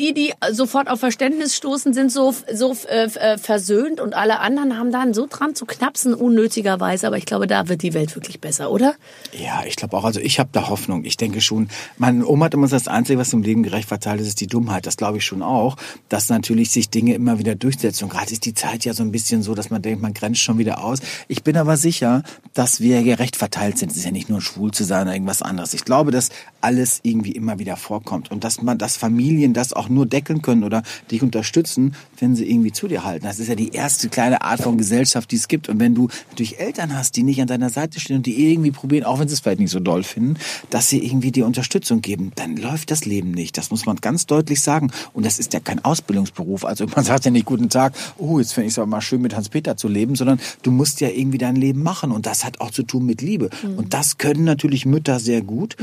die, 0.00 0.14
die 0.14 0.32
sofort 0.52 0.88
auf 0.88 0.98
Verständnis 0.98 1.54
stoßen, 1.54 1.92
sind 1.92 2.10
so, 2.10 2.34
so 2.52 2.74
äh, 2.88 3.04
äh, 3.04 3.38
versöhnt 3.38 4.00
und 4.00 4.14
alle 4.14 4.40
anderen 4.40 4.78
haben 4.78 4.90
dann 4.90 5.12
so 5.12 5.26
dran 5.28 5.54
zu 5.54 5.66
knapsen, 5.66 6.14
unnötigerweise. 6.14 7.06
Aber 7.06 7.18
ich 7.18 7.26
glaube, 7.26 7.46
da 7.46 7.68
wird 7.68 7.82
die 7.82 7.92
Welt 7.92 8.16
wirklich 8.16 8.40
besser, 8.40 8.70
oder? 8.70 8.94
Ja, 9.38 9.62
ich 9.66 9.76
glaube 9.76 9.96
auch. 9.96 10.04
Also 10.04 10.18
ich 10.20 10.40
habe 10.40 10.48
da 10.52 10.68
Hoffnung. 10.68 11.04
Ich 11.04 11.18
denke 11.18 11.42
schon, 11.42 11.68
meine 11.98 12.26
Oma 12.26 12.46
hat 12.46 12.54
immer 12.54 12.66
gesagt, 12.66 12.86
das 12.86 12.92
Einzige, 12.92 13.18
was 13.18 13.32
im 13.34 13.42
Leben 13.42 13.62
gerecht 13.62 13.88
verteilt 13.88 14.22
ist, 14.22 14.28
ist 14.28 14.40
die 14.40 14.46
Dummheit. 14.46 14.86
Das 14.86 14.96
glaube 14.96 15.18
ich 15.18 15.24
schon 15.24 15.42
auch, 15.42 15.76
dass 16.08 16.30
natürlich 16.30 16.70
sich 16.70 16.88
Dinge 16.88 17.14
immer 17.14 17.38
wieder 17.38 17.54
durchsetzen. 17.54 18.04
Und 18.04 18.10
gerade 18.10 18.32
ist 18.32 18.46
die 18.46 18.54
Zeit 18.54 18.86
ja 18.86 18.94
so 18.94 19.02
ein 19.02 19.12
bisschen 19.12 19.42
so, 19.42 19.54
dass 19.54 19.68
man 19.68 19.82
denkt, 19.82 20.00
man 20.00 20.14
grenzt 20.14 20.40
schon 20.40 20.56
wieder 20.56 20.82
aus. 20.82 21.00
Ich 21.28 21.42
bin 21.42 21.58
aber 21.58 21.76
sicher, 21.76 22.22
dass 22.54 22.80
wir 22.80 23.02
gerecht 23.02 23.36
verteilt 23.36 23.76
sind. 23.76 23.92
Es 23.92 23.98
ist 23.98 24.04
ja 24.04 24.12
nicht 24.12 24.30
nur 24.30 24.40
schwul 24.40 24.70
zu 24.70 24.84
sein 24.84 25.02
oder 25.02 25.12
irgendwas 25.14 25.42
anderes. 25.42 25.74
Ich 25.74 25.84
glaube, 25.84 26.10
dass 26.10 26.30
alles 26.62 27.00
irgendwie 27.02 27.32
immer 27.32 27.58
wieder 27.58 27.76
vorkommt 27.76 28.30
und 28.30 28.44
dass 28.44 28.62
man, 28.62 28.78
dass 28.78 28.96
Familien 28.96 29.52
das 29.52 29.74
auch 29.74 29.89
nur 29.90 30.06
deckeln 30.06 30.42
können 30.42 30.64
oder 30.64 30.82
dich 31.10 31.22
unterstützen, 31.22 31.94
wenn 32.18 32.34
sie 32.34 32.50
irgendwie 32.50 32.72
zu 32.72 32.88
dir 32.88 33.04
halten. 33.04 33.24
Das 33.24 33.38
ist 33.38 33.48
ja 33.48 33.54
die 33.54 33.70
erste 33.70 34.08
kleine 34.08 34.42
Art 34.42 34.62
von 34.62 34.78
Gesellschaft, 34.78 35.30
die 35.30 35.36
es 35.36 35.48
gibt. 35.48 35.68
Und 35.68 35.80
wenn 35.80 35.94
du 35.94 36.08
natürlich 36.30 36.58
Eltern 36.60 36.96
hast, 36.96 37.16
die 37.16 37.22
nicht 37.22 37.40
an 37.40 37.46
deiner 37.46 37.70
Seite 37.70 38.00
stehen 38.00 38.16
und 38.16 38.26
die 38.26 38.50
irgendwie 38.50 38.70
probieren, 38.70 39.04
auch 39.04 39.18
wenn 39.18 39.28
sie 39.28 39.34
es 39.34 39.40
vielleicht 39.40 39.60
nicht 39.60 39.70
so 39.70 39.80
doll 39.80 40.02
finden, 40.02 40.36
dass 40.70 40.88
sie 40.88 41.04
irgendwie 41.04 41.32
dir 41.32 41.46
Unterstützung 41.46 42.00
geben, 42.00 42.32
dann 42.36 42.56
läuft 42.56 42.90
das 42.90 43.04
Leben 43.04 43.30
nicht. 43.30 43.58
Das 43.58 43.70
muss 43.70 43.86
man 43.86 43.96
ganz 43.96 44.26
deutlich 44.26 44.60
sagen. 44.60 44.90
Und 45.12 45.26
das 45.26 45.38
ist 45.38 45.52
ja 45.52 45.60
kein 45.60 45.84
Ausbildungsberuf. 45.84 46.64
Also 46.64 46.86
man 46.86 47.04
sagt 47.04 47.24
ja 47.24 47.30
nicht 47.30 47.46
guten 47.46 47.68
Tag, 47.68 47.94
oh, 48.18 48.38
jetzt 48.38 48.52
finde 48.52 48.68
ich 48.68 48.74
es 48.74 48.78
aber 48.78 48.86
mal 48.86 49.00
schön, 49.00 49.20
mit 49.20 49.34
Hans-Peter 49.34 49.76
zu 49.76 49.88
leben, 49.88 50.14
sondern 50.14 50.40
du 50.62 50.70
musst 50.70 51.00
ja 51.00 51.08
irgendwie 51.08 51.38
dein 51.38 51.56
Leben 51.56 51.82
machen. 51.82 52.10
Und 52.10 52.26
das 52.26 52.44
hat 52.44 52.60
auch 52.60 52.70
zu 52.70 52.82
tun 52.82 53.06
mit 53.06 53.22
Liebe. 53.22 53.50
Und 53.76 53.94
das 53.94 54.18
können 54.18 54.44
natürlich 54.44 54.86
Mütter 54.86 55.20
sehr 55.20 55.42
gut 55.42 55.76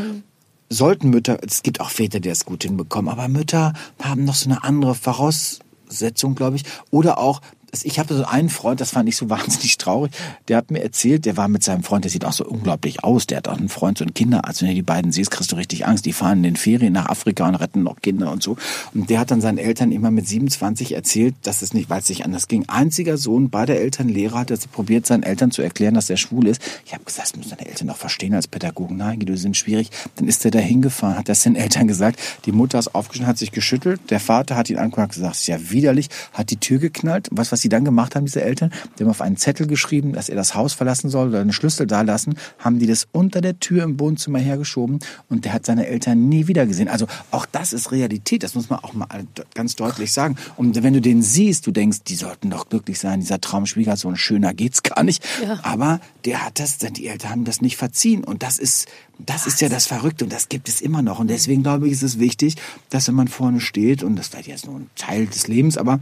sollten 0.70 1.10
Mütter, 1.10 1.40
es 1.46 1.64
gibt 1.64 1.80
auch 1.82 1.90
Väter, 1.90 2.20
die 2.20 2.30
das 2.30 2.46
gut 2.46 2.64
hinbekommen, 2.64 3.12
aber 3.12 3.28
Mütter 3.28 3.74
haben 4.02 4.26
noch 4.26 4.36
so 4.36 4.50
eine 4.50 4.64
andere 4.64 4.96
Voraussetzung, 4.96 6.36
glaube 6.36 6.58
ich. 6.58 6.64
Oder 6.92 7.18
auch, 7.18 7.42
ich 7.84 8.00
habe 8.00 8.14
so 8.14 8.24
einen 8.26 8.50
Freund, 8.50 8.82
das 8.82 8.92
fand 8.92 9.10
ich 9.10 9.18
so 9.18 9.30
wahnsinnig 9.30 9.78
traurig, 9.78 10.12
der 10.48 10.58
hat 10.58 10.72
mir 10.72 10.82
erzählt, 10.82 11.26
der 11.26 11.38
war 11.38 11.48
mit 11.48 11.64
seinem 11.64 11.84
Freund, 11.84 12.06
der 12.06 12.12
sieht 12.12 12.26
auch 12.26 12.34
so 12.34 12.46
unglaublich 12.46 13.04
aus, 13.04 13.28
der 13.28 13.38
hat 13.38 13.48
auch 13.48 13.58
einen 13.58 13.70
Freund, 13.70 13.98
so 13.98 14.04
einen 14.04 14.14
Kinderarzt, 14.14 14.62
wenn 14.62 14.70
du 14.70 14.76
die 14.76 14.82
beiden 14.82 15.12
siehst, 15.12 15.32
kriegst 15.32 15.52
du 15.52 15.56
richtig 15.56 15.86
Angst, 15.86 16.06
die 16.06 16.14
fahren 16.14 16.40
in 16.40 16.44
den 16.44 16.56
Ferien 16.56 16.94
nach 16.94 17.08
Afrika 17.08 17.48
und 17.48 17.56
retten 17.56 17.84
noch 17.84 18.02
Kinder 18.02 18.32
und 18.32 18.44
so. 18.44 18.58
Und 18.94 19.10
der 19.10 19.20
hat 19.20 19.32
dann 19.32 19.42
seinen 19.42 19.58
Eltern 19.58 19.92
immer 19.92 20.12
mit 20.12 20.28
27 20.28 20.94
erzählt, 20.94 21.36
dass 21.44 21.62
es 21.62 21.74
nicht, 21.74 21.90
weil 21.90 22.00
es 22.00 22.10
nicht 22.10 22.26
anders 22.26 22.48
ging. 22.48 22.66
Einziger 22.68 23.18
Sohn, 23.18 23.50
beide 23.50 23.78
Eltern 23.78 24.10
Lehrer, 24.10 24.40
hat 24.40 24.50
jetzt 24.50 24.72
probiert, 24.72 25.06
seinen 25.06 25.24
Eltern 25.24 25.52
zu 25.52 25.62
erklären, 25.62 25.94
dass 25.94 26.10
er 26.10 26.18
schwul 26.18 26.48
ist. 26.48 26.62
Ich 26.86 26.94
habe 26.94 27.04
gesagt, 27.04 27.30
das 27.30 27.36
müssen 27.36 27.50
deine 27.50 27.68
Eltern 27.68 27.88
doch 27.88 27.98
verstehen 27.98 28.34
als 28.34 28.48
Pädagogen. 28.48 28.98
Nein, 28.98 29.20
die 29.20 29.38
sind 29.38 29.58
schwierig. 29.58 29.90
Dann 30.16 30.28
ist 30.28 30.46
er 30.46 30.52
da 30.52 30.60
hingefahren, 30.60 31.18
hat 31.18 31.30
das 31.30 31.44
den 31.44 31.56
Eltern 31.56 31.88
gesagt. 31.88 32.20
Die 32.46 32.52
Mutter 32.52 32.80
ist 32.80 32.94
aufgestanden, 32.96 33.30
hat 33.30 33.38
sich 33.38 33.52
geschüttelt. 33.52 34.02
Der 34.10 34.20
Vater 34.20 34.56
hat 34.56 34.70
ihn 34.70 34.78
angeguckt 34.78 35.08
und 35.08 35.14
gesagt, 35.14 35.36
ist 35.36 35.48
ja 35.48 35.70
widerlich, 35.70 36.10
hat 36.34 36.50
die 36.50 36.58
Tür 36.58 36.80
geknallt. 36.80 37.28
Was, 37.32 37.52
was 37.52 37.57
sie 37.62 37.70
dann 37.70 37.86
gemacht 37.86 38.16
haben, 38.16 38.26
diese 38.26 38.42
Eltern, 38.42 38.72
die 38.98 39.04
haben 39.04 39.10
auf 39.10 39.22
einen 39.22 39.38
Zettel 39.38 39.68
geschrieben, 39.68 40.14
dass 40.14 40.30
er 40.30 40.36
das 40.36 40.56
Haus 40.56 40.74
verlassen 40.74 41.10
soll 41.10 41.30
oder 41.30 41.42
einen 41.42 41.54
Schlüssel 41.54 41.88
da 41.88 42.02
lassen, 42.02 42.36
haben 42.60 42.80
die 42.80 42.88
das 42.88 43.08
unter 43.12 43.42
der 43.42 43.60
Tür 43.60 43.84
im 43.84 44.00
Wohnzimmer 44.00 44.40
hergeschoben 44.40 45.00
und 45.30 45.46
der 45.46 45.54
hat 45.54 45.66
seine 45.66 45.88
Eltern 45.88 46.30
nie 46.30 46.48
wieder 46.48 46.66
gesehen. 46.66 46.88
Also 46.88 47.08
auch 47.32 47.46
das 47.46 47.74
ist 47.74 47.92
Realität, 47.92 48.44
das 48.44 48.56
muss 48.56 48.70
man 48.70 48.80
auch 48.80 48.94
mal 48.94 49.08
ganz 49.54 49.76
deutlich 49.76 50.14
sagen. 50.14 50.36
Und 50.56 50.82
wenn 50.84 50.94
du 50.94 51.02
den 51.02 51.22
siehst, 51.22 51.68
du 51.68 51.72
denkst, 51.72 52.00
die 52.08 52.16
sollten 52.16 52.50
doch 52.50 52.70
glücklich 52.70 53.00
sein, 53.00 53.20
dieser 53.20 53.42
Traumschwiegersohn, 53.42 54.16
schöner 54.16 54.54
geht's 54.54 54.84
gar 54.84 55.04
nicht. 55.04 55.24
Ja. 55.42 55.60
Aber 55.64 56.00
der 56.26 56.46
hat 56.46 56.60
das, 56.60 56.78
die 56.78 57.08
Eltern 57.08 57.32
haben 57.32 57.46
das 57.46 57.62
nicht 57.62 57.78
verziehen 57.78 58.24
und 58.24 58.44
das 58.44 58.58
ist, 58.58 58.88
das 59.20 59.48
ist 59.48 59.62
ja 59.62 59.70
das 59.70 59.88
Verrückte 59.88 60.26
und 60.26 60.34
das 60.34 60.50
gibt 60.50 60.70
es 60.70 60.82
immer 60.82 61.02
noch. 61.02 61.20
Und 61.20 61.30
deswegen 61.30 61.64
glaube 61.64 61.88
ich, 61.88 61.94
ist 61.94 62.04
es 62.04 62.20
wichtig, 62.20 62.56
dass 62.90 63.08
wenn 63.08 63.16
man 63.16 63.28
vorne 63.28 63.60
steht, 63.60 64.04
und 64.04 64.16
das 64.16 64.34
wird 64.34 64.48
jetzt 64.48 64.66
nur 64.66 64.76
ein 64.76 64.90
Teil 64.96 65.28
des 65.28 65.48
Lebens, 65.48 65.78
aber 65.78 66.00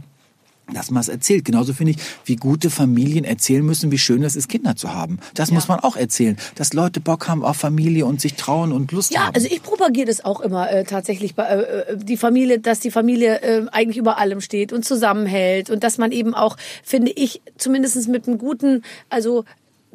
dass 0.72 0.90
man 0.90 1.00
es 1.00 1.08
erzählt. 1.08 1.44
Genauso 1.44 1.72
finde 1.72 1.92
ich, 1.92 1.98
wie 2.24 2.36
gute 2.36 2.70
Familien 2.70 3.24
erzählen 3.24 3.64
müssen, 3.64 3.90
wie 3.90 3.98
schön 3.98 4.22
es 4.24 4.36
ist, 4.36 4.48
Kinder 4.48 4.76
zu 4.76 4.92
haben. 4.92 5.18
Das 5.34 5.50
muss 5.50 5.68
man 5.68 5.80
auch 5.80 5.96
erzählen, 5.96 6.36
dass 6.56 6.72
Leute 6.72 7.00
Bock 7.00 7.28
haben 7.28 7.44
auf 7.44 7.56
Familie 7.56 8.06
und 8.06 8.20
sich 8.20 8.34
trauen 8.34 8.72
und 8.72 8.92
Lust 8.92 9.12
Ja, 9.12 9.26
haben. 9.26 9.34
also 9.34 9.46
ich 9.50 9.62
propagiere 9.62 10.06
das 10.06 10.24
auch 10.24 10.40
immer 10.40 10.70
äh, 10.70 10.84
tatsächlich 10.84 11.34
bei 11.34 11.44
äh, 11.44 11.92
äh, 11.92 11.96
die 11.96 12.16
Familie, 12.16 12.58
dass 12.58 12.80
die 12.80 12.90
Familie 12.90 13.40
äh, 13.42 13.66
eigentlich 13.70 13.96
über 13.96 14.18
allem 14.18 14.40
steht 14.40 14.72
und 14.72 14.84
zusammenhält 14.84 15.70
und 15.70 15.84
dass 15.84 15.98
man 15.98 16.12
eben 16.12 16.34
auch, 16.34 16.56
finde 16.82 17.12
ich, 17.12 17.42
zumindest 17.56 18.08
mit 18.08 18.26
einem 18.26 18.38
guten, 18.38 18.82
also 19.08 19.44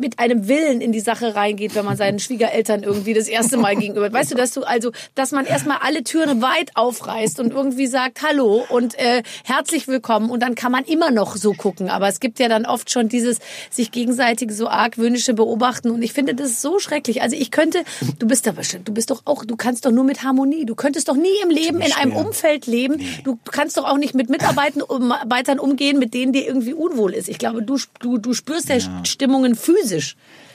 mit 0.01 0.19
einem 0.19 0.47
Willen 0.47 0.81
in 0.81 0.91
die 0.91 0.99
Sache 0.99 1.35
reingeht, 1.35 1.75
wenn 1.75 1.85
man 1.85 1.97
seinen 1.97 2.19
Schwiegereltern 2.19 2.83
irgendwie 2.83 3.13
das 3.13 3.27
erste 3.27 3.57
Mal 3.57 3.75
gegenüber. 3.75 4.11
Weißt 4.13 4.31
du, 4.31 4.35
dass 4.35 4.51
du 4.51 4.63
also, 4.63 4.91
dass 5.15 5.31
man 5.31 5.45
erstmal 5.45 5.77
alle 5.81 6.03
Türen 6.03 6.41
weit 6.41 6.71
aufreißt 6.75 7.39
und 7.39 7.51
irgendwie 7.51 7.87
sagt 7.87 8.21
Hallo 8.21 8.63
und 8.69 8.97
äh, 8.97 9.23
herzlich 9.43 9.87
willkommen 9.87 10.29
und 10.29 10.41
dann 10.41 10.55
kann 10.55 10.71
man 10.71 10.83
immer 10.85 11.11
noch 11.11 11.35
so 11.35 11.53
gucken. 11.53 11.89
Aber 11.89 12.07
es 12.07 12.19
gibt 12.19 12.39
ja 12.39 12.47
dann 12.47 12.65
oft 12.65 12.89
schon 12.91 13.09
dieses 13.09 13.39
sich 13.69 13.91
gegenseitige 13.91 14.53
so 14.53 14.67
argwöhnische 14.67 15.33
Beobachten 15.33 15.91
und 15.91 16.01
ich 16.01 16.13
finde 16.13 16.35
das 16.35 16.51
ist 16.51 16.61
so 16.61 16.79
schrecklich. 16.79 17.21
Also 17.21 17.35
ich 17.35 17.51
könnte, 17.51 17.83
du 18.19 18.27
bist 18.27 18.47
aber 18.47 18.61
du 18.83 18.93
bist 18.93 19.11
doch 19.11 19.21
auch, 19.25 19.45
du 19.45 19.55
kannst 19.55 19.85
doch 19.85 19.91
nur 19.91 20.03
mit 20.03 20.23
Harmonie. 20.23 20.65
Du 20.65 20.75
könntest 20.75 21.07
doch 21.09 21.15
nie 21.15 21.27
im 21.43 21.49
Leben 21.49 21.81
in 21.81 21.91
einem. 21.93 22.11
Umfeld 22.21 22.67
leben. 22.67 23.01
Du 23.23 23.37
kannst 23.51 23.77
doch 23.77 23.85
auch 23.85 23.97
nicht 23.97 24.15
mit 24.15 24.29
Mitarbeitern 24.29 25.59
umgehen, 25.59 25.99
mit 25.99 26.13
denen 26.13 26.33
dir 26.33 26.45
irgendwie 26.47 26.73
unwohl 26.73 27.13
ist. 27.13 27.29
Ich 27.29 27.37
glaube, 27.37 27.63
du 27.63 27.77
du, 27.99 28.17
du 28.17 28.33
spürst 28.33 28.69
ja 28.69 28.77
Stimmungen 29.03 29.55
physisch. 29.55 29.90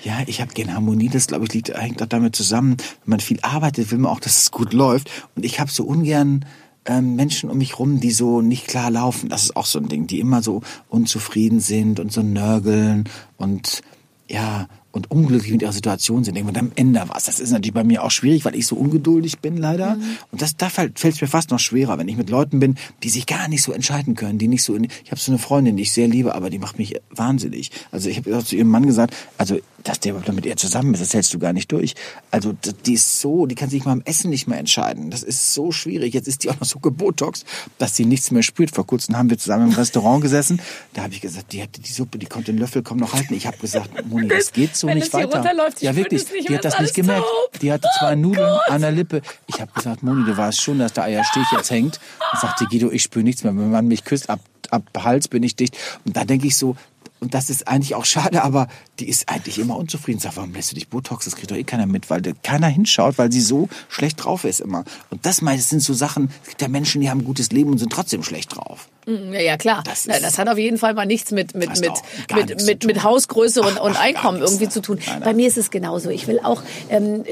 Ja, 0.02 0.18
ich 0.26 0.40
habe 0.40 0.52
gerne 0.54 0.74
Harmonie. 0.74 1.08
Das, 1.08 1.26
glaube 1.26 1.46
ich, 1.46 1.54
liegt 1.54 1.68
hängt 1.76 2.02
auch 2.02 2.06
damit 2.06 2.36
zusammen. 2.36 2.76
Wenn 3.04 3.10
man 3.10 3.20
viel 3.20 3.38
arbeitet, 3.42 3.90
will 3.90 3.98
man 3.98 4.12
auch, 4.12 4.20
dass 4.20 4.38
es 4.38 4.50
gut 4.50 4.72
läuft. 4.72 5.10
Und 5.34 5.44
ich 5.44 5.58
habe 5.60 5.70
so 5.70 5.84
ungern 5.84 6.44
ähm, 6.84 7.16
Menschen 7.16 7.50
um 7.50 7.58
mich 7.58 7.78
rum, 7.78 8.00
die 8.00 8.12
so 8.12 8.40
nicht 8.40 8.66
klar 8.66 8.90
laufen. 8.90 9.28
Das 9.28 9.42
ist 9.42 9.56
auch 9.56 9.66
so 9.66 9.78
ein 9.78 9.88
Ding, 9.88 10.06
die 10.06 10.20
immer 10.20 10.42
so 10.42 10.62
unzufrieden 10.88 11.60
sind 11.60 12.00
und 12.00 12.12
so 12.12 12.22
nörgeln 12.22 13.08
und 13.36 13.82
ja 14.28 14.68
und 14.96 15.10
unglücklich 15.10 15.52
mit 15.52 15.62
ihrer 15.62 15.72
Situation 15.72 16.24
sind. 16.24 16.36
Irgendwann 16.36 16.56
am 16.56 16.72
Ende 16.74 17.02
was. 17.08 17.24
Das 17.24 17.38
ist 17.38 17.50
natürlich 17.50 17.74
bei 17.74 17.84
mir 17.84 18.02
auch 18.02 18.10
schwierig, 18.10 18.44
weil 18.44 18.54
ich 18.56 18.66
so 18.66 18.76
ungeduldig 18.76 19.38
bin 19.40 19.56
leider. 19.56 19.98
Und 20.32 20.42
das 20.42 20.56
da 20.56 20.68
fällt 20.68 21.04
es 21.04 21.20
mir 21.20 21.28
fast 21.28 21.50
noch 21.50 21.58
schwerer, 21.58 21.98
wenn 21.98 22.08
ich 22.08 22.16
mit 22.16 22.30
Leuten 22.30 22.58
bin, 22.60 22.76
die 23.02 23.10
sich 23.10 23.26
gar 23.26 23.48
nicht 23.48 23.62
so 23.62 23.72
entscheiden 23.72 24.14
können, 24.14 24.38
die 24.38 24.48
nicht 24.48 24.62
so. 24.62 24.74
In, 24.74 24.84
ich 24.84 25.10
habe 25.10 25.20
so 25.20 25.30
eine 25.30 25.38
Freundin, 25.38 25.76
die 25.76 25.84
ich 25.84 25.92
sehr 25.92 26.08
liebe, 26.08 26.34
aber 26.34 26.50
die 26.50 26.58
macht 26.58 26.78
mich 26.78 27.00
wahnsinnig. 27.10 27.70
Also 27.90 28.08
ich 28.08 28.18
habe 28.18 28.44
zu 28.44 28.56
ihrem 28.56 28.68
Mann 28.68 28.86
gesagt, 28.86 29.14
also 29.38 29.58
dass 29.86 30.00
der 30.00 30.12
überhaupt 30.12 30.32
mit 30.32 30.44
ihr 30.46 30.56
zusammen 30.56 30.94
ist, 30.94 31.00
das 31.00 31.14
hältst 31.14 31.32
du 31.32 31.38
gar 31.38 31.52
nicht 31.52 31.70
durch. 31.70 31.94
Also 32.32 32.52
die 32.86 32.94
ist 32.94 33.20
so, 33.20 33.46
die 33.46 33.54
kann 33.54 33.70
sich 33.70 33.84
mal 33.84 33.92
am 33.92 34.02
Essen 34.04 34.30
nicht 34.30 34.48
mehr 34.48 34.58
entscheiden. 34.58 35.10
Das 35.10 35.22
ist 35.22 35.54
so 35.54 35.70
schwierig. 35.70 36.12
Jetzt 36.12 36.26
ist 36.26 36.42
die 36.42 36.50
auch 36.50 36.58
noch 36.58 36.66
so 36.66 36.80
gebotox, 36.80 37.44
dass 37.78 37.94
sie 37.94 38.04
nichts 38.04 38.32
mehr 38.32 38.42
spürt. 38.42 38.72
Vor 38.72 38.84
kurzem 38.86 39.16
haben 39.16 39.30
wir 39.30 39.38
zusammen 39.38 39.68
im 39.68 39.74
Restaurant 39.74 40.22
gesessen. 40.22 40.60
Da 40.94 41.02
habe 41.02 41.14
ich 41.14 41.20
gesagt, 41.20 41.52
die 41.52 41.62
hatte 41.62 41.80
die 41.80 41.92
Suppe, 41.92 42.18
die 42.18 42.26
konnte 42.26 42.52
den 42.52 42.58
Löffel 42.58 42.82
kaum 42.82 42.98
noch 42.98 43.12
halten. 43.14 43.34
Ich 43.34 43.46
habe 43.46 43.58
gesagt, 43.58 43.88
Moni, 44.08 44.26
das 44.26 44.52
geht 44.52 44.74
so 44.76 44.88
Wenn 44.88 44.98
nicht 44.98 45.12
weiter. 45.12 45.44
ja 45.80 45.94
wirklich, 45.94 46.24
die 46.24 46.54
hat 46.54 46.64
das 46.64 46.80
nicht 46.80 46.94
gemerkt. 46.94 47.22
taub. 47.22 47.60
Die 47.60 47.70
hatte 47.72 47.88
zwei 47.98 48.16
Nudeln 48.16 48.58
an 48.66 48.80
der 48.80 48.90
Lippe. 48.90 49.22
Ich 49.46 49.60
habe 49.60 49.70
gesagt, 49.72 50.02
Moni, 50.02 50.24
du 50.24 50.36
weißt 50.36 50.60
schon, 50.60 50.80
dass 50.80 50.94
der 50.94 51.04
Eierstich 51.04 51.46
jetzt 51.52 51.70
hängt. 51.70 52.00
Und 52.32 52.40
sagte 52.40 52.66
Guido, 52.66 52.90
ich 52.90 53.02
spüre 53.02 53.22
nichts 53.24 53.44
mehr. 53.44 53.56
Wenn 53.56 53.70
man 53.70 53.86
mich 53.86 54.04
küsst, 54.04 54.28
ab, 54.30 54.40
ab 54.70 54.82
Hals 54.98 55.28
bin 55.28 55.44
ich 55.44 55.54
dicht. 55.54 55.76
Und 56.04 56.16
da 56.16 56.24
denke 56.24 56.48
ich 56.48 56.56
so, 56.56 56.76
und 57.20 57.34
das 57.34 57.50
ist 57.50 57.66
eigentlich 57.66 57.94
auch 57.94 58.04
schade, 58.04 58.42
aber 58.42 58.68
die 58.98 59.08
ist 59.08 59.28
eigentlich 59.28 59.58
immer 59.58 59.76
unzufrieden. 59.76 60.20
Sag, 60.20 60.36
warum 60.36 60.52
lässt 60.52 60.70
du 60.70 60.74
dich 60.74 60.88
Botox? 60.88 61.24
Das 61.24 61.36
kriegt 61.36 61.50
doch 61.50 61.56
eh 61.56 61.64
keiner 61.64 61.86
mit, 61.86 62.10
weil 62.10 62.22
keiner 62.42 62.68
hinschaut, 62.68 63.18
weil 63.18 63.32
sie 63.32 63.40
so 63.40 63.68
schlecht 63.88 64.24
drauf 64.24 64.44
ist 64.44 64.60
immer. 64.60 64.84
Und 65.10 65.24
das 65.24 65.40
meist 65.40 65.68
sind 65.70 65.80
so 65.80 65.94
Sachen, 65.94 66.30
es 66.42 66.50
gibt 66.50 66.62
ja 66.62 66.68
Menschen, 66.68 67.00
die 67.00 67.10
haben 67.10 67.20
ein 67.20 67.24
gutes 67.24 67.50
Leben 67.52 67.70
und 67.70 67.78
sind 67.78 67.92
trotzdem 67.92 68.22
schlecht 68.22 68.56
drauf. 68.56 68.88
Ja, 69.06 69.40
ja 69.40 69.56
klar. 69.56 69.82
Das 69.86 70.06
ist- 70.06 70.22
das 70.22 70.36
hat 70.38 70.48
auf 70.48 70.58
jeden 70.58 70.78
Fall 70.78 70.94
mal 70.94 71.06
nichts 71.06 71.30
mit 71.30 71.54
mit 71.54 71.68
mit 71.80 71.92
mit, 72.34 72.66
mit, 72.66 72.84
mit. 72.86 73.02
Hausgröße 73.04 73.60
und, 73.62 73.76
Ach, 73.78 73.84
und 73.84 73.96
Einkommen 74.00 74.40
irgendwie 74.40 74.68
zu 74.68 74.80
tun. 74.82 74.98
Nein, 74.98 75.06
nein. 75.20 75.22
Bei 75.24 75.32
mir 75.34 75.46
ist 75.46 75.56
es 75.56 75.70
genauso. 75.70 76.10
Ich 76.10 76.26
will 76.26 76.40
auch, 76.42 76.62
ähm, 76.90 77.24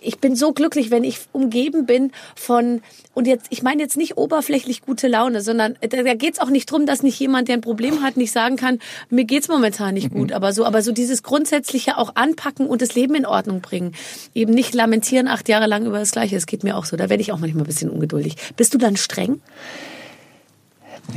ich 0.00 0.18
bin 0.18 0.34
so 0.34 0.52
glücklich, 0.52 0.90
wenn 0.90 1.04
ich 1.04 1.20
umgeben 1.32 1.86
bin 1.86 2.10
von 2.34 2.82
und 3.14 3.26
jetzt, 3.28 3.46
ich 3.50 3.62
meine 3.62 3.80
jetzt 3.80 3.96
nicht 3.96 4.16
oberflächlich 4.16 4.82
gute 4.82 5.06
Laune, 5.06 5.40
sondern 5.40 5.76
da, 5.80 6.02
da 6.02 6.14
geht's 6.14 6.40
auch 6.40 6.50
nicht 6.50 6.68
drum, 6.70 6.84
dass 6.84 7.02
nicht 7.04 7.18
jemand, 7.20 7.46
der 7.46 7.56
ein 7.58 7.60
Problem 7.60 8.02
hat, 8.02 8.16
nicht 8.16 8.32
sagen 8.32 8.56
kann, 8.56 8.80
mir 9.08 9.24
geht's 9.24 9.46
momentan 9.48 9.94
nicht 9.94 10.12
Mhm. 10.12 10.18
gut, 10.18 10.32
aber 10.32 10.52
so, 10.52 10.64
aber 10.64 10.82
so 10.82 10.90
dieses 10.90 11.22
grundsätzliche 11.22 11.96
auch 11.96 12.16
anpacken 12.16 12.66
und 12.66 12.82
das 12.82 12.94
Leben 12.96 13.14
in 13.14 13.24
Ordnung 13.24 13.60
bringen, 13.60 13.92
eben 14.34 14.52
nicht 14.52 14.74
lamentieren 14.74 15.28
acht 15.28 15.48
Jahre 15.48 15.66
lang 15.66 15.86
über 15.86 15.98
das 16.00 16.10
Gleiche. 16.10 16.34
Das 16.34 16.46
geht 16.46 16.64
mir 16.64 16.76
auch 16.76 16.84
so. 16.86 16.96
Da 16.96 17.08
werde 17.08 17.20
ich 17.22 17.30
auch 17.30 17.38
manchmal 17.38 17.62
ein 17.62 17.66
bisschen 17.66 17.88
ungeduldig. 17.90 18.34
Bist 18.56 18.74
du 18.74 18.78
dann 18.78 18.96
streng? 18.96 19.40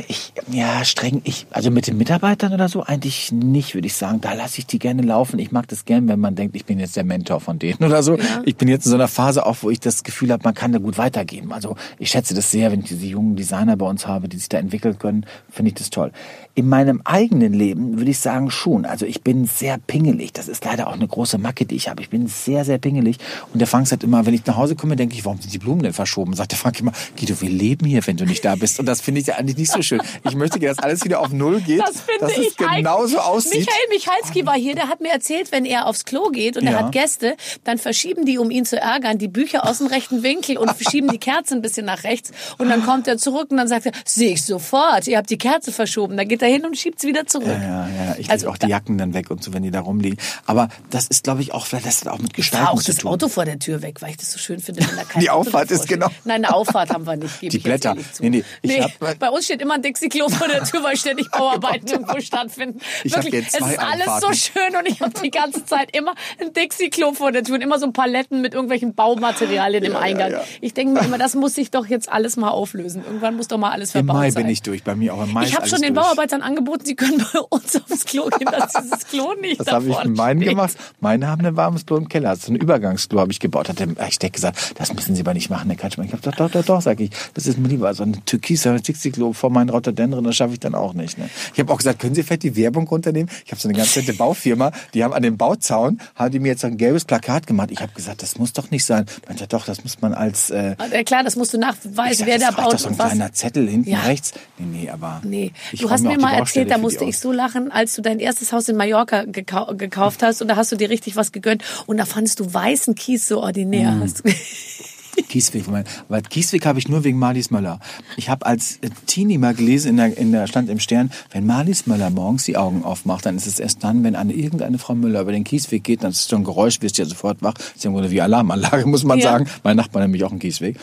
Ich, 0.08 0.34
ja, 0.52 0.84
streng, 0.84 1.22
ich, 1.24 1.48
also 1.52 1.72
mit 1.72 1.88
den 1.88 1.98
Mitarbeitern 1.98 2.54
oder 2.54 2.70
so 2.70 2.84
eigentlich 2.84 3.32
nicht, 3.32 3.74
würde 3.74 3.88
ich 3.88 3.96
sagen. 3.96 4.22
Da 4.22 4.34
lasse 4.34 4.60
ich 4.60 4.68
die 4.68 4.80
gerne 4.80 5.02
laufen. 5.02 5.40
Ich 5.40 5.52
mag 5.52 5.68
das 5.68 5.86
gern, 5.86 6.08
wenn 6.08 6.20
man 6.20 6.36
denkt, 6.36 6.56
ich 6.56 6.66
bin 6.66 6.80
jetzt 6.80 6.96
der 6.96 7.04
Mentor 7.04 7.40
von 7.40 7.58
denen 7.58 7.84
oder 7.84 8.04
so. 8.04 8.16
Ja. 8.16 8.42
Ich 8.46 8.58
bin 8.58 8.68
jetzt 8.68 8.86
in 8.86 8.92
so 8.92 8.96
einer 8.98 9.08
Phase 9.08 9.46
auch, 9.46 9.58
wo 9.62 9.70
ich 9.70 9.80
das 9.80 10.04
Gefühl 10.04 10.32
habe, 10.32 10.44
man 10.44 10.54
kann 10.54 10.72
da 10.72 10.80
gut 10.80 10.98
weitergeben. 10.98 11.54
Also 11.54 11.76
ich 12.00 12.10
schätze 12.10 12.34
das 12.34 12.52
sehr, 12.52 12.72
wenn 12.72 12.82
ich 12.82 12.88
diese 12.88 13.06
jungen 13.06 13.36
Designer 13.36 13.78
bei 13.78 13.86
uns 13.86 14.08
habe, 14.08 14.28
die 14.28 14.38
sich 14.38 14.50
da 14.50 14.58
entwickeln 14.58 15.00
können, 15.00 15.26
finde 15.50 15.70
ich 15.70 15.76
das 15.76 15.90
toll. 15.90 16.12
In 16.58 16.70
meinem 16.70 17.04
eigenen 17.06 17.54
Leben 17.54 18.00
würde 18.00 18.10
ich 18.10 18.18
sagen 18.18 18.50
schon. 18.50 18.86
Also 18.86 19.06
ich 19.06 19.22
bin 19.22 19.46
sehr 19.46 19.78
pingelig. 19.78 20.34
Das 20.34 20.48
ist 20.48 20.66
leider 20.66 20.88
auch 20.88 20.94
eine 20.94 21.08
große 21.08 21.38
Macke, 21.38 21.68
die 21.68 21.76
ich 21.76 21.88
habe. 21.88 22.02
Ich 22.02 22.10
bin 22.10 22.26
sehr, 22.26 22.66
sehr 22.66 22.80
pingelig. 22.80 23.18
Und 23.54 23.60
der 23.60 23.68
Frank 23.68 23.86
sagt 23.88 24.04
immer, 24.04 24.26
wenn 24.26 24.34
ich 24.34 24.44
nach 24.48 24.58
Hause 24.58 24.76
komme, 24.76 24.96
denke 24.96 25.14
ich, 25.14 25.24
warum 25.24 25.40
sind 25.40 25.54
die 25.54 25.60
Blumen 25.60 25.84
denn 25.84 25.94
verschoben? 25.94 26.34
Sagt 26.34 26.54
der 26.54 26.58
Frank 26.58 26.80
immer, 26.80 26.94
Guido, 27.16 27.40
wir 27.42 27.50
leben 27.52 27.86
hier, 27.86 28.02
wenn 28.08 28.18
du 28.18 28.26
nicht 28.26 28.44
da 28.44 28.56
bist. 28.56 28.80
Und 28.80 28.88
das 28.88 29.02
finde 29.02 29.22
ich 29.22 29.28
ja 29.28 29.36
eigentlich 29.36 29.58
nicht 29.58 29.72
so 29.72 29.84
schön. 29.84 30.02
Ich 30.28 30.34
möchte, 30.34 30.58
dass 30.60 30.80
alles 30.80 31.06
wieder 31.06 31.20
auf 31.20 31.30
Null 31.30 31.62
geht. 31.62 31.80
Das 31.80 32.02
finde 32.02 32.22
dass 32.22 32.36
ich 32.40 32.48
es 32.48 32.56
genauso 32.58 33.20
aussieht. 33.20 33.60
Michael 33.60 33.90
Michalski 33.92 34.46
war 34.48 34.56
hier, 34.56 34.74
der 34.74 34.88
hat 34.90 35.00
mir 35.00 35.12
erzählt, 35.12 35.52
wenn 35.52 35.64
er 35.64 35.86
aufs 35.86 36.06
Klo 36.06 36.32
geht 36.32 36.58
und 36.58 36.66
er 36.66 36.72
Ja. 36.72 36.80
hat 36.86 36.92
Gäste, 36.92 37.36
dann 37.66 37.78
verschieben 37.78 38.26
die, 38.26 38.40
um 38.40 38.50
ihn 38.50 38.66
zu 38.66 38.82
ärgern, 38.82 39.20
die 39.20 39.28
Bücher 39.28 39.70
aus 39.70 39.78
dem 39.78 39.86
rechten 39.86 40.24
Winkel 40.24 40.58
und 40.58 40.72
verschieben 40.72 41.10
die 41.10 41.20
Kerze 41.20 41.54
ein 41.54 41.62
bisschen 41.62 41.86
nach 41.86 42.04
rechts. 42.04 42.32
Und 42.58 42.70
dann 42.70 42.84
kommt 42.84 43.08
er 43.08 43.20
zurück 43.20 43.52
und 43.52 43.58
dann 43.58 43.68
sagt 43.68 43.86
er, 43.86 43.92
sehe 44.06 44.32
ich 44.34 44.44
sofort, 44.44 45.06
ihr 45.06 45.18
habt 45.20 45.30
die 45.30 45.38
Kerze 45.38 45.72
verschoben. 45.72 46.18
Dann 46.18 46.28
geht 46.28 46.42
er 46.42 46.47
hin 46.48 46.66
und 46.66 46.78
schiebt 46.78 47.00
sie 47.00 47.08
wieder 47.08 47.26
zurück. 47.28 47.48
Ja, 47.48 47.88
ja, 47.88 47.88
ja. 47.88 48.16
Ich 48.18 48.30
Also 48.30 48.50
auch 48.50 48.58
die 48.58 48.68
Jacken 48.68 48.98
dann 48.98 49.14
weg 49.14 49.30
und 49.32 49.44
so, 49.44 49.54
wenn 49.54 49.64
die 49.64 49.72
da 49.72 49.82
rumliegen. 49.82 50.18
Aber 50.46 50.70
das 50.90 51.08
ist, 51.08 51.24
glaube 51.24 51.42
ich, 51.42 51.54
auch, 51.54 51.66
vielleicht 51.66 51.86
das 51.86 52.02
hat 52.02 52.08
auch 52.12 52.20
mit 52.20 52.34
Gestalten 52.34 52.68
auch 52.68 52.82
zu 52.82 52.92
das 52.92 52.98
tun. 53.02 53.12
Auto 53.12 53.28
vor 53.28 53.46
der 53.46 53.60
Tür 53.60 53.82
weg, 53.82 54.02
weil 54.02 54.12
ich 54.12 54.18
das 54.18 54.32
so 54.32 54.40
schön 54.40 54.60
finde, 54.60 54.82
wenn 54.88 54.96
da 54.96 55.04
kein 55.10 55.22
Die 55.22 55.30
Auto 55.30 55.50
Auffahrt 55.50 55.72
ist 55.72 55.88
genau-. 55.88 56.10
Nein, 56.26 56.44
eine 56.46 56.54
Auffahrt 56.54 56.90
haben 56.90 57.06
wir 57.06 57.16
nicht. 57.18 57.42
Die 57.42 57.60
Blätter. 57.60 57.96
Nee, 58.20 58.30
nee, 58.30 58.44
nee, 58.64 58.82
hab- 58.82 59.20
bei 59.20 59.30
uns 59.30 59.46
steht 59.46 59.62
immer 59.62 59.76
ein 59.76 59.82
Dixie-Klo 59.82 60.30
vor 60.30 60.48
der 60.48 60.64
Tür, 60.64 60.84
weil 60.84 60.98
ständig 60.98 61.30
Bauarbeiten 61.32 61.88
irgendwo 61.88 62.20
stattfinden. 62.20 62.80
Ich 63.04 63.14
Wirklich, 63.16 63.34
jetzt 63.34 63.54
es 63.54 63.60
zwei 63.60 63.74
ist 63.74 63.80
alles 63.80 64.06
so 64.06 64.12
Einfahrten. 64.12 64.36
schön 64.36 64.76
und 64.80 64.88
ich 64.88 65.02
habe 65.02 65.14
die 65.24 65.32
ganze 65.32 65.66
Zeit 65.66 65.96
immer 65.96 66.14
ein 66.42 66.54
Dixie-Klo 66.54 67.14
vor 67.14 67.32
der 67.32 67.44
Tür 67.44 67.56
und 67.56 67.62
immer 67.62 67.80
so 67.80 67.92
Paletten 67.92 68.42
mit 68.42 68.54
irgendwelchen 68.54 68.94
Baumaterialien 68.96 69.84
im 69.84 69.96
Eingang. 69.96 70.32
ja. 70.32 70.42
Ich 70.62 70.74
denke 70.74 70.94
mir 70.94 71.06
immer, 71.06 71.18
das 71.18 71.36
muss 71.36 71.56
sich 71.56 71.72
doch 71.72 71.86
jetzt 71.88 72.10
alles 72.12 72.38
mal 72.38 72.50
auflösen. 72.50 73.04
Irgendwann 73.06 73.36
muss 73.36 73.48
doch 73.48 73.58
mal 73.58 73.72
alles 73.72 73.90
Im 73.90 74.06
verbaut 74.06 74.16
Mai 74.16 74.32
sein. 74.32 74.44
bin 74.44 74.52
ich 74.52 74.62
durch, 74.62 74.84
bei 74.84 74.96
mir 74.96 75.14
auch 75.14 75.24
im 75.24 75.32
Mai 75.34 75.46
ich 75.46 75.56
habe 75.56 75.68
schon 75.68 75.82
den 75.82 75.94
durch. 75.94 76.08
Bauarbeitern 76.38 76.42
angeboten, 76.42 76.86
sie 76.86 76.96
können 76.96 77.24
bei 77.34 77.40
uns 77.40 77.76
aufs 77.76 78.06
Klo 78.06 78.28
gehen, 78.38 78.48
dass 78.52 78.74
dieses 78.74 79.06
Klo 79.08 79.34
nicht 79.40 79.60
Das 79.60 79.68
habe 79.68 79.88
ich 79.90 80.04
mit 80.04 80.16
meinen 80.18 80.40
steht. 80.42 80.50
gemacht. 80.52 80.76
Meine 81.00 81.28
haben 81.28 81.46
ein 81.46 81.56
warmes 81.56 81.86
Klo 81.86 81.98
im 81.98 82.08
Keller. 82.08 82.36
So 82.36 82.52
ein 82.52 82.56
Übergangsklo 82.56 83.20
habe 83.20 83.32
ich 83.32 83.40
gebaut. 83.40 83.70
Hat 83.70 83.80
der 83.80 83.88
Architekt 83.98 84.36
gesagt, 84.36 84.74
das 84.78 84.94
müssen 84.94 85.16
Sie 85.16 85.22
aber 85.22 85.34
nicht 85.34 85.50
machen, 85.50 85.70
Herr 85.70 85.78
Katschmann. 85.78 86.08
Ich 86.08 86.14
habe 86.14 86.22
gesagt, 86.22 86.40
doch, 86.40 86.50
doch, 86.52 86.66
doch, 86.66 86.82
sag 86.82 87.00
ich. 87.00 87.12
Das 87.34 87.46
ist 87.48 87.58
mir 87.58 87.68
lieber. 87.68 87.94
So 87.94 88.04
ein 88.04 88.24
türkiser 88.26 88.80
Dixie-Klo 88.80 89.34
vor 89.34 89.50
meinen 89.50 89.70
Rotterdenderen, 89.70 90.24
das 90.24 90.36
schaffe 90.36 90.54
ich 90.54 90.60
dann 90.60 90.76
auch 90.76 90.94
nicht. 90.94 91.18
Ne? 91.18 91.30
Ich 91.54 91.60
habe 91.60 91.72
auch 91.72 91.78
gesagt, 91.78 92.00
können 92.00 92.16
Sie 92.16 92.24
vielleicht 92.24 92.44
die 92.44 92.56
Werbung 92.56 92.88
runternehmen? 92.88 93.30
Ich 93.46 93.52
habe 93.52 93.62
so 93.62 93.68
eine 93.68 93.78
ganz 93.78 93.96
nette 93.96 94.14
Baufirma, 94.14 94.72
die 94.94 95.04
haben 95.04 95.14
an 95.14 95.24
dem 95.24 95.38
Bauzaun, 95.38 96.00
haben 96.16 96.32
die 96.32 96.40
mir 96.40 96.50
jetzt 96.50 96.62
so 96.62 96.68
ein 96.68 96.78
gelbes 96.78 97.06
Plakat 97.06 97.48
gemacht. 97.48 97.70
Ich 97.72 97.82
habe 97.82 97.92
gesagt, 97.94 98.22
das 98.22 98.38
muss 98.38 98.54
doch 98.54 98.72
nicht 98.72 98.86
sein. 98.86 99.06
Meinte, 99.28 99.48
doch, 99.48 99.66
das 99.66 99.84
muss 99.84 100.02
man 100.02 100.14
als... 100.14 100.50
Äh, 100.50 100.76
Ja, 100.92 101.04
klar, 101.04 101.24
das 101.24 101.36
musst 101.36 101.54
du 101.54 101.58
nachweisen, 101.58 102.20
sag, 102.20 102.28
wer 102.28 102.40
da 102.40 102.48
das 102.48 102.58
reicht 102.58 102.64
baut 102.64 102.74
doch 102.74 102.80
so 102.80 102.88
ein 102.90 102.98
was. 103.00 103.08
kleiner 103.08 103.34
Zettel 103.34 103.68
hinten 103.70 103.90
Ja. 103.90 104.00
rechts. 104.02 104.34
Nee, 104.58 104.66
nee, 104.84 104.90
aber... 104.90 105.22
Nee, 105.24 105.52
ich 105.72 105.82
du 105.82 105.90
hast 105.90 106.04
mir 106.04 106.18
die 106.18 106.24
mal 106.32 106.38
erzählt, 106.40 106.72
da 106.72 106.78
musste 106.78 107.06
ich 107.06 107.18
so 107.18 107.32
lachen, 107.32 107.72
als 107.72 107.96
du 107.96 108.02
dein 108.02 108.20
erstes 108.20 108.52
Haus 108.54 108.70
in 108.70 108.76
Mallorca 108.76 109.24
gekau 109.24 109.74
gekauft 109.76 110.24
hast 110.24 110.42
und 110.42 110.48
da 110.48 110.56
hast 110.56 110.72
du 110.72 110.76
dir 110.76 110.90
richtig 110.90 111.16
was 111.16 111.32
gegönnt 111.32 111.64
und 111.86 111.98
da 111.98 112.06
fandest 112.06 112.40
du 112.40 112.54
weißen 112.54 112.96
Kies 112.96 113.28
so 113.28 113.42
ordinär. 113.42 113.92
Mm. 113.92 114.14
Kiesweg, 115.30 115.66
aber 115.68 116.22
Kiesweg 116.22 116.66
habe 116.66 116.80
ich 116.80 116.88
nur 116.88 117.04
wegen 117.04 117.18
Marlies 117.20 117.50
Möller. 117.52 117.80
Ich 118.18 118.30
habe 118.30 118.46
als 118.46 118.78
äh, 118.78 118.90
Teenie 119.08 119.38
mal 119.38 119.54
gelesen, 119.54 119.90
in 119.90 119.98
der, 119.98 120.18
in 120.18 120.32
der 120.32 120.48
stand 120.48 120.70
im 120.70 120.80
Stern, 120.80 121.12
wenn 121.32 121.46
Marlies 121.46 121.88
Möller 121.88 122.10
morgens 122.10 122.44
die 122.46 122.56
Augen 122.56 122.84
aufmacht, 122.84 123.26
dann 123.26 123.36
ist 123.36 123.48
es 123.48 123.60
erst 123.60 123.84
dann, 123.84 124.04
wenn 124.04 124.16
eine 124.16 124.34
irgendeine 124.34 124.78
Frau 124.78 124.96
Müller 124.96 125.22
über 125.22 125.32
den 125.32 125.44
Kiesweg 125.44 125.84
geht, 125.84 126.04
dann 126.04 126.12
ist 126.12 126.20
es 126.20 126.28
so 126.28 126.36
ein 126.36 126.44
Geräusch, 126.44 126.82
wirst 126.82 126.98
du 126.98 127.02
ja 127.02 127.08
sofort 127.10 127.42
wach. 127.42 127.54
Das 127.56 127.76
ist 127.76 127.84
ja 127.84 127.90
im 127.90 127.96
Grunde 127.96 128.12
wie 128.12 128.22
Alarmanlage, 128.22 128.86
muss 128.86 129.04
man 129.04 129.18
Ja. 129.20 129.32
sagen. 129.32 129.50
Mein 129.64 129.76
Nachbar 129.76 130.02
nämlich 130.04 130.24
auch 130.24 130.32
einen 130.32 130.40
Kiesweg. 130.40 130.78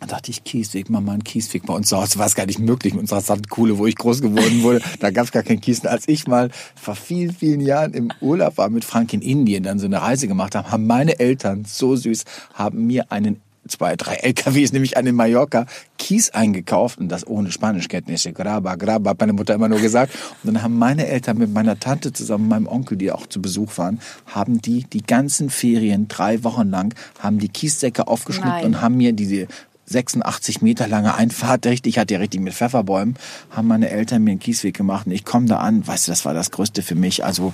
Da 0.00 0.06
dachte 0.06 0.30
ich, 0.30 0.44
Kiesweg, 0.44 0.88
Mama, 0.88 1.12
ein 1.12 1.24
Kiesweg. 1.24 1.66
Bei 1.66 1.74
uns 1.74 1.92
Hause 1.92 2.18
war 2.18 2.26
es 2.26 2.34
gar 2.34 2.46
nicht 2.46 2.58
möglich 2.58 2.94
mit 2.94 3.02
unserer 3.02 3.20
Sandkuhle, 3.20 3.76
wo 3.76 3.86
ich 3.86 3.96
groß 3.96 4.22
geworden 4.22 4.62
wurde. 4.62 4.80
Da 4.98 5.10
gab 5.10 5.26
es 5.26 5.32
gar 5.32 5.42
keinen 5.42 5.60
Kies. 5.60 5.84
Als 5.84 6.08
ich 6.08 6.26
mal 6.26 6.50
vor 6.74 6.94
vielen, 6.96 7.32
vielen 7.32 7.60
Jahren 7.60 7.92
im 7.92 8.10
Urlaub 8.20 8.56
war 8.56 8.70
mit 8.70 8.84
Frank 8.84 9.12
in 9.12 9.20
Indien, 9.20 9.62
dann 9.62 9.78
so 9.78 9.86
eine 9.86 10.00
Reise 10.00 10.26
gemacht 10.26 10.54
habe, 10.54 10.70
haben 10.70 10.86
meine 10.86 11.20
Eltern, 11.20 11.64
so 11.66 11.96
süß, 11.96 12.24
haben 12.54 12.86
mir 12.86 13.12
einen 13.12 13.40
zwei, 13.68 13.96
drei 13.96 14.14
LKWs, 14.14 14.72
nämlich 14.72 14.96
einen 14.96 15.14
Mallorca, 15.14 15.66
Kies 15.98 16.30
eingekauft 16.30 16.98
und 16.98 17.08
das 17.08 17.26
ohne 17.26 17.52
Spanischkenntnisse. 17.52 18.32
Graba, 18.32 18.74
graba, 18.76 19.10
hat 19.10 19.20
meine 19.20 19.32
Mutter 19.32 19.54
immer 19.54 19.68
nur 19.68 19.80
gesagt. 19.80 20.14
Und 20.42 20.54
dann 20.54 20.62
haben 20.62 20.78
meine 20.78 21.06
Eltern 21.06 21.38
mit 21.38 21.52
meiner 21.52 21.78
Tante 21.78 22.12
zusammen, 22.12 22.48
meinem 22.48 22.66
Onkel, 22.66 22.96
die 22.96 23.12
auch 23.12 23.26
zu 23.26 23.40
Besuch 23.40 23.76
waren, 23.78 24.00
haben 24.26 24.60
die 24.60 24.84
die 24.84 25.02
ganzen 25.02 25.50
Ferien, 25.50 26.08
drei 26.08 26.42
Wochen 26.42 26.70
lang, 26.70 26.94
haben 27.18 27.38
die 27.38 27.48
Kiessäcke 27.48 28.08
aufgeschnitten 28.08 28.50
Nein. 28.50 28.64
und 28.64 28.82
haben 28.82 28.96
mir 28.96 29.12
diese 29.12 29.46
86 29.90 30.62
Meter 30.62 30.88
lange 30.88 31.14
Einfahrt, 31.14 31.66
richtig, 31.66 31.94
ich 31.94 31.98
hatte 31.98 32.14
ja 32.14 32.20
richtig 32.20 32.40
mit 32.40 32.54
Pfefferbäumen, 32.54 33.16
haben 33.50 33.68
meine 33.68 33.90
Eltern 33.90 34.24
mir 34.24 34.30
einen 34.30 34.40
Kiesweg 34.40 34.76
gemacht 34.76 35.06
und 35.06 35.12
ich 35.12 35.24
komme 35.24 35.46
da 35.46 35.58
an, 35.58 35.86
weißt 35.86 36.06
du, 36.06 36.12
das 36.12 36.24
war 36.24 36.32
das 36.32 36.50
Größte 36.50 36.82
für 36.82 36.94
mich, 36.94 37.24
also 37.24 37.52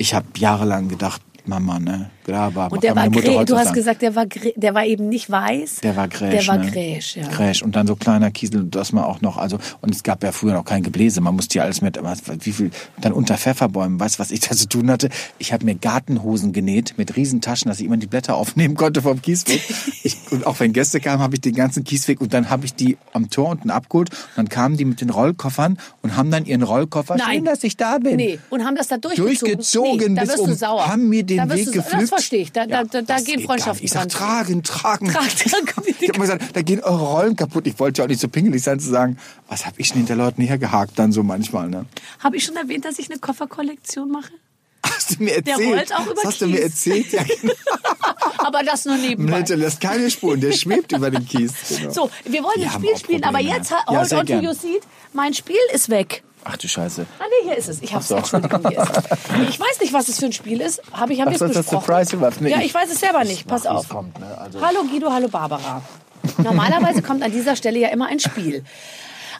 Ich 0.00 0.14
habe 0.14 0.26
jahrelang 0.36 0.88
gedacht, 0.88 1.20
Mama, 1.48 1.78
ne, 1.78 2.10
Graber. 2.24 2.68
Und 2.70 2.82
der 2.82 2.94
war 2.94 3.08
Mutter 3.08 3.44
du 3.44 3.56
hast 3.56 3.64
sagen. 3.64 3.74
gesagt, 3.74 4.02
der 4.02 4.14
war, 4.14 4.26
der 4.26 4.74
war 4.74 4.84
eben 4.84 5.08
nicht 5.08 5.30
weiß. 5.30 5.76
Der 5.76 5.96
war 5.96 6.08
gräsch. 6.08 6.30
Der 6.30 6.46
war 6.46 6.58
ne? 6.58 6.70
gräsch, 6.70 7.16
ja. 7.16 7.26
Gräsch. 7.28 7.62
Und 7.62 7.74
dann 7.74 7.86
so 7.86 7.96
kleiner 7.96 8.30
Kiesel, 8.30 8.64
dass 8.64 8.92
man 8.92 9.04
auch 9.04 9.22
noch, 9.22 9.38
also, 9.38 9.58
und 9.80 9.94
es 9.94 10.02
gab 10.02 10.22
ja 10.22 10.30
früher 10.30 10.52
noch 10.52 10.64
kein 10.64 10.82
Gebläse, 10.82 11.22
man 11.22 11.34
musste 11.34 11.58
ja 11.58 11.64
alles 11.64 11.80
mit, 11.80 11.98
wie 12.44 12.52
viel, 12.52 12.70
dann 13.00 13.12
unter 13.12 13.38
Pfefferbäumen, 13.38 13.98
weißt 13.98 14.16
du, 14.16 14.18
was 14.20 14.30
ich 14.30 14.40
da 14.40 14.54
zu 14.54 14.68
tun 14.68 14.90
hatte? 14.90 15.08
Ich 15.38 15.52
habe 15.52 15.64
mir 15.64 15.74
Gartenhosen 15.74 16.52
genäht 16.52 16.94
mit 16.98 17.16
Riesentaschen, 17.16 17.70
dass 17.70 17.80
ich 17.80 17.86
immer 17.86 17.96
die 17.96 18.06
Blätter 18.06 18.36
aufnehmen 18.36 18.74
konnte 18.74 19.02
vom 19.02 19.20
Kiesweg. 19.20 19.62
Ich, 20.04 20.16
und 20.30 20.46
auch 20.46 20.60
wenn 20.60 20.72
Gäste 20.72 21.00
kamen, 21.00 21.22
habe 21.22 21.34
ich 21.34 21.40
den 21.40 21.54
ganzen 21.54 21.82
Kiesweg 21.82 22.20
und 22.20 22.32
dann 22.32 22.50
habe 22.50 22.64
ich 22.64 22.74
die 22.74 22.96
am 23.12 23.30
Tor 23.30 23.48
unten 23.48 23.70
abgeholt 23.70 24.10
und 24.10 24.36
dann 24.36 24.48
kamen 24.48 24.76
die 24.76 24.84
mit 24.84 25.00
den 25.00 25.10
Rollkoffern 25.10 25.78
und 26.02 26.16
haben 26.16 26.30
dann 26.30 26.46
ihren 26.46 26.62
Rollkoffer, 26.62 27.16
Nein. 27.16 27.36
schön, 27.36 27.44
dass 27.44 27.64
ich 27.64 27.76
da 27.76 27.98
bin. 27.98 28.16
Nee, 28.16 28.38
und 28.50 28.64
haben 28.64 28.76
das 28.76 28.88
da 28.88 28.96
durchgezogen. 28.96 29.56
Durchgezogen 29.56 30.12
nee, 30.12 30.14
da 30.14 30.20
bis 30.22 30.30
wirst 30.30 30.38
du 30.38 30.44
um, 30.44 30.54
sauer. 30.54 30.86
haben 30.86 31.08
mir 31.08 31.24
den 31.24 31.37
da 31.38 31.48
wirst 31.50 31.66
Weg 31.68 31.74
gepflückt. 31.74 32.02
Das 32.02 32.08
verstehe 32.10 32.40
ich, 32.42 32.52
da, 32.52 32.66
da, 32.66 32.84
da, 32.84 33.02
da 33.02 33.16
gehen 33.20 33.40
Freundschaften 33.40 33.82
nicht. 33.82 33.84
Ich 33.84 33.90
sag, 33.92 34.08
dran. 34.08 34.28
tragen, 34.46 34.62
tragen. 34.62 35.08
Tragen, 35.12 35.28
tragen. 35.66 35.94
Ich 36.00 36.08
habe 36.08 36.18
mal 36.18 36.24
gesagt, 36.24 36.56
da 36.56 36.62
gehen 36.62 36.80
eure 36.82 37.04
Rollen 37.06 37.36
kaputt. 37.36 37.66
Ich 37.66 37.78
wollte 37.78 38.00
ja 38.00 38.04
auch 38.04 38.08
nicht 38.08 38.20
so 38.20 38.28
pingelig 38.28 38.62
sein 38.62 38.80
zu 38.80 38.88
sagen, 38.88 39.18
was 39.48 39.66
habe 39.66 39.80
ich 39.80 39.88
denn 39.88 39.98
hinter 39.98 40.16
Leuten 40.16 40.42
hergehakt 40.42 40.98
dann 40.98 41.12
so 41.12 41.22
manchmal, 41.22 41.68
ne? 41.68 41.86
Habe 42.20 42.36
ich 42.36 42.44
schon 42.44 42.56
erwähnt, 42.56 42.84
dass 42.84 42.98
ich 42.98 43.10
eine 43.10 43.18
Kofferkollektion 43.18 44.10
mache? 44.10 44.32
Hast 44.84 45.18
du 45.18 45.22
mir 45.24 45.42
Der 45.42 45.54
erzählt? 45.54 45.74
rollt 45.76 45.94
auch 45.94 46.06
über 46.06 46.14
das 46.14 46.24
hast 46.24 46.40
du 46.40 46.46
mir 46.46 46.56
Kies. 46.56 46.64
erzählt? 46.64 47.12
Ja, 47.12 47.22
genau. 47.24 47.52
Aber 48.38 48.62
das 48.62 48.84
nur 48.84 48.96
nebenbei. 48.96 49.42
Der 49.42 49.56
lässt 49.56 49.80
keine 49.80 50.10
Spuren, 50.10 50.40
der 50.40 50.52
schwebt 50.52 50.92
über 50.92 51.10
den 51.10 51.26
Kies. 51.26 51.52
Genau. 51.68 51.90
So, 51.92 52.10
wir 52.24 52.42
wollen 52.42 52.54
Die 52.58 52.64
ein 52.64 52.70
Spiel 52.70 52.96
spielen, 52.96 53.24
aber 53.24 53.40
jetzt, 53.40 53.70
Ja, 53.70 53.84
hold 53.86 54.12
on 54.12 54.26
to 54.26 54.34
your 54.34 54.54
seat, 54.54 54.82
mein 55.12 55.34
Spiel 55.34 55.56
ist 55.74 55.90
weg. 55.90 56.22
Ach 56.44 56.56
du 56.56 56.66
Scheiße. 56.68 57.06
Ah 57.18 57.24
nee, 57.28 57.48
hier 57.48 57.56
ist 57.58 57.68
es. 57.68 57.82
Ich 57.82 57.94
hab's, 57.94 58.10
Entschuldigung, 58.10 58.60
hier 58.68 58.80
ist 58.82 58.90
es. 58.96 59.04
Ich 59.50 59.60
weiß 59.60 59.80
nicht, 59.80 59.92
was 59.92 60.08
es 60.08 60.18
für 60.18 60.26
ein 60.26 60.32
Spiel 60.32 60.60
ist. 60.60 60.80
Habe 60.92 61.12
ich, 61.12 61.20
haben 61.20 61.28
wir 61.28 61.34
es 61.34 61.38
das 61.40 61.52
das 61.52 61.66
besprochen. 61.66 62.04
Surprise? 62.06 62.42
Nee, 62.42 62.50
ja, 62.50 62.58
ich- 62.60 62.72
weiß 62.74 62.90
es 62.90 63.00
selber 63.00 63.24
nicht. 63.24 63.46
Pass 63.46 63.66
auf. 63.66 63.88
kommt, 63.88 64.18
ne? 64.18 64.26
Also- 64.38 64.60
Hallo 64.60 64.84
Guido, 64.84 65.12
hallo 65.12 65.28
Barbara. 65.28 65.82
Normalerweise 66.38 67.02
kommt 67.02 67.22
an 67.22 67.32
dieser 67.32 67.56
Stelle 67.56 67.78
ja 67.78 67.88
immer 67.88 68.06
ein 68.06 68.18
Spiel. 68.20 68.64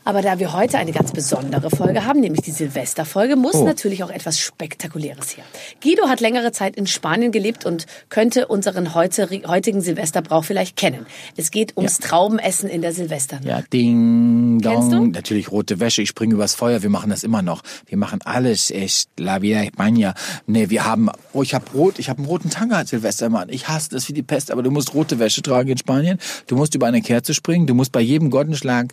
Aber 0.05 0.23
da 0.23 0.39
wir 0.39 0.53
heute 0.53 0.79
eine 0.79 0.93
ganz 0.93 1.13
besondere 1.13 1.71
Folge 1.71 2.05
haben, 2.05 2.21
nämlich 2.21 2.43
die 2.43 2.51
Silvesterfolge, 2.53 3.37
muss 3.37 3.55
Oh. 3.57 3.65
natürlich 3.65 4.03
auch 4.05 4.11
etwas 4.11 4.39
Spektakuläres 4.39 5.37
her. 5.37 5.45
Guido 5.83 6.09
hat 6.09 6.21
längere 6.21 6.53
Zeit 6.53 6.77
in 6.77 6.87
Spanien 6.87 7.33
gelebt 7.33 7.65
und 7.67 7.87
könnte 8.09 8.47
unseren 8.49 8.95
heute, 8.95 9.29
heutigen 9.47 9.81
Silvesterbrauch 9.81 10.45
vielleicht 10.45 10.77
kennen. 10.77 11.07
Es 11.37 11.51
geht 11.51 11.77
ums 11.77 11.99
Traubenessen 11.99 12.69
in 12.69 12.83
der 12.83 12.93
Silvesternacht. 12.93 13.45
Ja, 13.47 13.63
ding, 13.73 14.61
Kennst 14.63 14.93
dong. 14.93 15.07
du? 15.07 15.19
Natürlich 15.19 15.51
rote 15.53 15.81
Wäsche, 15.81 16.03
ich 16.03 16.09
springe 16.09 16.35
übers 16.35 16.55
Feuer, 16.55 16.83
wir 16.83 16.91
machen 16.91 17.11
das 17.11 17.23
immer 17.25 17.43
noch. 17.43 17.63
Wir 17.87 17.99
machen 17.99 18.21
alles 18.25 18.71
echt, 18.71 19.09
la 19.19 19.43
vida 19.43 19.61
España. 19.61 20.15
Nee, 20.47 20.71
wir 20.71 20.85
haben, 20.85 21.11
oh, 21.33 21.43
ich 21.43 21.55
habe 21.55 21.65
rot, 21.75 21.99
ich 21.99 22.09
habe 22.09 22.19
einen 22.19 22.27
roten 22.29 22.51
Tanga 22.51 22.77
als 22.77 22.91
Silvestermann. 22.91 23.49
Ich 23.51 23.69
hasse 23.69 23.91
das 23.91 24.09
wie 24.09 24.13
die 24.13 24.23
Pest, 24.23 24.51
aber 24.51 24.63
du 24.63 24.71
musst 24.71 24.95
rote 24.95 25.19
Wäsche 25.19 25.43
tragen 25.43 25.69
in 25.71 25.79
Spanien. 25.79 26.19
Du 26.47 26.57
musst 26.57 26.75
über 26.75 26.87
eine 26.87 27.03
Kerze 27.03 27.35
springen, 27.35 27.67
du 27.67 27.75
musst 27.75 27.93
bei 27.93 28.01
jedem 28.01 28.31
Glockenschlag 28.31 28.89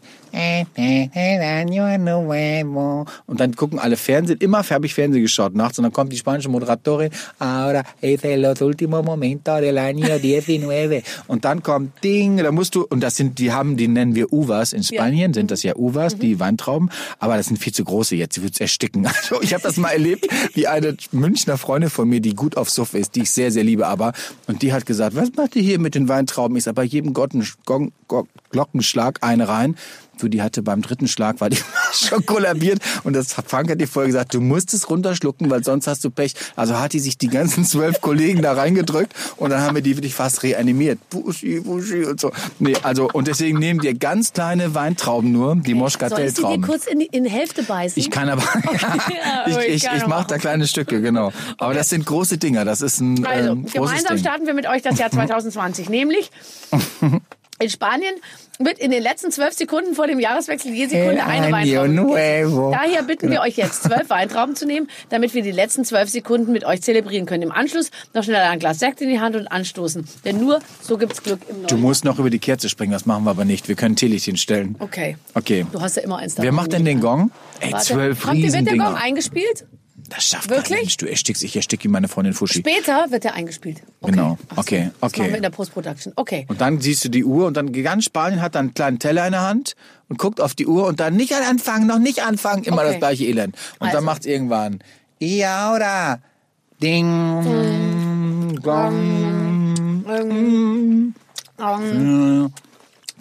und 3.26 3.40
dann 3.40 3.56
gucken 3.56 3.80
alle 3.80 3.98
Fernsehen. 3.98 4.40
Immer 4.40 4.64
habe 4.70 4.86
ich 4.86 4.94
Fernsehen 4.94 5.22
geschaut 5.22 5.56
nachts 5.56 5.78
und 5.78 5.84
dann 5.84 5.94
kommt 5.94 6.12
die 6.12 6.18
spanische 6.18 6.50
Moderatorin. 6.50 7.10
Ahora 7.40 7.84
es 8.02 8.24
los 8.24 8.62
últimos 8.62 9.04
momentos 9.04 9.62
del 9.62 9.78
año 9.78 10.08
19. 10.08 11.04
Und 11.28 11.46
dann 11.46 11.64
kommt 11.64 12.04
Ding, 12.04 12.38
da 12.38 12.52
musst 12.52 12.76
du, 12.76 12.84
und 12.84 13.02
das 13.02 13.16
sind, 13.16 13.40
die 13.40 13.52
haben, 13.52 13.78
die 13.78 13.88
nennen 13.88 14.16
wir 14.16 14.32
Uvas. 14.32 14.74
In 14.74 14.84
Spanien 14.84 15.34
sind 15.34 15.52
das 15.52 15.64
ja 15.64 15.76
Uvas, 15.76 16.18
die 16.18 16.40
Weintrauben. 16.40 16.90
Aber 17.20 17.38
das 17.38 17.48
sind 17.48 17.58
viel 17.58 17.74
zu 17.74 17.84
große 17.84 18.16
jetzt, 18.16 18.38
die 18.38 18.44
wird's 18.44 18.60
ersticken. 18.60 19.08
Also 19.26 19.42
ich 19.42 19.54
habe 19.54 19.64
das 19.64 19.78
mal 19.78 19.90
erlebt, 19.90 20.28
wie 20.54 20.68
eine 20.68 20.96
Münchner 21.12 21.58
Freundin 21.58 21.90
von 21.90 22.08
mir, 22.08 22.20
die 22.20 22.36
gut 22.36 22.58
auf 22.58 22.70
Suff 22.70 22.94
ist, 22.94 23.16
die 23.16 23.22
ich 23.22 23.32
sehr, 23.32 23.52
sehr 23.52 23.64
liebe, 23.64 23.88
aber, 23.88 24.14
und 24.46 24.62
die 24.62 24.72
hat 24.72 24.86
gesagt, 24.86 25.16
was 25.16 25.34
macht 25.36 25.56
ihr 25.56 25.64
hier 25.64 25.80
mit 25.80 25.96
den 25.96 26.10
Weintrauben? 26.10 26.56
Ich 26.58 26.66
sag, 26.66 26.76
bei 26.76 26.84
jedem 26.84 27.14
Glockenschlag 27.14 29.18
eine 29.22 29.48
rein. 29.48 29.76
Du, 30.18 30.28
die 30.28 30.42
hatte 30.42 30.62
beim 30.64 30.82
dritten 30.82 31.08
Schlag, 31.08 31.42
war 31.42 31.50
die 31.50 31.58
schon 31.94 32.26
kollabiert. 32.26 32.80
Und 33.04 33.14
das 33.14 33.34
Frank 33.34 33.70
hat 33.70 33.80
dir 33.82 33.88
vorher 33.88 34.08
gesagt, 34.08 34.34
du 34.34 34.42
musst 34.42 34.74
es 34.74 34.90
runterschlucken, 34.90 35.50
weil 35.50 35.64
sonst 35.64 35.88
hast 35.88 36.04
du 36.04 36.10
Pech. 36.10 36.34
Also 36.56 36.80
hat 36.80 36.94
die 36.94 37.00
sich 37.00 37.18
die 37.18 37.28
ganzen 37.28 37.66
zwölf 37.66 38.02
Kollegen 38.02 38.42
da 38.42 38.54
reingedrückt 38.54 39.14
und 39.38 39.50
dann 39.50 39.62
haben 39.62 39.76
wir 39.76 39.82
die 39.82 39.98
wirklich 39.98 40.16
fast 40.16 40.44
reanimiert. 40.44 41.00
Buschi, 41.10 41.60
Buschi 41.60 42.06
und 42.06 42.20
so. 42.20 42.32
Nee, 42.60 42.76
also, 42.84 43.10
und 43.12 43.28
deswegen 43.28 43.60
nehmen 43.60 43.82
wir 43.84 43.94
ganz 43.94 44.34
kleine 44.34 44.74
Weintrauben 44.76 45.32
nur, 45.32 45.56
die 45.56 45.60
Soll 45.60 45.62
ich 45.62 45.66
sie 45.66 45.70
dir 45.72 45.76
Moschkatelltrauben. 45.76 46.62
kurz 46.64 46.86
in, 46.88 47.00
die- 47.00 47.06
in 47.12 47.26
Hälfte 47.26 47.64
beißen? 47.64 48.00
Ich 48.00 48.10
kann 48.12 48.30
aber, 48.30 48.44
ich, 49.48 49.58
ich 49.58 49.68
ich, 49.86 49.90
ich 49.98 50.08
mache 50.08 50.28
da 50.28 50.38
kleine 50.38 50.68
Stücke, 50.68 51.02
genau. 51.02 51.32
Aber 51.58 51.74
das 51.74 51.90
sind 51.90 52.06
große 52.06 52.38
Dinger, 52.38 52.66
das 52.66 52.82
ist 52.82 53.00
ein 53.00 53.26
Also, 53.26 53.52
ähm, 53.52 53.62
großes 53.64 53.74
gemeinsam 53.74 54.16
Ding. 54.16 54.18
starten 54.20 54.46
wir 54.48 54.54
mit 54.54 54.68
euch 54.68 54.82
das 54.82 54.98
Jahr 54.98 55.12
2020. 55.16 55.90
Nämlich 55.90 56.32
in 57.60 57.70
Spanien 57.70 58.16
wird 58.60 58.80
in 58.80 58.92
den 58.92 59.02
letzten 59.02 59.32
zwölf 59.32 59.54
Sekunden 59.54 59.96
vor 59.96 60.08
dem 60.08 60.20
Jahreswechsel 60.20 60.74
je 60.74 60.88
Sekunde 60.88 61.14
El 61.14 61.20
eine 61.22 61.52
Weintraube. 61.52 62.72
Daher 62.72 63.04
bitten 63.04 63.32
wir 63.32 63.42
euch 63.42 63.56
jetzt, 63.58 63.84
zwölf 63.84 64.10
Weintrauben 64.10 64.56
zu 64.56 64.66
nehmen, 64.66 64.90
damit 65.10 65.34
wir 65.34 65.42
die 65.42 65.52
letzten 65.52 65.86
zwölf 65.86 66.10
Sekunden 66.10 66.52
mit 66.52 66.66
euch 66.66 66.82
zelebrieren 66.82 67.26
können. 67.26 67.44
Im 67.44 67.52
Anschluss 67.52 67.92
noch 68.14 68.24
schnell 68.24 68.42
ein 68.42 68.60
Glas 68.60 68.80
Sekt 68.80 69.02
in 69.02 69.10
die 69.10 69.20
Hand 69.20 69.36
und 69.36 69.48
anstoßen. 69.48 70.08
Denn 70.26 70.40
nur 70.40 70.60
so 70.82 70.98
gibt's 70.98 71.24
Glück 71.24 71.40
im 71.50 71.58
neuen 71.58 71.68
Du 71.68 71.78
musst 71.78 72.06
noch 72.06 72.20
über 72.20 72.30
die 72.30 72.40
Kerze 72.40 72.70
springen, 72.70 72.92
das 72.92 73.06
machen 73.06 73.24
wir 73.24 73.32
aber 73.32 73.46
nicht. 73.46 73.68
Wir 73.68 73.76
können 73.76 73.96
Teelichtchen 73.96 74.38
stellen. 74.38 74.76
Okay. 74.80 75.18
Okay. 75.34 75.66
Du 75.72 75.82
hast 75.82 75.96
ja 75.96 76.04
immer 76.04 76.18
eins 76.18 76.38
Wer 76.38 76.46
davon. 76.46 76.56
macht 76.56 76.74
denn 76.74 76.86
den 76.86 77.00
Gong? 77.00 77.32
Ey, 77.60 77.72
Warte. 77.72 77.86
zwölf 77.86 78.26
Habt 78.26 78.36
ihr, 78.38 78.52
wird 78.52 78.68
der 78.68 78.78
Gong 78.78 78.96
eingespielt? 78.96 79.66
Das 80.10 80.28
schafft 80.28 80.50
Wirklich? 80.50 80.70
kein 80.70 80.80
Mensch. 80.80 80.98
Du 80.98 81.06
erstickst, 81.08 81.44
ich 81.44 81.56
erstick 81.56 81.84
ihm 81.84 81.92
meine 81.92 82.08
Freundin 82.08 82.34
Fuschi. 82.34 82.60
Später 82.60 83.08
wird 83.10 83.24
der 83.24 83.34
eingespielt. 83.34 83.82
Okay. 84.02 84.12
Genau. 84.12 84.38
So. 84.54 84.58
Okay, 84.62 84.92
Das 85.02 85.10
okay. 85.12 85.22
machen 85.22 85.32
wir 85.32 85.38
in 85.38 85.44
der 85.44 85.50
Post-Production. 85.50 86.14
Okay. 86.16 86.46
Und 86.48 86.62
dann 86.62 86.80
siehst 86.80 87.04
du 87.06 87.10
die 87.10 87.24
Uhr 87.26 87.48
und 87.48 87.56
dann 87.58 87.72
ganz 87.74 88.06
Spanien 88.06 88.42
hat 88.42 88.56
dann 88.56 88.66
einen 88.68 88.74
kleinen 88.74 89.00
Teller 89.00 89.26
in 89.26 89.32
der 89.32 89.42
Hand 89.42 89.76
und 90.10 90.20
guckt 90.20 90.40
auf 90.42 90.54
die 90.54 90.68
Uhr 90.68 90.86
und 90.88 91.00
dann 91.00 91.16
nicht 91.16 91.34
anfangen, 91.34 91.88
noch 91.88 92.00
nicht 92.00 92.24
anfangen, 92.24 92.64
immer 92.64 92.78
Okay. 92.84 92.88
das 92.92 92.98
gleiche 93.00 93.26
Elend. 93.26 93.56
Und 93.80 93.88
Also. 93.88 93.98
dann 93.98 94.06
macht 94.06 94.26
irgendwann 94.26 94.80
Y 95.22 95.44
ahora 95.46 96.20
Ding 96.82 98.58
Gong 98.62 100.06
Ähm, 100.08 101.16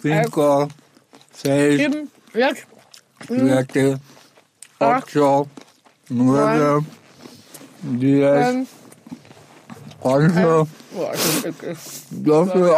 Cinco 0.01 0.67
Seis 1.33 1.77
sieben, 1.77 2.09
sechs, 2.33 2.61
Siete 3.27 3.99
Ocho 4.79 5.47
Nudeln, 6.09 6.85
ähm, 7.81 7.99
Diät, 7.99 8.47
ähm, 8.47 8.67
Reise, 10.03 10.67
dafür 12.11 12.77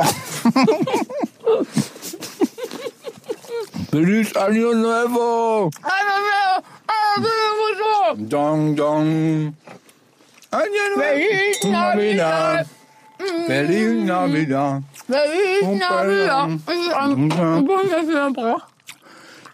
Feliz 3.91 4.33
Año 4.35 4.73
Nuevo! 4.73 5.69
Dong 8.15 8.75
Dong! 8.75 9.53
Año 10.51 10.83
Nuevo! 10.95 11.01
Feliz 11.01 11.63
Navidad! 11.65 12.65
Feliz 13.47 14.05
Navidad! 14.05 14.83
Feliz 15.05 15.63
Navidad! 15.79 16.49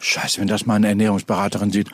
Scheiße, 0.04 0.42
wenn 0.42 0.48
das 0.48 0.66
mal 0.66 0.76
eine 0.76 0.90
Ernährungsberaterin 0.90 1.72
sieht. 1.72 1.90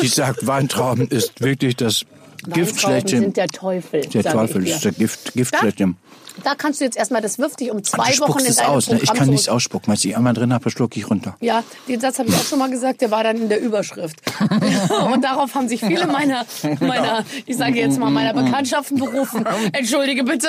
Die 0.00 0.06
sagt, 0.08 0.46
Weintrauben 0.46 1.08
ist 1.08 1.40
wirklich 1.40 1.76
das 1.76 2.06
Gift 2.54 2.80
schlechthin. 2.80 3.20
sind 3.20 3.36
der 3.36 3.48
Teufel. 3.48 4.00
Der 4.02 4.22
Teufel 4.24 4.66
ist 4.66 4.84
der 4.84 4.92
Gift, 4.92 5.32
Gift 5.34 5.54
Da? 5.54 5.58
schlechthin. 5.58 5.96
Da 6.44 6.54
kannst 6.54 6.80
du 6.80 6.84
jetzt 6.84 6.96
erstmal, 6.96 7.20
das 7.20 7.38
wirft 7.38 7.60
dich 7.60 7.70
um 7.70 7.82
zwei 7.84 8.12
Du 8.12 8.20
Wochen 8.20 8.38
in 8.38 8.46
es 8.46 8.56
deinem 8.56 8.70
aus, 8.70 8.88
ne? 8.88 8.94
Ich 8.96 9.02
Programm 9.02 9.18
kann 9.18 9.28
nichts 9.30 9.48
ausspucken. 9.48 9.88
Wenn 9.88 9.94
ich 10.10 10.16
einmal 10.16 10.32
drin 10.32 10.54
habe, 10.54 10.70
schlucke 10.70 10.98
ich 10.98 11.10
runter. 11.10 11.36
Ja, 11.40 11.62
den 11.86 12.00
Satz 12.00 12.18
habe 12.18 12.28
ich 12.30 12.34
auch 12.34 12.44
schon 12.44 12.58
mal 12.60 12.70
gesagt, 12.70 13.02
der 13.02 13.10
war 13.10 13.24
dann 13.24 13.36
in 13.36 13.48
der 13.50 13.60
Überschrift. 13.60 14.16
Und 15.12 15.22
darauf 15.24 15.54
haben 15.54 15.68
sich 15.68 15.80
viele 15.80 16.06
meiner, 16.06 16.46
meiner 16.80 17.24
ich 17.44 17.56
sage 17.58 17.80
jetzt 17.80 17.98
mal, 17.98 18.10
meiner 18.10 18.32
Bekanntschaften 18.32 18.96
berufen. 18.98 19.44
Entschuldige 19.72 20.24
bitte. 20.24 20.48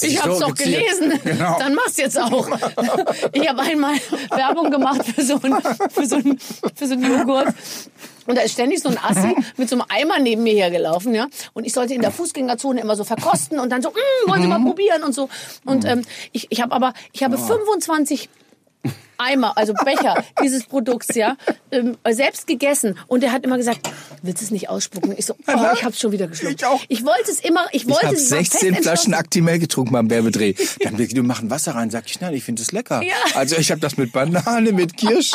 Ich 0.00 0.20
habe 0.20 0.32
es 0.32 0.38
so 0.38 0.46
doch 0.46 0.54
gezielt. 0.54 0.78
gelesen. 0.98 1.20
Genau. 1.22 1.56
Dann 1.60 1.74
mach's 1.74 1.96
jetzt 1.98 2.18
auch. 2.18 2.48
Ich 3.34 3.46
habe 3.48 3.60
einmal 3.60 3.94
Werbung 4.30 4.70
gemacht 4.70 5.02
für 5.14 5.22
so 5.22 5.40
einen 5.40 5.58
für 5.92 6.06
so 6.06 6.16
einen- 6.16 6.38
für 6.74 6.86
so 6.86 6.94
einen 6.94 7.04
Joghurt. 7.04 7.54
Und 8.28 8.36
da 8.36 8.42
ist 8.42 8.52
ständig 8.52 8.80
so 8.82 8.90
ein 8.90 8.98
Assi 8.98 9.34
mit 9.56 9.70
so 9.70 9.76
einem 9.76 9.84
Eimer 9.88 10.18
neben 10.18 10.42
mir 10.42 10.52
hergelaufen, 10.52 11.14
ja. 11.14 11.28
Und 11.54 11.64
ich 11.66 11.72
sollte 11.72 11.94
in 11.94 12.02
der 12.02 12.10
Fußgängerzone 12.10 12.78
immer 12.78 12.94
so 12.94 13.02
verkosten 13.02 13.58
und 13.58 13.70
dann 13.70 13.80
so, 13.80 13.88
mm, 13.88 14.30
wollen 14.30 14.42
Sie 14.42 14.48
mal 14.48 14.60
probieren 14.60 15.02
und 15.02 15.14
so. 15.14 15.30
Und 15.64 15.86
ähm, 15.86 16.02
ich, 16.32 16.46
ich 16.50 16.60
habe 16.60 16.74
aber, 16.74 16.92
ich 17.12 17.24
habe 17.24 17.38
25 17.38 18.28
Eimer, 19.18 19.56
also 19.56 19.74
Becher 19.84 20.24
dieses 20.42 20.64
Produkts, 20.64 21.14
ja, 21.14 21.36
ähm, 21.70 21.96
selbst 22.08 22.46
gegessen. 22.46 22.98
Und 23.06 23.22
er 23.22 23.32
hat 23.32 23.44
immer 23.44 23.56
gesagt, 23.56 23.90
willst 24.22 24.40
du 24.40 24.44
es 24.46 24.50
nicht 24.50 24.68
ausspucken? 24.68 25.14
Ich 25.16 25.26
so, 25.26 25.34
oh, 25.46 25.52
ich 25.74 25.84
hab's 25.84 26.00
schon 26.00 26.12
wieder 26.12 26.26
geschluckt. 26.28 26.54
Ich 26.60 26.66
auch. 26.66 26.80
Ich 26.88 27.04
wollte 27.04 27.30
es 27.30 27.40
immer, 27.40 27.66
ich 27.72 27.86
wollte 27.88 28.14
es 28.14 28.30
war 28.30 28.38
16 28.38 28.74
fest 28.74 28.82
Flaschen. 28.84 29.14
Actimel 29.14 29.58
getrunken 29.58 29.92
beim 29.92 30.08
Werbedreh. 30.10 30.54
Dann 30.82 30.96
du 30.96 31.22
machen 31.22 31.50
Wasser 31.50 31.74
rein, 31.74 31.90
sag 31.90 32.06
ich, 32.06 32.20
nein, 32.20 32.34
ich 32.34 32.44
finde 32.44 32.62
es 32.62 32.72
lecker. 32.72 33.02
Ja. 33.02 33.14
Also 33.34 33.56
ich 33.56 33.70
habe 33.70 33.80
das 33.80 33.96
mit 33.96 34.12
Banane, 34.12 34.72
mit 34.72 34.96
Kirsch. 34.96 35.32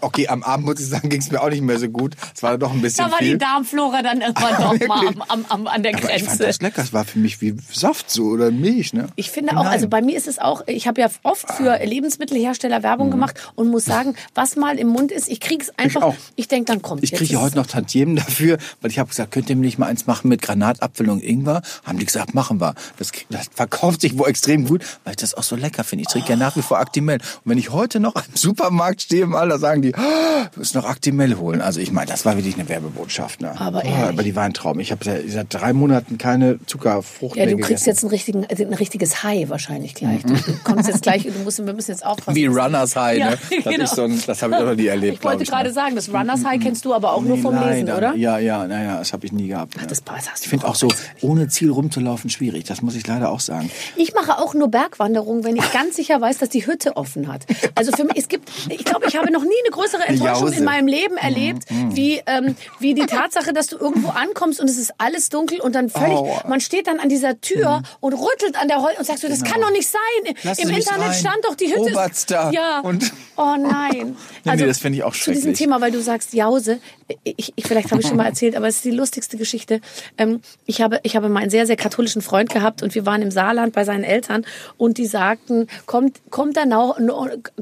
Okay, 0.00 0.28
am 0.28 0.42
Abend 0.42 0.66
muss 0.66 0.80
ich 0.80 0.86
sagen, 0.88 1.08
ging 1.08 1.20
es 1.20 1.30
mir 1.30 1.42
auch 1.42 1.50
nicht 1.50 1.62
mehr 1.62 1.78
so 1.78 1.88
gut. 1.88 2.14
Es 2.34 2.42
war 2.42 2.56
doch 2.58 2.72
ein 2.72 2.80
bisschen 2.80 3.04
Da 3.06 3.10
war 3.10 3.18
viel. 3.18 3.32
die 3.32 3.38
Darmflora 3.38 4.02
dann 4.02 4.20
irgendwann 4.20 4.54
doch 4.78 4.86
mal 4.86 5.06
am, 5.06 5.22
am, 5.28 5.46
am, 5.48 5.66
an 5.66 5.82
der 5.82 5.94
Aber 5.94 6.04
ich 6.04 6.22
fand 6.24 6.38
Grenze. 6.38 6.46
das 6.46 6.60
lecker. 6.60 6.82
Es 6.82 6.92
war 6.92 7.04
für 7.04 7.18
mich 7.18 7.40
wie 7.40 7.54
Saft 7.72 8.10
so 8.10 8.24
oder 8.24 8.50
Milch, 8.50 8.92
ne? 8.92 9.08
Ich 9.16 9.30
finde 9.30 9.52
auch, 9.56 9.64
Nein. 9.64 9.72
also 9.72 9.88
bei 9.88 10.00
mir 10.02 10.16
ist 10.16 10.28
es 10.28 10.38
auch, 10.38 10.62
ich 10.66 10.86
habe 10.86 11.00
ja 11.00 11.08
oft 11.22 11.50
für 11.52 11.76
Lebensmittelhersteller 11.84 12.82
Werbung 12.82 13.10
gemacht 13.16 13.52
und 13.54 13.68
muss 13.68 13.84
sagen, 13.84 14.14
was 14.34 14.56
mal 14.56 14.78
im 14.78 14.88
Mund 14.88 15.12
ist, 15.12 15.28
ich 15.28 15.40
krieg's 15.40 15.70
einfach, 15.76 16.02
auch. 16.02 16.14
ich 16.36 16.48
denke, 16.48 16.72
dann 16.72 16.82
kommt 16.82 17.02
Ich 17.02 17.10
jetzt 17.10 17.18
kriege 17.18 17.40
heute 17.40 17.56
noch 17.56 17.66
Tantiemen 17.66 18.16
dafür, 18.16 18.58
weil 18.80 18.90
ich 18.90 18.98
habe 18.98 19.08
gesagt, 19.08 19.32
könnt 19.32 19.50
ihr 19.50 19.56
mir 19.56 19.66
nicht 19.66 19.78
mal 19.78 19.86
eins 19.86 20.06
machen 20.06 20.28
mit 20.28 20.42
Granatapfel 20.42 21.08
und 21.10 21.22
Ingwer? 21.22 21.62
Haben 21.84 21.98
die 21.98 22.06
gesagt, 22.06 22.34
machen 22.34 22.60
wir. 22.60 22.74
Das, 22.98 23.10
das 23.30 23.48
verkauft 23.54 24.00
sich 24.00 24.18
wohl 24.18 24.28
extrem 24.28 24.66
gut, 24.66 24.82
weil 25.04 25.12
ich 25.12 25.16
das 25.16 25.34
auch 25.34 25.42
so 25.42 25.56
lecker 25.56 25.84
finde. 25.84 26.02
Ich 26.02 26.08
trinke 26.08 26.30
ja 26.30 26.36
nach 26.36 26.56
wie 26.56 26.62
vor 26.62 26.78
Actimel. 26.78 27.16
Und 27.16 27.50
wenn 27.50 27.58
ich 27.58 27.70
heute 27.70 28.00
noch 28.00 28.14
im 28.14 28.22
Supermarkt 28.34 29.02
stehe, 29.02 29.26
mal, 29.26 29.48
da 29.48 29.58
sagen 29.58 29.82
die, 29.82 29.92
oh, 29.96 30.44
du 30.52 30.60
musst 30.60 30.74
noch 30.74 30.84
Actimel 30.84 31.38
holen. 31.38 31.60
Also 31.60 31.80
ich 31.80 31.92
meine, 31.92 32.10
das 32.10 32.24
war 32.24 32.36
wirklich 32.36 32.54
eine 32.54 32.68
Werbebotschaft. 32.68 33.40
Ne? 33.40 33.58
Aber 33.60 33.82
oh, 33.84 33.88
aber 33.88 34.22
die 34.22 34.34
war 34.36 34.44
ein 34.44 34.54
Traum. 34.54 34.80
Ich 34.80 34.92
habe 34.92 35.04
seit, 35.04 35.28
seit 35.30 35.46
drei 35.52 35.72
Monaten 35.72 36.18
keine 36.18 36.58
Zuckerfrucht 36.66 37.36
Ja, 37.36 37.44
mehr 37.44 37.54
du 37.54 37.58
kriegst 37.58 37.84
gegessen. 37.84 37.88
jetzt 37.88 38.02
einen 38.04 38.10
richtigen, 38.10 38.46
also 38.46 38.64
ein 38.64 38.74
richtiges 38.74 39.22
High 39.22 39.48
wahrscheinlich 39.48 39.94
gleich. 39.94 40.22
Du, 40.22 40.34
du 40.34 40.52
kommst 40.64 40.88
jetzt 40.88 41.02
gleich, 41.02 41.22
du 41.24 41.30
musst, 41.44 41.64
wir 41.64 41.72
müssen 41.72 41.90
jetzt 41.90 42.04
aufpassen. 42.04 42.34
Wie 42.36 42.46
Runners 42.46 42.96
High, 42.96 43.05
Ja, 43.14 43.30
ne? 43.30 43.38
Das, 43.50 43.64
genau. 43.64 43.84
ist 43.84 43.94
so 43.94 44.02
ein, 44.04 44.22
das 44.26 44.42
habe 44.42 44.54
ich 44.54 44.60
noch 44.60 44.74
nie 44.74 44.86
erlebt. 44.86 45.18
Ich 45.18 45.24
wollte 45.24 45.42
ich, 45.42 45.48
gerade 45.50 45.68
ne? 45.68 45.72
sagen, 45.74 45.94
das 45.96 46.08
Runners 46.12 46.44
High 46.44 46.60
kennst 46.62 46.84
du 46.84 46.94
aber 46.94 47.12
auch 47.12 47.22
nur 47.22 47.36
Nee, 47.36 47.42
vom 47.42 47.54
Lesen, 47.54 47.86
leider. 47.86 47.96
oder? 47.98 48.14
Ja, 48.16 48.38
ja, 48.38 48.66
naja, 48.66 48.98
das 48.98 49.12
habe 49.12 49.26
ich 49.26 49.32
nie 49.32 49.48
gehabt. 49.48 49.76
ne. 49.80 49.86
das 49.86 50.00
passt, 50.00 50.28
ich 50.42 50.48
finde 50.48 50.66
auch 50.68 50.74
so, 50.74 50.88
ohne 51.20 51.48
Ziel 51.48 51.70
rumzulaufen, 51.70 52.30
schwierig. 52.30 52.64
Das 52.64 52.82
muss 52.82 52.94
ich 52.94 53.06
leider 53.06 53.30
auch 53.30 53.40
sagen. 53.40 53.70
Ich 53.96 54.14
mache 54.14 54.38
auch 54.38 54.54
nur 54.54 54.68
Bergwanderungen, 54.68 55.44
wenn 55.44 55.56
ich 55.56 55.72
ganz 55.72 55.96
sicher 55.96 56.20
weiß, 56.20 56.38
dass 56.38 56.48
die 56.48 56.66
Hütte 56.66 56.96
offen 56.96 57.28
hat. 57.32 57.42
Also 57.74 57.92
für 57.92 58.04
mich, 58.04 58.16
es 58.16 58.28
gibt, 58.28 58.48
ich 58.68 58.84
glaube, 58.84 59.06
ich 59.08 59.16
habe 59.16 59.30
noch 59.32 59.42
nie 59.42 59.48
eine 59.64 59.70
größere 59.70 60.02
Enttäuschung 60.04 60.52
in 60.52 60.64
meinem 60.64 60.86
Leben 60.86 61.16
erlebt, 61.16 61.64
wie, 61.90 62.20
ähm, 62.26 62.56
wie 62.80 62.94
die 62.94 63.06
Tatsache, 63.06 63.52
dass 63.52 63.66
du 63.68 63.76
irgendwo 63.76 64.08
ankommst 64.08 64.60
und 64.60 64.68
es 64.68 64.78
ist 64.78 64.92
alles 64.98 65.28
dunkel 65.28 65.60
und 65.60 65.74
dann 65.74 65.88
völlig, 65.88 66.16
Oh. 66.16 66.38
man 66.48 66.60
steht 66.60 66.86
dann 66.86 66.98
an 66.98 67.08
dieser 67.08 67.40
Tür 67.40 67.82
und 68.00 68.14
rüttelt 68.14 68.56
an 68.60 68.68
der 68.68 68.80
Holz 68.82 68.98
und 68.98 69.04
sagst 69.06 69.22
du, 69.22 69.28
das 69.28 69.42
kann 69.44 69.60
doch 69.60 69.70
nicht 69.70 69.88
sein. 69.88 70.34
Lassen 70.42 70.62
Im 70.62 70.70
Internet 70.76 71.08
rein. 71.08 71.14
stand 71.14 71.38
doch 71.44 71.54
die 71.54 71.66
Hütte. 71.66 71.90
ist- 71.90 71.96
Oberster. 71.96 72.50
Ja. 72.52 72.80
Und- 72.80 72.95
oh 73.36 73.56
nein. 73.58 74.16
Nee, 74.44 74.54
nee, 74.54 74.66
das 74.66 74.78
finde 74.78 74.98
ich 74.98 75.04
auch 75.04 75.12
Zu 75.12 75.32
diesem. 75.32 75.54
Thema, 75.54 75.80
weil 75.80 75.90
du 75.90 76.00
sagst 76.00 76.32
Jause, 76.32 76.78
ich, 77.24 77.52
ich 77.56 77.66
vielleicht 77.66 77.90
habe 77.90 78.00
ich 78.00 78.06
schon 78.06 78.16
mal 78.16 78.26
erzählt, 78.26 78.54
aber 78.54 78.68
es 78.68 78.76
ist 78.76 78.84
die 78.84 78.92
lustigste 78.92 79.36
Geschichte. 79.36 79.80
Ähm, 80.18 80.40
ich 80.66 80.80
habe 80.82 81.00
ich 81.02 81.16
habe 81.16 81.28
mal 81.28 81.40
einen 81.40 81.50
sehr 81.50 81.66
sehr 81.66 81.76
katholischen 81.76 82.22
Freund 82.22 82.50
gehabt 82.50 82.82
und 82.82 82.94
wir 82.94 83.06
waren 83.06 83.22
im 83.22 83.32
Saarland 83.32 83.74
bei 83.74 83.84
seinen 83.84 84.04
Eltern 84.04 84.46
und 84.76 84.98
die 84.98 85.06
sagten, 85.06 85.66
kommt 85.86 86.20
kommt 86.30 86.56
dann 86.56 86.72
auch 86.72 86.96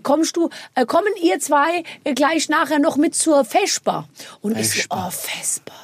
kommst 0.03 0.37
du 0.37 0.51
äh, 0.74 0.85
kommen 0.85 1.12
ihr 1.22 1.41
zwei 1.41 1.85
gleich 2.14 2.51
nachher 2.51 2.78
noch 2.78 2.97
mit 2.97 3.14
zur 3.14 3.45
Vesper 3.45 4.07
und 4.43 4.59
ich 4.59 4.68
so 4.68 4.74
Vesper. 4.74 5.07
oh 5.07 5.11
Vesper 5.11 5.84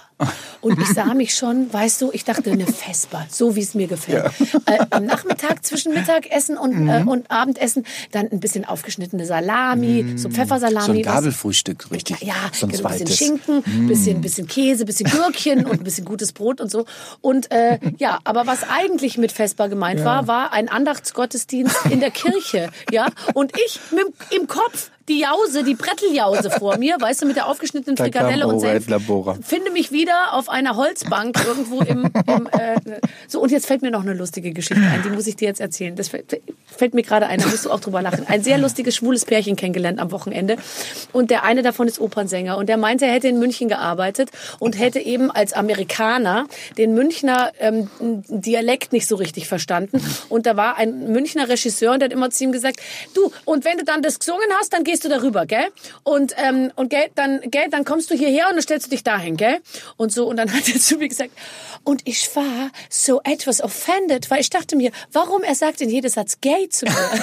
und 0.60 0.78
ich 0.80 0.88
sah 0.88 1.14
mich 1.14 1.34
schon, 1.34 1.72
weißt 1.72 2.02
du, 2.02 2.10
ich 2.12 2.24
dachte, 2.24 2.50
eine 2.52 2.66
Vesper, 2.66 3.26
so 3.30 3.56
wie 3.56 3.60
es 3.62 3.74
mir 3.74 3.86
gefällt. 3.86 4.30
Äh, 4.66 4.78
am 4.90 5.04
Nachmittag 5.06 5.64
zwischen 5.64 5.92
Mittagessen 5.94 6.56
und, 6.58 6.76
Mhm. 6.80 6.88
äh, 6.88 7.02
und 7.04 7.30
Abendessen 7.30 7.84
dann 8.12 8.28
ein 8.30 8.40
bisschen 8.40 8.64
aufgeschnittene 8.64 9.24
Salami, 9.26 10.14
so 10.16 10.28
Pfeffersalami. 10.30 10.80
Mhm. 11.00 11.04
So 11.04 11.10
ein 11.10 11.14
Gabelfrühstück, 11.16 11.90
richtig. 11.90 12.20
ja, 12.22 12.34
so 12.52 12.66
ein 12.66 12.72
genau, 12.72 12.88
ein 12.88 12.98
bisschen. 13.04 13.38
Schinken, 13.40 13.86
bisschen, 13.88 14.20
bisschen 14.20 14.46
Käse, 14.46 14.84
bisschen 14.84 15.10
Gürkchen 15.10 15.64
und 15.66 15.80
ein 15.80 15.84
bisschen 15.84 16.04
gutes 16.04 16.32
Brot 16.32 16.60
und 16.60 16.70
so. 16.70 16.84
Und 17.20 17.50
äh, 17.50 17.78
ja, 17.98 18.18
aber 18.24 18.46
was 18.46 18.60
eigentlich 18.68 19.18
mit 19.18 19.32
Vesper 19.32 19.68
gemeint 19.68 20.04
war, 20.04 20.26
war 20.26 20.52
ein 20.52 20.68
Andachtsgottesdienst 20.68 21.86
in 21.90 22.00
der 22.00 22.10
Kirche. 22.10 22.70
Ja, 22.90 23.06
und 23.34 23.52
ich 23.66 23.80
mit, 23.92 24.06
im 24.38 24.46
Kopf 24.46 24.90
die 25.10 25.18
Jause, 25.18 25.64
die 25.64 25.74
Bretteljause 25.74 26.50
vor 26.50 26.78
mir, 26.78 26.96
weißt 26.98 27.22
du, 27.22 27.26
mit 27.26 27.34
der 27.34 27.48
aufgeschnittenen 27.48 27.96
Da 27.96 28.04
Frikadelle 28.04 28.46
und 28.46 28.60
Senf. 28.60 28.86
Finde 29.42 29.72
mich 29.72 29.90
wieder 29.90 30.34
auf 30.34 30.48
einer 30.48 30.76
Holzbank 30.76 31.36
irgendwo 31.44 31.80
im, 31.80 32.08
im 32.26 32.46
äh, 32.52 33.00
so 33.26 33.40
und 33.40 33.50
jetzt 33.50 33.66
fällt 33.66 33.82
mir 33.82 33.90
noch 33.90 34.02
eine 34.02 34.14
lustige 34.14 34.52
Geschichte 34.52 34.82
ein, 34.82 35.02
die 35.02 35.08
muss 35.10 35.26
ich 35.26 35.34
dir 35.34 35.48
jetzt 35.48 35.60
erzählen. 35.60 35.96
Das 35.96 36.08
fällt, 36.08 36.40
fällt 36.64 36.94
mir 36.94 37.02
gerade 37.02 37.26
ein, 37.26 37.40
da 37.40 37.48
musst 37.48 37.64
du 37.64 37.70
auch 37.70 37.80
drüber 37.80 38.02
lachen. 38.02 38.24
Ein 38.28 38.44
sehr 38.44 38.56
lustiges 38.56 38.94
schwules 38.94 39.24
Pärchen 39.24 39.56
kennengelernt 39.56 39.98
am 39.98 40.12
Wochenende 40.12 40.56
und 41.12 41.30
der 41.30 41.42
eine 41.42 41.62
davon 41.62 41.88
ist 41.88 42.00
Opernsänger 42.00 42.56
und 42.56 42.68
der 42.68 42.76
meinte, 42.76 43.04
er 43.06 43.12
hätte 43.12 43.26
in 43.26 43.40
München 43.40 43.68
gearbeitet 43.68 44.30
und 44.60 44.78
hätte 44.78 45.00
eben 45.00 45.32
als 45.32 45.52
Amerikaner 45.54 46.46
den 46.78 46.94
Münchner 46.94 47.50
ähm, 47.58 47.90
Dialekt 48.28 48.92
nicht 48.92 49.08
so 49.08 49.16
richtig 49.16 49.48
verstanden 49.48 50.00
und 50.28 50.46
da 50.46 50.56
war 50.56 50.76
ein 50.76 51.12
Münchner 51.12 51.48
Regisseur 51.48 51.94
und 51.94 51.98
der 51.98 52.06
hat 52.06 52.12
immer 52.12 52.30
zu 52.30 52.44
ihm 52.44 52.52
gesagt, 52.52 52.80
du 53.14 53.32
und 53.44 53.64
wenn 53.64 53.76
du 53.76 53.84
dann 53.84 54.02
das 54.02 54.20
gesungen 54.20 54.46
hast, 54.60 54.72
dann 54.72 54.84
gehst 54.84 54.99
du 55.04 55.08
darüber, 55.08 55.46
gell? 55.46 55.68
Und 56.02 56.34
ähm, 56.36 56.72
und 56.76 56.90
gell, 56.90 57.10
dann 57.14 57.40
gell, 57.42 57.68
dann 57.70 57.84
kommst 57.84 58.10
du 58.10 58.14
hierher 58.14 58.48
und 58.48 58.54
dann 58.54 58.62
stellst 58.62 58.86
du 58.86 58.90
dich 58.90 59.02
dahin, 59.02 59.36
gell? 59.36 59.60
Und 59.96 60.12
so 60.12 60.26
und 60.26 60.36
dann 60.36 60.52
hat 60.54 60.68
er 60.68 60.80
zu 60.80 60.96
mir 60.96 61.08
gesagt, 61.08 61.32
und 61.84 62.02
ich 62.04 62.34
war 62.36 62.70
so 62.88 63.20
etwas 63.24 63.62
offended, 63.62 64.30
weil 64.30 64.40
ich 64.40 64.50
dachte 64.50 64.76
mir, 64.76 64.92
warum 65.12 65.42
er 65.42 65.54
sagt 65.54 65.80
in 65.80 65.90
jedem 65.90 66.10
Satz 66.10 66.40
gay 66.40 66.68
zu 66.68 66.86
mir? 66.86 66.94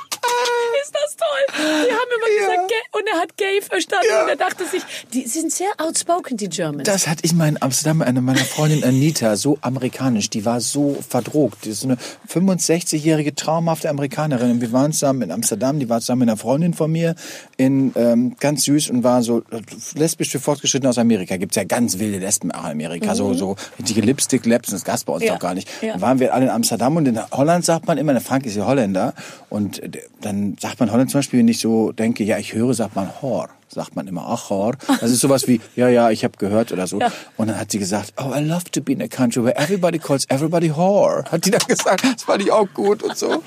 Ist 0.82 0.94
das 0.94 1.16
toll? 1.16 1.62
Die 1.86 1.92
haben 1.92 2.10
immer 2.16 2.38
gesagt 2.38 2.68
gay 2.68 3.00
und 3.00 3.08
er 3.12 3.18
hat 3.20 3.36
gay 3.36 3.60
verstanden 3.62 4.06
und 4.22 4.28
er 4.28 4.36
dachte 4.36 4.64
sich, 4.66 4.82
die 5.12 5.26
sind 5.26 5.52
sehr 5.52 5.68
outspoken, 5.78 6.36
die 6.36 6.48
Germans. 6.48 6.84
Das 6.84 7.06
hatte 7.08 7.24
ich 7.24 7.32
mal 7.34 7.48
in 7.48 7.60
Amsterdam 7.60 7.98
mit 7.98 8.06
einer 8.08 8.20
meiner 8.20 8.44
Freundin 8.44 8.84
Anita, 8.84 9.36
so 9.36 9.58
amerikanisch, 9.62 10.30
die 10.30 10.44
war 10.44 10.60
so 10.60 10.96
verdrogt. 11.08 11.64
Die 11.64 11.70
ist 11.70 11.84
eine 11.84 11.96
65-jährige 12.28 13.34
traumhafte 13.34 13.88
Amerikanerin. 13.90 14.50
Und 14.52 14.60
wir 14.60 14.72
waren 14.72 14.92
zusammen 14.92 15.22
in 15.22 15.32
Amsterdam, 15.32 15.78
die 15.78 15.88
war 15.88 16.00
zusammen 16.00 16.20
mit 16.20 16.28
einer 16.28 16.36
Freundin 16.36 16.74
von 16.74 16.90
mir, 16.90 17.14
in 17.56 17.92
ähm, 17.96 18.36
ganz 18.38 18.64
süß 18.64 18.90
und 18.90 19.02
war 19.04 19.22
so 19.22 19.40
äh, 19.50 19.60
lesbisch 19.94 20.30
für 20.30 20.40
Fortgeschritten 20.40 20.88
aus 20.88 20.98
Amerika. 20.98 21.36
Gibt's 21.36 21.56
ja 21.56 21.64
ganz 21.64 21.98
wilde 21.98 22.18
Lesben 22.18 22.50
auch 22.52 22.64
in 22.64 22.70
Amerika, 22.72 23.14
so 23.14 23.34
so 23.34 23.56
richtige 23.78 24.00
Lipstick-Labs, 24.02 24.70
das 24.70 24.84
gab's 24.84 25.04
bei 25.04 25.12
uns 25.12 25.24
Ja. 25.24 25.32
doch 25.34 25.40
gar 25.40 25.54
nicht. 25.54 25.68
Ja. 25.82 25.92
Dann 25.92 26.00
waren 26.00 26.20
wir 26.20 26.34
alle 26.34 26.44
in 26.44 26.50
Amsterdam 26.50 26.96
und 26.96 27.06
in 27.06 27.18
Holland 27.30 27.64
sagt 27.64 27.86
man 27.86 27.98
immer, 27.98 28.12
der 28.12 28.22
Frank 28.22 28.46
ist 28.46 28.56
ja 28.56 28.66
Holländer 28.66 29.14
und 29.48 29.82
äh, 29.82 29.90
dann 30.26 30.56
sagt 30.60 30.80
man 30.80 30.90
Holland 30.92 31.10
zum 31.10 31.18
Beispiel, 31.18 31.38
wenn 31.40 31.48
ich 31.48 31.60
so 31.60 31.92
denke, 31.92 32.24
ja, 32.24 32.38
ich 32.38 32.52
höre, 32.52 32.74
sagt 32.74 32.96
man 32.96 33.10
Hor. 33.22 33.48
Sagt 33.68 33.96
man 33.96 34.06
immer, 34.06 34.26
ach, 34.28 34.50
Hor. 34.50 34.74
Das 35.00 35.10
ist 35.10 35.20
sowas 35.20 35.48
wie, 35.48 35.60
ja, 35.74 35.88
ja, 35.88 36.10
ich 36.10 36.24
habe 36.24 36.36
gehört 36.38 36.72
oder 36.72 36.86
so. 36.86 37.00
Ja. 37.00 37.12
Und 37.36 37.48
dann 37.48 37.58
hat 37.58 37.70
sie 37.70 37.78
gesagt, 37.78 38.12
oh, 38.16 38.32
I 38.34 38.40
love 38.40 38.64
to 38.72 38.80
be 38.80 38.92
in 38.92 39.02
a 39.02 39.08
country 39.08 39.42
where 39.44 39.56
everybody 39.56 39.98
calls 39.98 40.24
everybody 40.28 40.70
whore. 40.74 41.24
Hat 41.30 41.44
die 41.44 41.50
dann 41.50 41.66
gesagt, 41.66 42.04
das 42.04 42.22
fand 42.24 42.42
ich 42.42 42.52
auch 42.52 42.68
gut 42.74 43.02
und 43.02 43.16
so. 43.16 43.42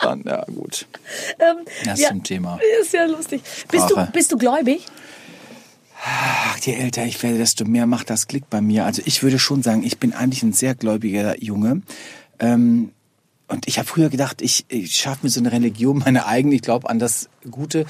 Dann, 0.00 0.22
ja, 0.24 0.44
gut. 0.44 0.86
Ähm, 1.38 1.64
Das 1.84 2.00
ja, 2.00 2.08
zum 2.08 2.22
Thema. 2.22 2.58
Ist 2.80 2.92
ja 2.92 3.04
lustig. 3.06 3.42
Bist 3.70 3.90
du, 3.90 4.06
bist 4.12 4.32
du 4.32 4.38
gläubig? 4.38 4.86
Ach, 6.04 6.58
je 6.58 6.74
älter 6.74 7.04
ich 7.04 7.22
werde, 7.22 7.38
desto 7.38 7.64
mehr 7.64 7.86
macht 7.86 8.08
das 8.10 8.26
Klick 8.28 8.48
bei 8.48 8.60
mir. 8.60 8.84
Also 8.84 9.02
ich 9.04 9.22
würde 9.22 9.38
schon 9.38 9.62
sagen, 9.62 9.82
ich 9.82 9.98
bin 9.98 10.12
eigentlich 10.12 10.42
ein 10.42 10.52
sehr 10.52 10.74
gläubiger 10.74 11.42
Junge. 11.42 11.82
Ähm, 12.38 12.92
und 13.48 13.66
ich 13.66 13.78
habe 13.78 13.88
früher 13.88 14.10
gedacht, 14.10 14.42
ich, 14.42 14.66
ich 14.68 14.94
schaffe 14.94 15.20
mir 15.22 15.30
so 15.30 15.40
eine 15.40 15.52
Religion, 15.52 15.98
meine 16.04 16.26
eigene, 16.26 16.54
ich 16.54 16.62
glaube 16.62 16.88
an 16.88 16.98
das 16.98 17.28
Gute. 17.50 17.86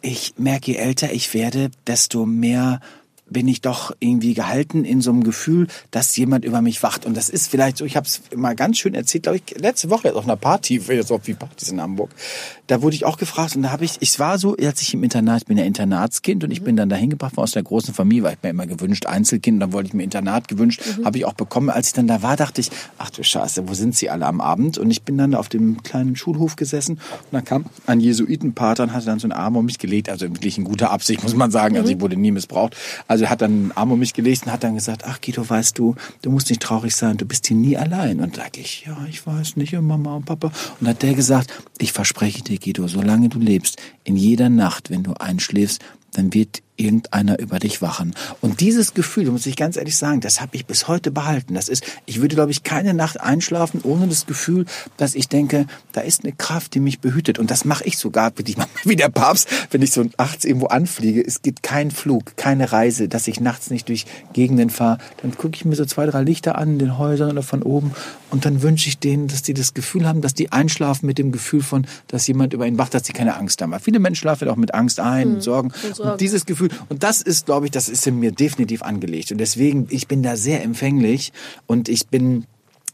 Ich 0.00 0.34
merke, 0.36 0.72
je 0.72 0.76
älter 0.78 1.12
ich 1.12 1.32
werde, 1.32 1.70
desto 1.86 2.26
mehr 2.26 2.80
bin 3.32 3.48
ich 3.48 3.60
doch 3.60 3.94
irgendwie 4.00 4.34
gehalten 4.34 4.84
in 4.84 5.00
so 5.00 5.10
einem 5.10 5.24
Gefühl, 5.24 5.66
dass 5.90 6.16
jemand 6.16 6.44
über 6.44 6.62
mich 6.62 6.82
wacht. 6.82 7.06
Und 7.06 7.16
das 7.16 7.28
ist 7.28 7.48
vielleicht 7.50 7.76
so, 7.76 7.84
ich 7.84 7.96
habe 7.96 8.06
es 8.06 8.22
mal 8.34 8.54
ganz 8.54 8.78
schön 8.78 8.94
erzählt, 8.94 9.24
glaube 9.24 9.38
ich, 9.38 9.58
letzte 9.58 9.90
Woche 9.90 10.08
jetzt 10.08 10.16
auf 10.16 10.24
einer 10.24 10.36
Party, 10.36 10.78
jetzt 10.78 11.10
auf 11.10 11.26
wie 11.26 11.34
Partys 11.34 11.70
in 11.70 11.80
Hamburg. 11.80 12.10
Da 12.66 12.82
wurde 12.82 12.96
ich 12.96 13.04
auch 13.04 13.16
gefragt 13.16 13.56
und 13.56 13.62
da 13.62 13.70
habe 13.70 13.84
ich, 13.84 13.96
ich 14.00 14.18
war 14.18 14.38
so, 14.38 14.56
als 14.56 14.82
ich 14.82 14.94
im 14.94 15.02
Internat, 15.02 15.42
ich 15.42 15.46
bin 15.46 15.58
ja 15.58 15.64
Internatskind 15.64 16.44
und 16.44 16.50
ich 16.50 16.62
bin 16.62 16.76
dann 16.76 16.88
dahin 16.88 17.10
gebracht 17.10 17.36
worden 17.36 17.44
aus 17.44 17.52
der 17.52 17.62
großen 17.62 17.92
Familie, 17.94 18.24
weil 18.24 18.34
ich 18.34 18.42
mir 18.42 18.50
immer 18.50 18.66
gewünscht, 18.66 19.06
Einzelkind, 19.06 19.60
dann 19.60 19.72
wollte 19.72 19.88
ich 19.88 19.94
mir 19.94 20.04
Internat 20.04 20.48
gewünscht, 20.48 20.82
habe 21.04 21.18
ich 21.18 21.24
auch 21.24 21.34
bekommen. 21.34 21.70
Als 21.70 21.88
ich 21.88 21.92
dann 21.94 22.06
da 22.06 22.22
war, 22.22 22.36
dachte 22.36 22.60
ich, 22.60 22.70
ach 22.98 23.10
du 23.10 23.22
Scheiße, 23.22 23.68
wo 23.68 23.74
sind 23.74 23.96
sie 23.96 24.10
alle 24.10 24.26
am 24.26 24.40
Abend? 24.40 24.78
Und 24.78 24.90
ich 24.90 25.02
bin 25.02 25.18
dann 25.18 25.34
auf 25.34 25.48
dem 25.48 25.82
kleinen 25.82 26.16
Schulhof 26.16 26.56
gesessen 26.56 26.94
und 26.94 27.32
dann 27.32 27.44
kam 27.44 27.66
ein 27.86 28.00
Jesuitenpater 28.00 28.84
und 28.84 28.92
hatte 28.92 29.06
dann 29.06 29.18
so 29.18 29.26
einen 29.26 29.32
Arm 29.32 29.56
um 29.56 29.66
mich 29.66 29.78
gelegt, 29.78 30.08
also 30.08 30.28
wirklich 30.28 30.58
in 30.58 30.64
guter 30.64 30.90
Absicht, 30.90 31.22
muss 31.22 31.34
man 31.34 31.50
sagen, 31.50 31.76
also 31.76 31.90
ich 31.90 32.00
wurde 32.00 32.16
nie 32.16 32.30
missbraucht. 32.30 32.76
Also 33.08 33.21
er 33.22 33.30
hat 33.30 33.42
dann 33.42 33.50
einen 33.50 33.72
Arm 33.72 33.92
um 33.92 33.98
mich 33.98 34.14
gelegt 34.14 34.46
und 34.46 34.52
hat 34.52 34.64
dann 34.64 34.74
gesagt, 34.74 35.04
ach 35.06 35.20
Guido, 35.20 35.48
weißt 35.48 35.78
du, 35.78 35.94
du 36.22 36.30
musst 36.30 36.50
nicht 36.50 36.62
traurig 36.62 36.94
sein, 36.94 37.16
du 37.16 37.24
bist 37.24 37.46
hier 37.46 37.56
nie 37.56 37.76
allein. 37.76 38.20
Und 38.20 38.36
sag 38.36 38.56
ich, 38.58 38.84
ja, 38.86 38.96
ich 39.08 39.26
weiß 39.26 39.56
nicht, 39.56 39.74
und 39.74 39.86
Mama 39.86 40.16
und 40.16 40.24
Papa. 40.24 40.52
Und 40.80 40.88
hat 40.88 41.02
der 41.02 41.14
gesagt, 41.14 41.52
ich 41.78 41.92
verspreche 41.92 42.42
dir, 42.42 42.58
Guido, 42.58 42.88
solange 42.88 43.28
du 43.28 43.38
lebst, 43.38 43.80
in 44.04 44.16
jeder 44.16 44.48
Nacht, 44.48 44.90
wenn 44.90 45.02
du 45.02 45.14
einschläfst, 45.14 45.80
dann 46.12 46.34
wird 46.34 46.62
irgendeiner 46.76 47.38
über 47.38 47.58
dich 47.58 47.82
wachen. 47.82 48.14
Und 48.40 48.60
dieses 48.60 48.94
Gefühl, 48.94 49.30
muss 49.30 49.46
ich 49.46 49.56
ganz 49.56 49.76
ehrlich 49.76 49.96
sagen, 49.96 50.20
das 50.20 50.40
habe 50.40 50.56
ich 50.56 50.66
bis 50.66 50.88
heute 50.88 51.10
behalten. 51.10 51.54
Das 51.54 51.68
ist, 51.68 51.84
ich 52.06 52.20
würde, 52.20 52.34
glaube 52.34 52.50
ich, 52.50 52.62
keine 52.62 52.94
Nacht 52.94 53.20
einschlafen 53.20 53.80
ohne 53.82 54.08
das 54.08 54.26
Gefühl, 54.26 54.64
dass 54.96 55.14
ich 55.14 55.28
denke, 55.28 55.66
da 55.92 56.00
ist 56.00 56.24
eine 56.24 56.32
Kraft, 56.32 56.74
die 56.74 56.80
mich 56.80 57.00
behütet. 57.00 57.38
Und 57.38 57.50
das 57.50 57.64
mache 57.64 57.84
ich 57.84 57.98
sogar, 57.98 58.32
wie, 58.36 58.56
wie 58.84 58.96
der 58.96 59.10
Papst, 59.10 59.48
wenn 59.70 59.82
ich 59.82 59.92
so 59.92 60.04
nachts 60.18 60.44
irgendwo 60.44 60.66
anfliege. 60.66 61.22
Es 61.24 61.42
gibt 61.42 61.62
keinen 61.62 61.90
Flug, 61.90 62.36
keine 62.36 62.72
Reise, 62.72 63.08
dass 63.08 63.28
ich 63.28 63.40
nachts 63.40 63.70
nicht 63.70 63.88
durch 63.88 64.06
Gegenden 64.32 64.70
fahre. 64.70 64.98
Dann 65.20 65.36
gucke 65.36 65.56
ich 65.56 65.64
mir 65.64 65.76
so 65.76 65.84
zwei, 65.84 66.06
drei 66.06 66.22
Lichter 66.22 66.56
an 66.56 66.70
in 66.70 66.78
den 66.78 66.98
Häusern 66.98 67.30
oder 67.30 67.42
von 67.42 67.62
oben 67.62 67.92
und 68.32 68.46
dann 68.46 68.62
wünsche 68.62 68.88
ich 68.88 68.98
denen, 68.98 69.28
dass 69.28 69.42
die 69.42 69.52
das 69.52 69.74
Gefühl 69.74 70.08
haben, 70.08 70.22
dass 70.22 70.32
die 70.32 70.52
einschlafen 70.52 71.04
mit 71.04 71.18
dem 71.18 71.32
Gefühl 71.32 71.60
von, 71.60 71.86
dass 72.08 72.26
jemand 72.26 72.54
über 72.54 72.66
ihnen 72.66 72.78
wacht, 72.78 72.94
dass 72.94 73.04
sie 73.04 73.12
keine 73.12 73.36
Angst 73.36 73.60
haben. 73.60 73.72
Weil 73.72 73.80
viele 73.80 73.98
Menschen 73.98 74.22
schlafen 74.22 74.48
auch 74.48 74.56
mit 74.56 74.72
Angst 74.72 75.00
ein 75.00 75.28
mhm. 75.28 75.34
und 75.34 75.40
Sorgen. 75.42 75.68
Und, 75.68 75.96
Sorgen. 75.96 76.12
und 76.12 76.20
dieses 76.22 76.46
Gefühl, 76.46 76.61
und 76.88 77.02
das 77.02 77.22
ist, 77.22 77.46
glaube 77.46 77.66
ich, 77.66 77.72
das 77.72 77.88
ist 77.88 78.06
in 78.06 78.18
mir 78.18 78.32
definitiv 78.32 78.82
angelegt. 78.82 79.32
Und 79.32 79.38
deswegen, 79.38 79.86
ich 79.90 80.08
bin 80.08 80.22
da 80.22 80.36
sehr 80.36 80.62
empfänglich 80.62 81.32
und 81.66 81.88
ich 81.88 82.08
bin 82.08 82.46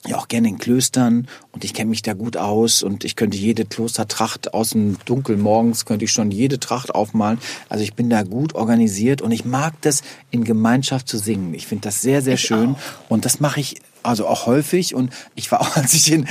ja 0.06 0.16
auch 0.16 0.28
gerne 0.28 0.48
in 0.48 0.58
Klöstern 0.58 1.26
und 1.52 1.64
ich 1.64 1.74
kenne 1.74 1.90
mich 1.90 2.02
da 2.02 2.14
gut 2.14 2.36
aus 2.36 2.82
und 2.82 3.04
ich 3.04 3.16
könnte 3.16 3.36
jede 3.36 3.64
Klostertracht 3.64 4.54
aus 4.54 4.70
dem 4.70 4.96
Dunkel 5.04 5.36
morgens 5.36 5.84
könnte 5.84 6.04
ich 6.04 6.12
schon 6.12 6.30
jede 6.30 6.60
Tracht 6.60 6.94
aufmalen. 6.94 7.38
Also 7.68 7.82
ich 7.82 7.94
bin 7.94 8.08
da 8.08 8.22
gut 8.22 8.54
organisiert 8.54 9.22
und 9.22 9.32
ich 9.32 9.44
mag 9.44 9.74
das 9.80 10.02
in 10.30 10.44
Gemeinschaft 10.44 11.08
zu 11.08 11.18
singen. 11.18 11.52
Ich 11.54 11.66
finde 11.66 11.82
das 11.82 12.00
sehr 12.00 12.22
sehr 12.22 12.34
ich 12.34 12.42
schön 12.42 12.74
auch. 12.74 13.10
und 13.10 13.24
das 13.24 13.40
mache 13.40 13.60
ich 13.60 13.76
also 14.02 14.26
auch 14.26 14.46
häufig. 14.46 14.94
Und 14.94 15.12
ich 15.34 15.50
war 15.50 15.60
auch, 15.60 15.76
als 15.76 15.94
ich 15.94 16.12
in, 16.12 16.26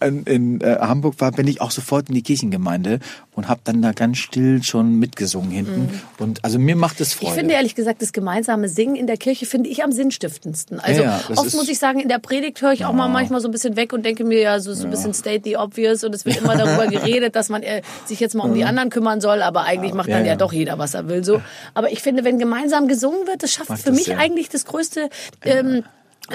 in, 0.00 0.24
in 0.24 0.60
äh, 0.60 0.78
Hamburg 0.80 1.16
war, 1.18 1.32
bin 1.32 1.46
ich 1.46 1.60
auch 1.60 1.70
sofort 1.70 2.08
in 2.08 2.14
die 2.14 2.22
Kirchengemeinde 2.22 3.00
und 3.34 3.48
habe 3.48 3.60
dann 3.64 3.80
da 3.80 3.92
ganz 3.92 4.18
still 4.18 4.62
schon 4.62 4.98
mitgesungen 4.98 5.50
hinten. 5.50 5.80
Mhm. 5.82 6.00
Und 6.18 6.44
also 6.44 6.58
mir 6.58 6.76
macht 6.76 7.00
es 7.00 7.14
Freude. 7.14 7.32
Ich 7.32 7.38
finde 7.38 7.54
ehrlich 7.54 7.74
gesagt, 7.74 8.02
das 8.02 8.12
gemeinsame 8.12 8.68
Singen 8.68 8.96
in 8.96 9.06
der 9.06 9.16
Kirche 9.16 9.46
finde 9.46 9.70
ich 9.70 9.82
am 9.82 9.92
sinnstiftendsten. 9.92 10.80
Also 10.80 11.02
ja, 11.02 11.20
ja, 11.28 11.36
oft 11.36 11.54
muss 11.54 11.68
ich 11.68 11.78
sagen, 11.78 12.00
in 12.00 12.08
der 12.08 12.18
Predigt 12.18 12.60
höre 12.60 12.72
ich 12.72 12.80
ja. 12.80 12.88
auch 12.88 12.92
mal 12.92 13.08
manchmal 13.08 13.40
so 13.40 13.48
ein 13.48 13.52
bisschen 13.52 13.76
weg 13.76 13.92
und 13.92 14.04
denke 14.04 14.24
mir 14.24 14.40
ja 14.40 14.60
so, 14.60 14.74
so 14.74 14.84
ein 14.84 14.90
bisschen 14.90 15.14
state 15.14 15.42
the 15.44 15.56
obvious 15.56 16.04
und 16.04 16.14
es 16.14 16.24
wird 16.24 16.38
immer 16.38 16.56
darüber 16.56 16.86
geredet, 16.86 17.34
dass 17.34 17.48
man 17.48 17.62
äh, 17.62 17.82
sich 18.04 18.20
jetzt 18.20 18.34
mal 18.34 18.44
um 18.44 18.54
die 18.54 18.64
anderen 18.64 18.90
kümmern 18.90 19.20
soll, 19.20 19.42
aber 19.42 19.62
eigentlich 19.64 19.94
macht 19.94 20.10
dann 20.10 20.26
ja, 20.26 20.36
doch 20.36 20.52
jeder, 20.52 20.78
was 20.78 20.94
er 20.94 21.08
will. 21.08 21.24
So. 21.24 21.40
Aber 21.74 21.90
ich 21.90 22.02
finde, 22.02 22.24
wenn 22.24 22.38
gemeinsam 22.38 22.88
gesungen 22.88 23.26
wird, 23.26 23.42
das 23.42 23.52
schafft 23.52 23.70
Macht 23.70 23.82
für 23.82 23.90
das, 23.90 23.98
mich 23.98 24.16
eigentlich 24.16 24.48
das 24.48 24.64
größte 24.64 25.08
ähm, 25.44 25.76
äh, 25.76 25.82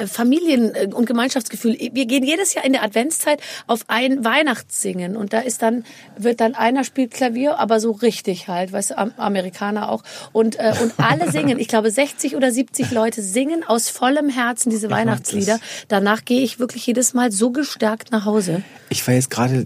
Familien- 0.06 0.76
äh, 0.76 0.90
und 0.94 1.06
Gemeinschaftsgefühl. 1.06 1.78
Wir 1.94 2.06
gehen 2.06 2.24
jedes 2.24 2.54
Jahr 2.54 2.66
in 2.66 2.74
der 2.74 2.84
Adventszeit 2.84 3.40
auf 3.68 3.86
ein 3.88 4.24
Weihnachtssingen 4.24 5.16
und 5.16 5.34
da 5.34 5.40
ist 5.40 5.62
dann 5.62 5.86
wird 6.18 6.42
dann 6.42 6.56
einer 6.56 6.84
spielt 6.84 7.12
Klavier, 7.12 7.58
aber 7.58 7.80
so 7.80 7.92
richtig 7.92 8.48
halt, 8.48 8.72
weißt 8.72 8.92
du, 8.92 8.98
Amerikaner 9.18 9.90
auch 9.90 10.04
und 10.34 10.60
äh, 10.60 10.74
und 10.82 10.94
alle 10.98 11.32
singen. 11.32 11.58
Ich 11.58 11.68
glaube 11.68 11.90
60 11.90 12.36
oder 12.36 12.52
70 12.52 12.92
Leute 12.92 13.22
singen 13.22 13.64
aus 13.64 13.90
vollem 13.90 14.30
Herzen 14.30 14.70
diese 14.70 14.88
ich 14.88 14.92
Weihnachtslieder. 14.94 15.60
Danach 15.88 16.26
gehe 16.26 16.42
ich 16.42 16.60
wirklich 16.60 16.86
jedes 16.86 17.14
Mal 17.14 17.32
so 17.32 17.52
gestärkt 17.52 18.12
nach 18.12 18.26
Hause. 18.26 18.64
Ich 18.90 19.06
war 19.08 19.14
jetzt 19.14 19.30
gerade 19.30 19.66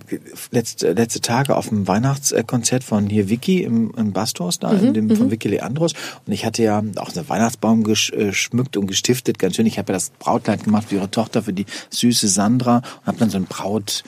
letzte, 0.52 0.94
letzte 0.94 1.22
Tage 1.22 1.56
auf 1.56 1.70
dem 1.70 1.88
Weihnachtskonzert 1.88 2.84
von 2.84 3.08
hier 3.08 3.30
Vicky 3.30 3.64
im, 3.64 3.94
im 3.98 4.14
Bastos 4.14 4.60
da, 4.60 4.72
mhm, 4.72 4.88
in 4.88 4.94
dem, 4.94 5.16
von 5.16 5.28
mhm. 5.28 5.32
Vicky 5.32 5.48
Leandros 5.50 5.94
und 6.26 6.34
ich 6.34 6.46
hatte 6.46 6.64
ja 6.64 6.84
auch 6.98 7.16
einen 7.16 7.30
Weihnachtsbaum 7.30 7.84
geschmückt 7.84 8.78
und 8.78 8.88
gestiftet, 8.88 9.40
ganz 9.40 9.56
schön. 9.56 9.66
Ich 9.66 9.78
habe 9.78 9.92
ja 9.92 9.96
das 9.96 10.11
Brautkleid 10.20 10.64
gemacht 10.64 10.89
für 10.89 10.95
ihre 10.95 11.12
Tochter, 11.12 11.43
für 11.43 11.53
die 11.53 11.66
süße 11.89 12.28
Sandra 12.28 12.78
und 12.78 13.07
habe 13.07 13.18
dann 13.18 13.30
so 13.30 13.38
ein 13.38 13.45
Braut 13.45 14.03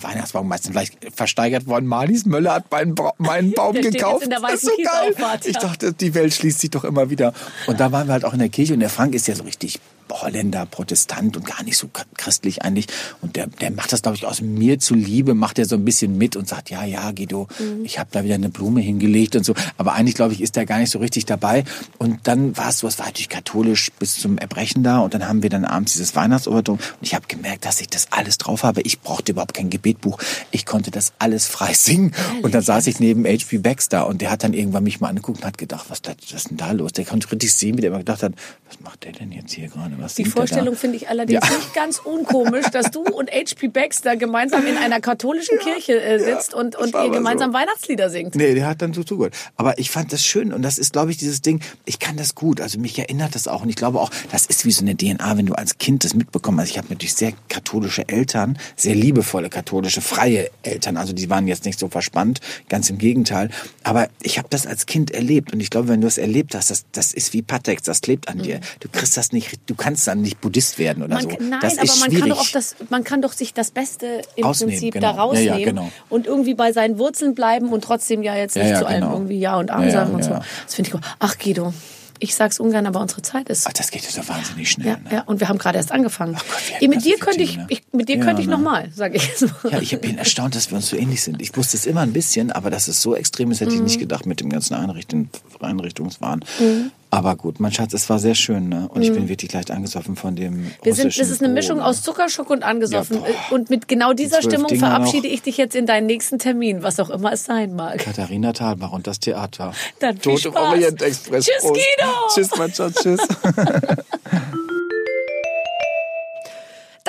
Weihnachtsbaum 0.00 0.48
meistens 0.48 0.72
vielleicht 0.72 0.96
versteigert 1.14 1.66
worden. 1.66 1.86
Marlies 1.86 2.26
Möller 2.26 2.54
hat 2.54 2.70
meinen, 2.70 2.94
ba 2.94 3.12
meinen 3.18 3.52
Baum 3.56 3.74
gekauft. 3.74 4.26
das 4.28 4.54
ist 4.54 4.62
so 4.62 4.72
geil. 4.82 5.14
Ich 5.44 5.56
dachte, 5.56 5.92
die 5.92 6.14
Welt 6.14 6.34
schließt 6.34 6.60
sich 6.60 6.70
doch 6.70 6.84
immer 6.84 7.10
wieder. 7.10 7.32
Und 7.66 7.78
da 7.78 7.92
waren 7.92 8.08
wir 8.08 8.12
halt 8.14 8.24
auch 8.24 8.32
in 8.32 8.40
der 8.40 8.48
Kirche 8.48 8.74
und 8.74 8.80
der 8.80 8.90
Frank 8.90 9.14
ist 9.14 9.28
ja 9.28 9.34
so 9.34 9.44
richtig 9.44 9.78
Holländer, 10.10 10.66
Protestant 10.66 11.36
und 11.36 11.46
gar 11.46 11.62
nicht 11.62 11.76
so 11.76 11.88
christlich 12.16 12.62
eigentlich. 12.62 12.86
Und 13.20 13.36
der, 13.36 13.46
der 13.46 13.70
macht 13.70 13.92
das, 13.92 14.02
glaube 14.02 14.16
ich, 14.16 14.26
aus 14.26 14.40
mir 14.40 14.78
zuliebe, 14.78 15.34
macht 15.34 15.58
er 15.58 15.64
so 15.64 15.76
ein 15.76 15.84
bisschen 15.84 16.18
mit 16.18 16.36
und 16.36 16.48
sagt, 16.48 16.70
ja, 16.70 16.84
ja, 16.84 17.10
Guido, 17.12 17.48
mhm. 17.58 17.84
ich 17.84 17.98
habe 17.98 18.10
da 18.12 18.24
wieder 18.24 18.34
eine 18.34 18.48
Blume 18.48 18.80
hingelegt 18.80 19.36
und 19.36 19.44
so. 19.44 19.54
Aber 19.76 19.92
eigentlich, 19.92 20.14
glaube 20.14 20.34
ich, 20.34 20.40
ist 20.40 20.56
er 20.56 20.66
gar 20.66 20.78
nicht 20.78 20.90
so 20.90 20.98
richtig 20.98 21.26
dabei. 21.26 21.64
Und 21.98 22.26
dann 22.26 22.56
war 22.56 22.70
es 22.70 22.78
so, 22.78 22.86
es 22.86 22.98
war 22.98 23.06
natürlich 23.06 23.28
katholisch 23.28 23.90
bis 23.98 24.18
zum 24.18 24.38
Erbrechen 24.38 24.82
da. 24.82 25.00
Und 25.00 25.14
dann 25.14 25.28
haben 25.28 25.42
wir 25.42 25.50
dann 25.50 25.64
abends 25.64 25.92
dieses 25.92 26.14
Weihnachtsobertum. 26.14 26.76
Und 26.76 27.02
ich 27.02 27.14
habe 27.14 27.26
gemerkt, 27.26 27.64
dass 27.64 27.80
ich 27.80 27.88
das 27.88 28.08
alles 28.10 28.38
drauf 28.38 28.62
habe. 28.62 28.80
Ich 28.82 29.00
brauchte 29.00 29.32
überhaupt 29.32 29.54
kein 29.54 29.70
Gebetbuch. 29.70 30.18
Ich 30.50 30.66
konnte 30.66 30.90
das 30.90 31.12
alles 31.18 31.46
frei 31.46 31.72
singen. 31.74 32.12
Und 32.42 32.54
dann 32.54 32.62
saß 32.62 32.86
ich 32.86 33.00
neben 33.00 33.24
H.P. 33.24 33.58
Baxter 33.58 34.06
und 34.06 34.20
der 34.20 34.30
hat 34.30 34.44
dann 34.44 34.54
irgendwann 34.54 34.84
mich 34.84 35.00
mal 35.00 35.08
angeguckt 35.08 35.40
und 35.40 35.44
hat 35.44 35.58
gedacht, 35.58 35.86
was, 35.88 36.00
was 36.04 36.32
ist 36.32 36.50
denn 36.50 36.56
da 36.56 36.72
los? 36.72 36.92
Der 36.92 37.04
konnte 37.04 37.30
richtig 37.30 37.52
sehen, 37.52 37.76
wie 37.76 37.80
der 37.80 37.88
immer 37.90 37.98
gedacht 37.98 38.22
hat, 38.22 38.32
was 38.66 38.80
macht 38.80 39.04
der 39.04 39.12
denn 39.12 39.32
jetzt 39.32 39.52
hier 39.52 39.68
gerade? 39.68 39.97
Was 39.98 40.14
Die 40.14 40.24
Vorstellung 40.24 40.76
finde 40.76 40.96
ich 40.96 41.08
allerdings 41.08 41.46
ja. 41.46 41.56
nicht 41.56 41.74
ganz 41.74 41.98
unkomisch, 41.98 42.66
dass 42.66 42.90
du 42.90 43.02
und 43.02 43.30
H.P. 43.30 43.68
Baxter 43.68 44.16
gemeinsam 44.16 44.66
in 44.66 44.76
einer 44.76 45.00
katholischen 45.00 45.58
ja, 45.58 45.64
Kirche 45.64 46.00
äh, 46.00 46.18
sitzt 46.18 46.52
ja, 46.52 46.58
und, 46.58 46.76
und 46.76 46.94
ihr 46.94 47.10
gemeinsam 47.10 47.52
so. 47.52 47.58
Weihnachtslieder 47.58 48.10
singt. 48.10 48.34
Nee, 48.34 48.54
der 48.54 48.66
hat 48.66 48.82
dann 48.82 48.92
so 48.92 49.02
zugehört. 49.02 49.34
Aber 49.56 49.78
ich 49.78 49.90
fand 49.90 50.12
das 50.12 50.24
schön 50.24 50.52
und 50.52 50.62
das 50.62 50.78
ist, 50.78 50.92
glaube 50.92 51.10
ich, 51.10 51.16
dieses 51.16 51.42
Ding, 51.42 51.60
ich 51.84 51.98
kann 51.98 52.16
das 52.16 52.34
gut. 52.34 52.60
Also 52.60 52.78
mich 52.78 52.98
erinnert 52.98 53.34
das 53.34 53.48
auch 53.48 53.62
und 53.62 53.68
ich 53.68 53.76
glaube 53.76 54.00
auch, 54.00 54.10
das 54.30 54.46
ist 54.46 54.64
wie 54.64 54.70
so 54.70 54.82
eine 54.82 54.96
DNA, 54.96 55.36
wenn 55.36 55.46
du 55.46 55.54
als 55.54 55.78
Kind 55.78 56.04
das 56.04 56.14
mitbekommen 56.14 56.60
hast. 56.60 56.70
Ich 56.70 56.78
habe 56.78 56.88
natürlich 56.88 57.14
sehr 57.14 57.32
katholische 57.48 58.08
Eltern, 58.08 58.58
sehr 58.76 58.94
liebevolle 58.94 59.48
katholische, 59.48 60.00
freie 60.00 60.50
Eltern. 60.62 60.96
Also 60.96 61.12
die 61.12 61.28
waren 61.30 61.46
jetzt 61.48 61.64
nicht 61.64 61.78
so 61.78 61.88
verspannt, 61.88 62.40
ganz 62.68 62.90
im 62.90 62.98
Gegenteil. 62.98 63.50
Aber 63.82 64.08
ich 64.22 64.38
habe 64.38 64.48
das 64.50 64.66
als 64.66 64.86
Kind 64.86 65.10
erlebt 65.10 65.52
und 65.52 65.60
ich 65.60 65.70
glaube, 65.70 65.88
wenn 65.88 66.00
du 66.00 66.06
es 66.06 66.18
erlebt 66.18 66.54
hast, 66.54 66.70
das, 66.70 66.84
das 66.92 67.12
ist 67.12 67.32
wie 67.32 67.42
Patex, 67.42 67.82
das 67.82 68.00
klebt 68.00 68.28
an 68.28 68.38
mhm. 68.38 68.42
dir. 68.42 68.60
Du 68.80 68.88
kriegst 68.88 69.16
das 69.16 69.32
nicht, 69.32 69.58
du 69.66 69.74
kannst 69.74 69.87
dann 69.96 70.22
nicht 70.22 70.40
Buddhist 70.40 70.78
werden 70.78 71.02
oder 71.02 71.14
man, 71.14 71.22
so. 71.24 71.30
Nein, 71.40 71.60
das 71.60 71.78
aber 71.78 72.10
man 72.10 72.20
kann 72.20 72.38
das, 72.52 72.76
man 72.90 73.04
kann 73.04 73.22
doch 73.22 73.32
sich 73.32 73.54
das 73.54 73.70
Beste 73.70 74.22
im 74.36 74.44
Ausnehmen, 74.44 74.72
Prinzip 74.72 74.94
genau. 74.94 75.12
da 75.12 75.20
rausnehmen 75.20 75.46
ja, 75.46 75.58
ja, 75.58 75.64
genau. 75.64 75.90
und 76.08 76.26
irgendwie 76.26 76.54
bei 76.54 76.72
seinen 76.72 76.98
Wurzeln 76.98 77.34
bleiben 77.34 77.68
und 77.68 77.84
trotzdem 77.84 78.22
ja 78.22 78.34
jetzt 78.36 78.56
nicht 78.56 78.70
ja, 78.70 78.78
zu 78.78 78.86
allem 78.86 79.02
genau. 79.02 79.12
irgendwie 79.12 79.38
Ja 79.38 79.56
und 79.56 79.70
Arm 79.70 79.90
sagen 79.90 80.14
und 80.14 80.24
so. 80.24 80.30
Das 80.30 80.74
finde 80.74 80.88
ich 80.88 80.92
gut. 80.92 81.02
Ach 81.18 81.38
Guido, 81.38 81.72
ich 82.20 82.34
sag's 82.34 82.60
ungern, 82.60 82.86
aber 82.86 83.00
unsere 83.00 83.22
Zeit 83.22 83.48
ist. 83.48 83.66
Ach, 83.66 83.72
das 83.72 83.90
geht 83.90 84.02
so 84.02 84.26
wahnsinnig 84.28 84.70
schnell. 84.70 84.88
Ja, 84.88 84.96
ne? 84.96 85.08
ja, 85.10 85.20
und 85.22 85.40
wir 85.40 85.48
haben 85.48 85.58
gerade 85.58 85.78
erst 85.78 85.92
angefangen. 85.92 86.34
Ach 86.36 86.44
Gott, 86.44 86.88
mit 86.88 87.04
dir 87.04 87.18
könnte 87.18 87.42
ich, 87.42 87.58
ich, 87.68 87.82
mit 87.92 88.08
dir 88.08 88.16
ja, 88.16 88.24
könnte 88.24 88.42
ich 88.42 88.48
ne? 88.48 88.54
noch 88.54 88.60
mal, 88.60 88.90
sage 88.94 89.16
ich 89.16 89.26
jetzt 89.26 89.42
mal. 89.42 89.72
Ja, 89.72 89.80
ich 89.80 89.98
bin 90.00 90.18
erstaunt, 90.18 90.54
dass 90.54 90.70
wir 90.70 90.76
uns 90.76 90.88
so 90.88 90.96
ähnlich 90.96 91.22
sind. 91.22 91.40
Ich 91.40 91.56
wusste 91.56 91.76
es 91.76 91.86
immer 91.86 92.00
ein 92.00 92.12
bisschen, 92.12 92.50
aber 92.50 92.70
dass 92.70 92.88
es 92.88 93.00
so 93.02 93.14
extrem 93.14 93.50
ist, 93.50 93.60
hätte 93.60 93.70
mhm. 93.70 93.76
ich 93.78 93.82
nicht 93.82 94.00
gedacht 94.00 94.26
mit 94.26 94.40
dem 94.40 94.50
ganzen 94.50 94.74
Einrichtung, 94.74 95.30
Einrichtungswahn. 95.60 96.44
Mhm. 96.58 96.90
Aber 97.10 97.36
gut, 97.36 97.58
mein 97.58 97.72
Schatz, 97.72 97.94
es 97.94 98.10
war 98.10 98.18
sehr 98.18 98.34
schön, 98.34 98.68
ne? 98.68 98.88
Und 98.92 99.02
ich 99.02 99.12
bin 99.12 99.24
mhm. 99.24 99.28
wirklich 99.28 99.52
leicht 99.52 99.70
angesoffen 99.70 100.14
von 100.14 100.36
dem. 100.36 100.70
Wir 100.82 100.94
sind, 100.94 101.18
das 101.18 101.30
ist 101.30 101.42
eine 101.42 101.52
Mischung 101.52 101.80
aus 101.80 102.02
Zuckerschock 102.02 102.50
und 102.50 102.62
angesoffen. 102.62 103.18
Ja, 103.18 103.34
und 103.50 103.70
mit 103.70 103.88
genau 103.88 104.12
dieser 104.12 104.42
Stimmung 104.42 104.66
Dinger 104.66 104.88
verabschiede 104.88 105.26
ich 105.26 105.40
dich 105.40 105.56
jetzt 105.56 105.74
in 105.74 105.86
deinen 105.86 106.06
nächsten 106.06 106.38
Termin, 106.38 106.82
was 106.82 107.00
auch 107.00 107.08
immer 107.08 107.32
es 107.32 107.44
sein 107.44 107.74
mag. 107.74 107.98
Katharina 107.98 108.52
Thalbach 108.52 108.92
und 108.92 109.06
das 109.06 109.20
Theater. 109.20 109.72
Dann 110.00 110.18
viel 110.18 110.32
Tod 110.34 110.40
Spaß. 110.40 110.54
im 110.54 110.68
Orient 110.68 111.02
Express. 111.02 111.46
Tschüss, 111.46 111.62
Guido. 111.62 112.10
Tschüss, 112.34 112.50
mein 112.58 112.72
Schatz, 112.74 113.02
tschüss. 113.02 113.20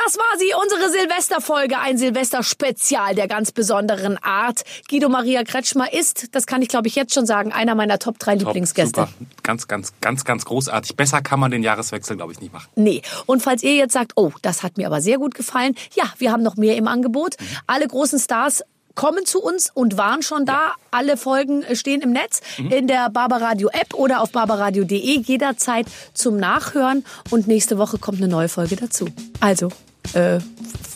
Das 0.09 0.17
war 0.17 0.39
sie, 0.39 0.51
unsere 0.59 0.89
Silvesterfolge, 0.89 1.77
ein 1.77 1.99
Silvester-Spezial 1.99 3.13
der 3.13 3.27
ganz 3.27 3.51
besonderen 3.51 4.17
Art. 4.17 4.63
Guido 4.89 5.07
Maria 5.07 5.43
Kretschmer 5.43 5.93
ist, 5.93 6.33
das 6.33 6.47
kann 6.47 6.63
ich 6.63 6.67
glaube 6.67 6.87
ich 6.87 6.95
jetzt 6.95 7.13
schon 7.13 7.27
sagen, 7.27 7.51
einer 7.51 7.75
meiner 7.75 7.99
Top 7.99 8.17
3 8.17 8.37
Top, 8.37 8.47
Lieblingsgäste. 8.47 9.01
Super. 9.01 9.13
Ganz, 9.43 9.67
ganz, 9.67 9.93
ganz, 10.01 10.25
ganz 10.25 10.45
großartig. 10.45 10.95
Besser 10.95 11.21
kann 11.21 11.39
man 11.39 11.51
den 11.51 11.61
Jahreswechsel 11.61 12.15
glaube 12.15 12.31
ich 12.31 12.41
nicht 12.41 12.51
machen. 12.51 12.69
Nee. 12.73 13.03
Und 13.27 13.43
falls 13.43 13.61
ihr 13.61 13.75
jetzt 13.75 13.93
sagt, 13.93 14.13
oh, 14.15 14.31
das 14.41 14.63
hat 14.63 14.77
mir 14.77 14.87
aber 14.87 14.99
sehr 14.99 15.19
gut 15.19 15.35
gefallen, 15.35 15.75
ja, 15.93 16.05
wir 16.17 16.31
haben 16.31 16.41
noch 16.41 16.55
mehr 16.55 16.75
im 16.75 16.87
Angebot. 16.87 17.39
Mhm. 17.39 17.45
Alle 17.67 17.87
großen 17.87 18.17
Stars 18.17 18.63
kommen 18.95 19.27
zu 19.27 19.43
uns 19.43 19.69
und 19.71 19.95
waren 19.95 20.23
schon 20.23 20.47
da. 20.47 20.53
Ja. 20.53 20.75
Alle 20.89 21.17
Folgen 21.17 21.63
stehen 21.75 22.01
im 22.01 22.13
Netz 22.13 22.41
mhm. 22.57 22.71
in 22.71 22.87
der 22.87 23.11
Barbaradio 23.11 23.69
App 23.69 23.93
oder 23.93 24.21
auf 24.21 24.31
barbaradio.de 24.31 25.19
jederzeit 25.19 25.85
zum 26.15 26.37
Nachhören 26.37 27.05
und 27.29 27.47
nächste 27.47 27.77
Woche 27.77 27.99
kommt 27.99 28.17
eine 28.17 28.27
neue 28.27 28.49
Folge 28.49 28.75
dazu. 28.75 29.05
Also 29.39 29.69
äh, 30.13 30.39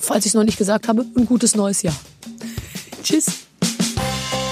falls 0.02 0.26
ich 0.26 0.32
es 0.32 0.34
noch 0.34 0.44
nicht 0.44 0.58
gesagt 0.58 0.88
habe, 0.88 1.06
ein 1.16 1.26
gutes 1.26 1.56
neues 1.56 1.82
Jahr. 1.82 1.96
Tschüss. 3.04 3.44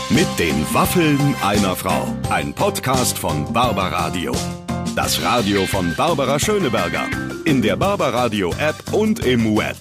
Mit 0.09 0.27
den 0.37 0.65
Waffeln 0.73 1.35
einer 1.41 1.75
Frau. 1.75 2.13
Ein 2.29 2.53
Podcast 2.53 3.17
von 3.17 3.51
Barbaradio. 3.53 4.33
Das 4.95 5.21
Radio 5.21 5.65
von 5.65 5.93
Barbara 5.95 6.37
Schöneberger. 6.37 7.07
In 7.45 7.61
der 7.61 7.77
Barbaradio 7.77 8.53
App 8.59 8.93
und 8.93 9.25
im 9.25 9.55
Web. 9.55 9.77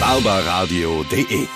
barbaradio.de 0.00 1.46